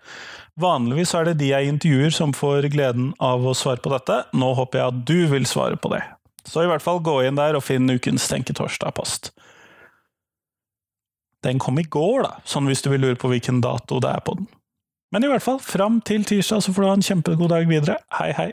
Vanligvis 0.61 1.15
er 1.17 1.31
det 1.31 1.39
de 1.41 1.49
jeg 1.49 1.71
intervjuer 1.71 2.13
som 2.13 2.35
får 2.37 2.69
gleden 2.75 3.13
av 3.25 3.45
å 3.47 3.55
svare 3.57 3.81
på 3.81 3.93
dette. 3.95 4.19
Nå 4.37 4.53
håper 4.59 4.79
jeg 4.79 4.93
at 4.93 5.05
du 5.09 5.19
vil 5.33 5.49
svare 5.49 5.81
på 5.81 5.95
det. 5.95 6.03
Så 6.45 6.65
i 6.65 6.69
hvert 6.69 6.85
fall 6.85 7.01
gå 7.01 7.23
inn 7.25 7.39
der 7.39 7.57
og 7.57 7.65
finn 7.65 7.89
ukens 7.89 8.27
Tenketorsdag-post. 8.29 9.33
Den 11.43 11.59
kom 11.59 11.81
i 11.81 11.87
går, 11.89 12.23
da, 12.27 12.35
sånn 12.47 12.69
hvis 12.71 12.85
du 12.85 12.93
vil 12.93 13.03
lure 13.03 13.19
på 13.19 13.31
hvilken 13.33 13.63
dato 13.65 13.99
det 14.03 14.13
er 14.13 14.23
på 14.23 14.37
den. 14.39 14.51
Men 15.13 15.27
i 15.27 15.31
hvert 15.31 15.45
fall, 15.45 15.59
fram 15.61 16.01
til 16.07 16.25
tirsdag 16.25 16.63
så 16.65 16.73
får 16.73 16.83
du 16.85 16.89
ha 16.89 16.97
en 16.97 17.07
kjempegod 17.09 17.53
dag 17.53 17.67
videre. 17.69 17.99
Hei, 18.17 18.31
hei! 18.37 18.53